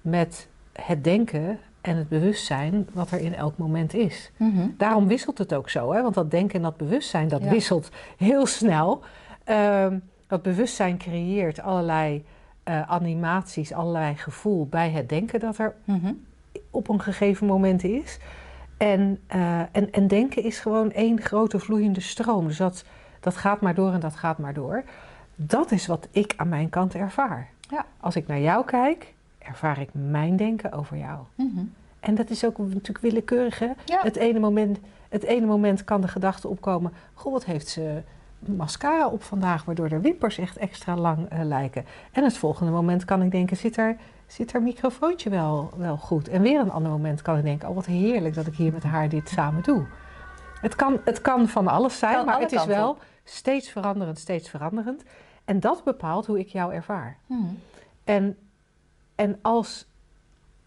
met 0.00 0.48
het 0.72 1.04
denken 1.04 1.58
en 1.80 1.96
het 1.96 2.08
bewustzijn 2.08 2.88
wat 2.92 3.10
er 3.10 3.20
in 3.20 3.34
elk 3.34 3.56
moment 3.56 3.94
is. 3.94 4.30
Mhm. 4.36 4.68
Daarom 4.76 5.06
wisselt 5.06 5.38
het 5.38 5.54
ook 5.54 5.70
zo, 5.70 5.92
hè? 5.92 6.02
want 6.02 6.14
dat 6.14 6.30
denken 6.30 6.56
en 6.56 6.62
dat 6.62 6.76
bewustzijn, 6.76 7.28
dat 7.28 7.42
Ja. 7.42 7.50
wisselt 7.50 7.90
heel 8.16 8.46
snel. 8.46 9.00
Ehm, 9.44 9.98
dat 10.26 10.42
bewustzijn 10.42 10.98
creëert 10.98 11.60
allerlei 11.60 12.24
eh, 12.68 12.82
animaties, 12.90 13.72
allerlei 13.72 14.14
gevoel 14.14 14.66
bij 14.66 14.90
het 14.90 15.08
denken 15.08 15.40
dat 15.40 15.58
er 15.58 15.74
Mhm. 15.84 16.12
op 16.70 16.88
een 16.88 17.00
gegeven 17.00 17.46
moment 17.46 17.84
is. 17.84 18.18
En, 18.76 19.18
eh, 19.26 19.60
en, 19.60 19.92
en 19.92 20.08
denken 20.08 20.42
is 20.42 20.58
gewoon 20.58 20.92
één 20.92 21.20
grote 21.20 21.58
vloeiende 21.58 22.00
stroom. 22.00 22.46
Dus 22.46 22.56
dat, 22.56 22.84
dat 23.20 23.36
gaat 23.36 23.60
maar 23.60 23.74
door 23.74 23.92
en 23.92 24.00
dat 24.00 24.16
gaat 24.16 24.38
maar 24.38 24.54
door. 24.54 24.82
Dat 25.34 25.70
is 25.70 25.86
wat 25.86 26.08
ik 26.10 26.34
aan 26.36 26.48
mijn 26.48 26.68
kant 26.68 26.94
ervaar. 26.94 27.48
Ja. 27.70 27.86
Als 28.00 28.16
ik 28.16 28.26
naar 28.26 28.40
jou 28.40 28.64
kijk, 28.64 29.14
ervaar 29.38 29.80
ik 29.80 29.88
mijn 29.92 30.36
denken 30.36 30.72
over 30.72 30.96
jou. 30.96 31.18
Mhm. 31.34 31.64
En 32.00 32.14
dat 32.14 32.30
is 32.30 32.44
ook 32.44 32.58
natuurlijk 32.58 32.98
willekeurig. 32.98 33.58
Hè? 33.58 33.70
Ja. 33.84 34.00
Het, 34.02 34.16
ene 34.16 34.38
moment, 34.38 34.78
het 35.08 35.22
ene 35.22 35.46
moment 35.46 35.84
kan 35.84 36.00
de 36.00 36.08
gedachte 36.08 36.48
opkomen: 36.48 36.92
Goh, 37.14 37.32
wat 37.32 37.44
heeft 37.44 37.68
ze 37.68 38.02
mascara 38.38 39.08
op 39.08 39.22
vandaag, 39.22 39.64
waardoor 39.64 39.88
de 39.88 40.00
wimpers 40.00 40.38
echt 40.38 40.56
extra 40.56 40.96
lang 40.96 41.28
eh, 41.28 41.40
lijken. 41.42 41.84
En 42.12 42.24
het 42.24 42.38
volgende 42.38 42.72
moment 42.72 43.04
kan 43.04 43.22
ik 43.22 43.30
denken: 43.30 43.56
zit 43.56 43.76
er, 43.76 43.96
zit 44.26 44.52
er 44.52 44.62
microfoontje 44.62 45.30
wel, 45.30 45.72
wel 45.76 45.96
goed? 45.96 46.28
En 46.28 46.42
weer 46.42 46.60
een 46.60 46.70
ander 46.70 46.90
moment 46.90 47.22
kan 47.22 47.36
ik 47.36 47.42
denken: 47.44 47.68
oh, 47.68 47.74
wat 47.74 47.86
heerlijk 47.86 48.34
dat 48.34 48.46
ik 48.46 48.54
hier 48.54 48.72
met 48.72 48.82
haar 48.82 49.08
dit 49.08 49.28
samen 49.28 49.62
doe. 49.62 49.86
Het 50.60 50.74
kan, 50.74 51.00
het 51.04 51.20
kan 51.20 51.48
van 51.48 51.68
alles 51.68 51.98
zijn, 51.98 52.24
maar 52.24 52.40
het 52.40 52.52
is 52.52 52.58
kanten 52.58 52.76
wel 52.76 52.98
steeds 53.24 53.70
veranderend, 53.70 54.18
steeds 54.18 54.48
veranderend. 54.48 55.02
En 55.44 55.60
dat 55.60 55.84
bepaalt 55.84 56.26
hoe 56.26 56.38
ik 56.38 56.48
jou 56.48 56.74
ervaar. 56.74 57.16
Mhm. 57.26 57.42
En, 58.04 58.36
en 59.14 59.38
als, 59.42 59.86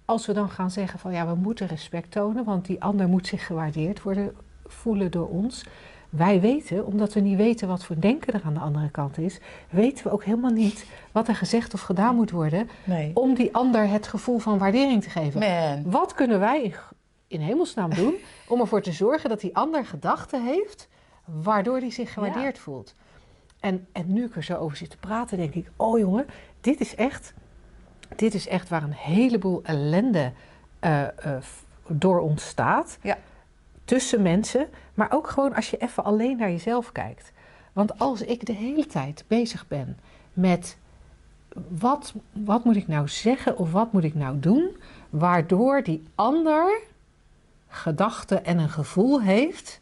als 0.06 0.26
we 0.26 0.34
dan 0.34 0.50
gaan 0.50 0.72
zeggen 0.72 1.00
van 1.00 1.12
ja, 1.12 1.28
we 1.28 1.36
moeten 1.36 1.68
respect 1.68 2.12
tonen, 2.12 2.44
want 2.44 2.66
die 2.66 2.84
ander 2.84 3.08
moet 3.08 3.28
zich 3.28 3.46
gewaardeerd 3.46 4.02
worden, 4.02 4.36
voelen 4.66 5.12
door 5.12 5.28
ons. 5.28 5.66
Wij 6.12 6.42
weten, 6.42 6.86
omdat 6.86 7.14
we 7.14 7.20
niet 7.20 7.38
weten 7.38 7.68
wat 7.68 7.84
voor 7.84 8.00
denken 8.00 8.34
er 8.34 8.42
aan 8.46 8.54
de 8.54 8.60
andere 8.60 8.90
kant 8.90 9.18
is, 9.18 9.40
weten 9.70 10.04
we 10.04 10.12
ook 10.12 10.24
helemaal 10.24 10.52
niet 10.52 10.86
wat 11.12 11.28
er 11.28 11.36
gezegd 11.36 11.74
of 11.74 11.82
gedaan 11.82 12.16
moet 12.16 12.32
worden 12.32 12.70
Nee. 12.84 13.12
om 13.14 13.34
die 13.34 13.54
ander 13.56 13.88
het 13.88 14.08
gevoel 14.08 14.40
van 14.40 14.58
waardering 14.58 15.04
te 15.04 15.10
geven. 15.10 15.40
Man. 15.40 15.92
Wat 15.92 16.14
kunnen 16.14 16.40
wij 16.40 16.74
in, 17.28 17.40
hemelsnaam 17.40 17.94
doen 17.94 18.16
om 18.48 18.60
ervoor 18.60 18.82
te 18.82 18.92
zorgen 18.92 19.30
dat 19.30 19.40
die 19.40 19.56
ander 19.56 19.86
gedachten 19.86 20.46
heeft 20.46 20.88
waardoor 21.26 21.78
hij 21.78 21.92
zich 21.92 22.14
gewaardeerd 22.14 22.60
voelt? 22.60 22.96
En, 23.60 23.88
en 23.92 24.14
nu 24.14 24.26
ik 24.26 24.36
er 24.36 24.44
zo 24.44 24.56
over 24.56 24.78
zit 24.78 24.90
te 24.90 24.98
praten, 24.98 25.38
denk 25.38 25.54
ik: 25.54 25.70
oh 25.76 26.00
jongen, 26.00 26.26
dit 26.62 26.80
is 26.80 26.96
echt, 26.96 27.34
dit 28.16 28.34
is 28.34 28.48
echt 28.48 28.70
waar 28.70 28.84
een 28.84 28.94
heleboel 28.94 29.60
ellende 29.64 30.32
eh, 30.80 31.02
eh, 31.02 31.44
door 31.88 32.20
ontstaat. 32.20 32.98
Ja. 33.02 33.18
Tussen 33.92 34.22
mensen, 34.22 34.68
maar 34.94 35.12
ook 35.12 35.30
gewoon 35.30 35.56
als 35.56 35.70
je 35.70 35.78
even 35.78 36.04
alleen 36.04 36.38
naar 36.38 36.50
jezelf 36.50 36.92
kijkt. 36.92 37.32
Want 37.74 38.00
als 38.00 38.22
ik 38.22 38.46
de 38.46 38.54
hele 38.54 38.86
tijd 38.86 39.24
bezig 39.28 39.68
ben 39.68 39.98
met 40.34 40.78
wat, 41.68 42.14
wat 42.32 42.64
moet 42.64 42.76
ik 42.76 42.88
nou 42.88 43.08
zeggen 43.08 43.58
of 43.58 43.72
wat 43.72 43.92
moet 43.92 44.04
ik 44.04 44.16
nou 44.16 44.40
doen, 44.40 44.78
waardoor 45.10 45.84
die 45.84 46.04
ander 46.16 46.82
gedachten 47.68 48.46
en 48.46 48.58
een 48.58 48.70
gevoel 48.70 49.22
heeft, 49.22 49.80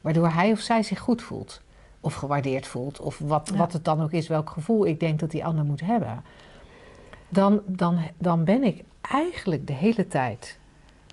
waardoor 0.00 0.28
hij 0.28 0.52
of 0.52 0.60
zij 0.60 0.82
zich 0.82 0.98
goed 0.98 1.22
voelt. 1.22 1.60
Of 2.00 2.14
gewaardeerd 2.14 2.66
voelt, 2.66 3.00
of 3.00 3.18
wat, 3.18 3.48
Ja. 3.52 3.58
wat 3.58 3.72
het 3.72 3.84
dan 3.84 4.02
ook 4.02 4.12
is, 4.12 4.28
welk 4.28 4.50
gevoel 4.50 4.86
ik 4.86 5.00
denk 5.00 5.20
dat 5.20 5.30
die 5.30 5.44
ander 5.44 5.64
moet 5.64 5.80
hebben. 5.80 6.22
Dan, 7.28 7.60
dan, 7.66 7.98
dan 8.18 8.44
ben 8.44 8.62
ik 8.62 8.84
eigenlijk 9.00 9.66
de 9.66 9.72
hele 9.72 10.08
tijd, 10.08 10.58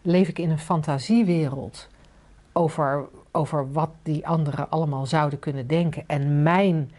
leef 0.01 0.27
ik 0.27 0.39
in 0.39 0.49
een 0.49 0.59
fantasiewereld 0.59 1.87
over, 2.53 3.07
over 3.31 3.71
wat 3.71 3.89
die 4.03 4.27
anderen 4.27 4.69
allemaal 4.69 5.05
zouden 5.05 5.39
kunnen 5.39 5.67
denken. 5.67 6.03
En 6.07 6.43
mijn 6.43 6.91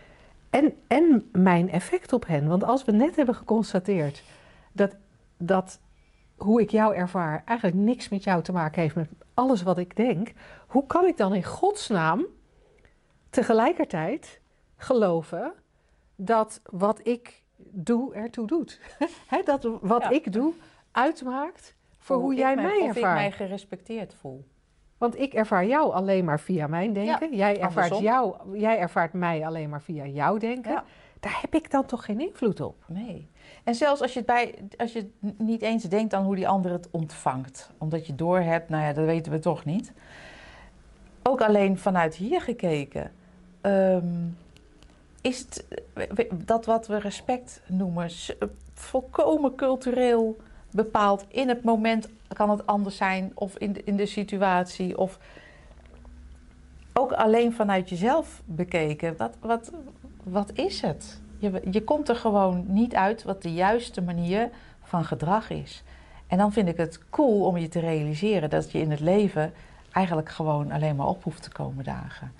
En, 0.51 0.75
en 0.87 1.29
mijn 1.33 1.71
effect 1.71 2.13
op 2.13 2.27
hen. 2.27 2.49
Want 2.49 2.65
als 2.65 2.85
we 2.85 2.93
net 2.93 3.17
hebben 3.17 3.35
geconstateerd 3.35 4.23
dat, 4.73 4.97
dat 5.39 5.81
hoe 6.37 6.61
ik 6.61 6.71
jou 6.71 6.95
ervaar 6.95 7.43
eigenlijk 7.45 7.79
niks 7.79 8.09
met 8.09 8.25
jou 8.25 8.43
te 8.43 8.53
maken 8.53 8.83
heeft 8.83 8.95
met 8.95 9.09
alles 9.35 9.63
wat 9.63 9.79
ik 9.79 9.97
denk, 9.97 10.33
hoe 10.67 10.87
kan 10.87 11.07
ik 11.07 11.17
dan 11.17 11.35
in 11.35 11.45
godsnaam 11.45 12.27
tegelijkertijd 13.31 14.41
geloven 14.77 15.53
dat 16.17 16.61
wat 16.71 17.01
ik 17.07 17.43
doe 17.57 18.15
ertoe 18.15 18.47
doet? 18.47 18.81
Dat 19.45 19.69
wat 19.81 20.03
Ja. 20.03 20.11
ik 20.11 20.33
doe 20.33 20.53
uitmaakt 20.93 21.75
voor 21.99 22.17
hoe, 22.17 22.35
jij 22.35 22.55
mij- 22.55 22.65
mij 22.65 22.81
Of 22.81 22.89
ik 22.89 22.95
ervaart. 22.95 23.15
mij 23.19 23.33
gerespecteerd 23.33 24.15
voel. 24.15 24.45
Want 25.01 25.19
ik 25.19 25.35
ervaar 25.35 25.67
jou 25.67 25.93
alleen 25.93 26.25
maar 26.25 26.41
via 26.41 26.67
mijn 26.67 26.93
denken. 26.93 27.37
jij, 27.37 27.61
ervaart 27.61 27.93
andersom. 27.93 28.03
jou, 28.03 28.59
jij 28.59 28.79
ervaart 28.79 29.13
mij 29.13 29.47
alleen 29.47 29.69
maar 29.69 29.83
via 29.83 30.07
jouw 30.07 30.37
denken. 30.37 30.71
Ja. 30.71 30.85
Daar 31.21 31.39
heb 31.41 31.55
ik 31.55 31.71
dan 31.71 31.87
toch 31.87 32.05
geen 32.05 32.21
invloed 32.21 32.61
op? 32.61 32.85
Nee. 32.87 33.29
En 33.65 33.75
zelfs 33.75 34.01
als 34.01 34.13
je, 34.13 34.19
het 34.19 34.29
bij, 34.29 34.55
als 34.77 34.93
je 34.93 34.99
het 34.99 35.39
niet 35.39 35.63
eens 35.63 35.83
denkt 35.83 36.15
aan 36.15 36.25
hoe 36.25 36.35
die 36.35 36.49
ander 36.49 36.73
het 36.73 36.89
ontvangt. 36.91 37.71
Omdat 37.79 38.07
je 38.07 38.15
doorhebt, 38.15 38.69
nou 38.69 38.85
ja, 38.85 38.93
dat 38.93 39.05
weten 39.05 39.33
we 39.33 39.39
toch 39.39 39.65
niet. 39.65 39.93
Ook 41.23 41.41
alleen 41.41 41.79
vanuit 41.79 42.15
hier 42.15 42.41
gekeken. 42.41 43.13
ehm, 43.61 44.27
is 45.21 45.39
het 45.39 45.65
dat 46.47 46.65
wat 46.65 46.87
we 46.87 46.99
respect 46.99 47.63
noemen 47.67 48.11
volkomen 48.75 49.55
cultureel 49.55 50.37
bepaald. 50.71 51.25
In 51.29 51.49
het 51.49 51.65
moment 51.65 52.09
kan 52.37 52.51
het 52.51 52.67
anders 52.67 52.97
zijn 52.97 53.33
of 53.35 53.57
in 53.57 53.73
de, 53.73 53.85
in 53.85 53.97
de 53.97 54.07
situatie. 54.07 54.99
Of 54.99 55.19
ook 56.93 57.13
alleen 57.13 57.53
vanuit 57.53 57.89
jezelf 57.89 58.43
bekeken. 58.45 59.17
Wat, 59.17 59.37
wat, 59.41 59.73
wat 60.23 60.53
is 60.53 60.81
het? 60.81 61.21
Je, 61.39 61.63
je 61.71 61.85
komt 61.85 62.09
er 62.09 62.17
gewoon 62.17 62.65
niet 62.67 62.95
uit 62.95 63.23
wat 63.23 63.43
de 63.43 63.53
juiste 63.53 64.03
manier 64.03 64.51
van 64.83 65.05
gedrag 65.05 65.51
is. 65.51 65.83
En 66.27 66.39
dan 66.39 66.53
vind 66.53 66.69
ik 66.69 66.77
het 66.77 67.01
cool 67.11 67.45
om 67.45 67.57
je 67.57 67.69
te 67.69 67.81
realiseren 67.81 68.51
dat 68.51 68.73
je 68.73 68.79
in 68.79 68.91
het 68.91 69.01
leven 69.01 69.53
eigenlijk 69.93 70.29
gewoon 70.29 70.71
alleen 70.71 70.97
maar 70.97 71.07
op 71.07 71.23
hoeft 71.23 71.43
te 71.43 71.51
komen 71.51 71.85
dagen. 71.85 72.33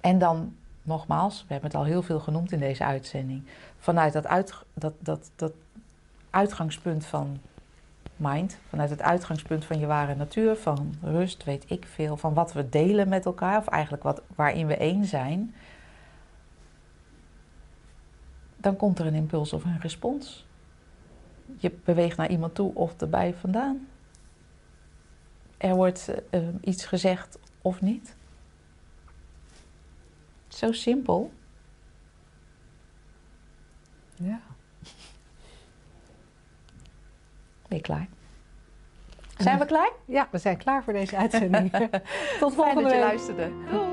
En 0.00 0.18
dan, 0.18 0.54
nogmaals, 0.82 1.40
we 1.40 1.52
hebben 1.52 1.70
het 1.70 1.78
al 1.78 1.84
heel 1.86 2.02
veel 2.02 2.20
genoemd 2.20 2.52
in 2.52 2.58
deze 2.58 2.84
uitzending, 2.84 3.42
vanuit 3.78 4.12
dat, 4.12 4.26
uit, 4.26 4.54
dat, 4.74 4.92
dat, 4.98 5.30
dat 5.36 5.52
uitgangspunt 6.30 7.04
van 7.04 7.38
mind, 8.22 8.58
vanuit 8.68 8.90
het 8.90 9.02
uitgangspunt 9.02 9.64
van 9.64 9.78
je 9.78 9.86
ware 9.86 10.14
natuur, 10.14 10.56
van 10.56 10.94
rust, 11.02 11.44
weet 11.44 11.64
ik 11.70 11.86
veel, 11.86 12.16
van 12.16 12.34
wat 12.34 12.52
we 12.52 12.68
delen 12.68 13.08
met 13.08 13.26
elkaar, 13.26 13.58
of 13.58 13.66
eigenlijk 13.66 14.02
wat, 14.02 14.22
waarin 14.34 14.66
we 14.66 14.76
één 14.76 15.04
zijn, 15.04 15.54
dan 18.56 18.76
komt 18.76 18.98
er 18.98 19.06
een 19.06 19.14
impuls 19.14 19.52
of 19.52 19.64
een 19.64 19.80
respons. 19.80 20.46
Je 21.56 21.72
beweegt 21.84 22.16
naar 22.16 22.30
iemand 22.30 22.54
toe 22.54 22.74
of 22.74 23.00
erbij 23.00 23.34
vandaan. 23.34 23.88
Er 25.56 25.74
wordt 25.74 26.14
eh, 26.30 26.40
iets 26.60 26.84
gezegd 26.84 27.38
of 27.62 27.80
niet. 27.80 28.16
Zo 30.48 30.72
simpel. 30.72 31.32
Ja. 34.14 34.40
Ben 37.72 37.80
je 37.80 37.86
klaar? 37.86 38.06
Zijn 39.36 39.58
we 39.58 39.66
klaar? 39.66 39.90
Ja, 40.04 40.28
we 40.30 40.38
zijn 40.38 40.56
klaar 40.56 40.84
voor 40.84 40.92
deze 40.92 41.16
uitzending. 41.16 41.70
Tot 42.40 42.54
Fijn 42.54 42.54
volgende 42.54 42.82
dat 42.82 42.90
je 42.92 42.98
week. 42.98 43.06
luisterde. 43.06 43.50
Doei! 43.70 43.86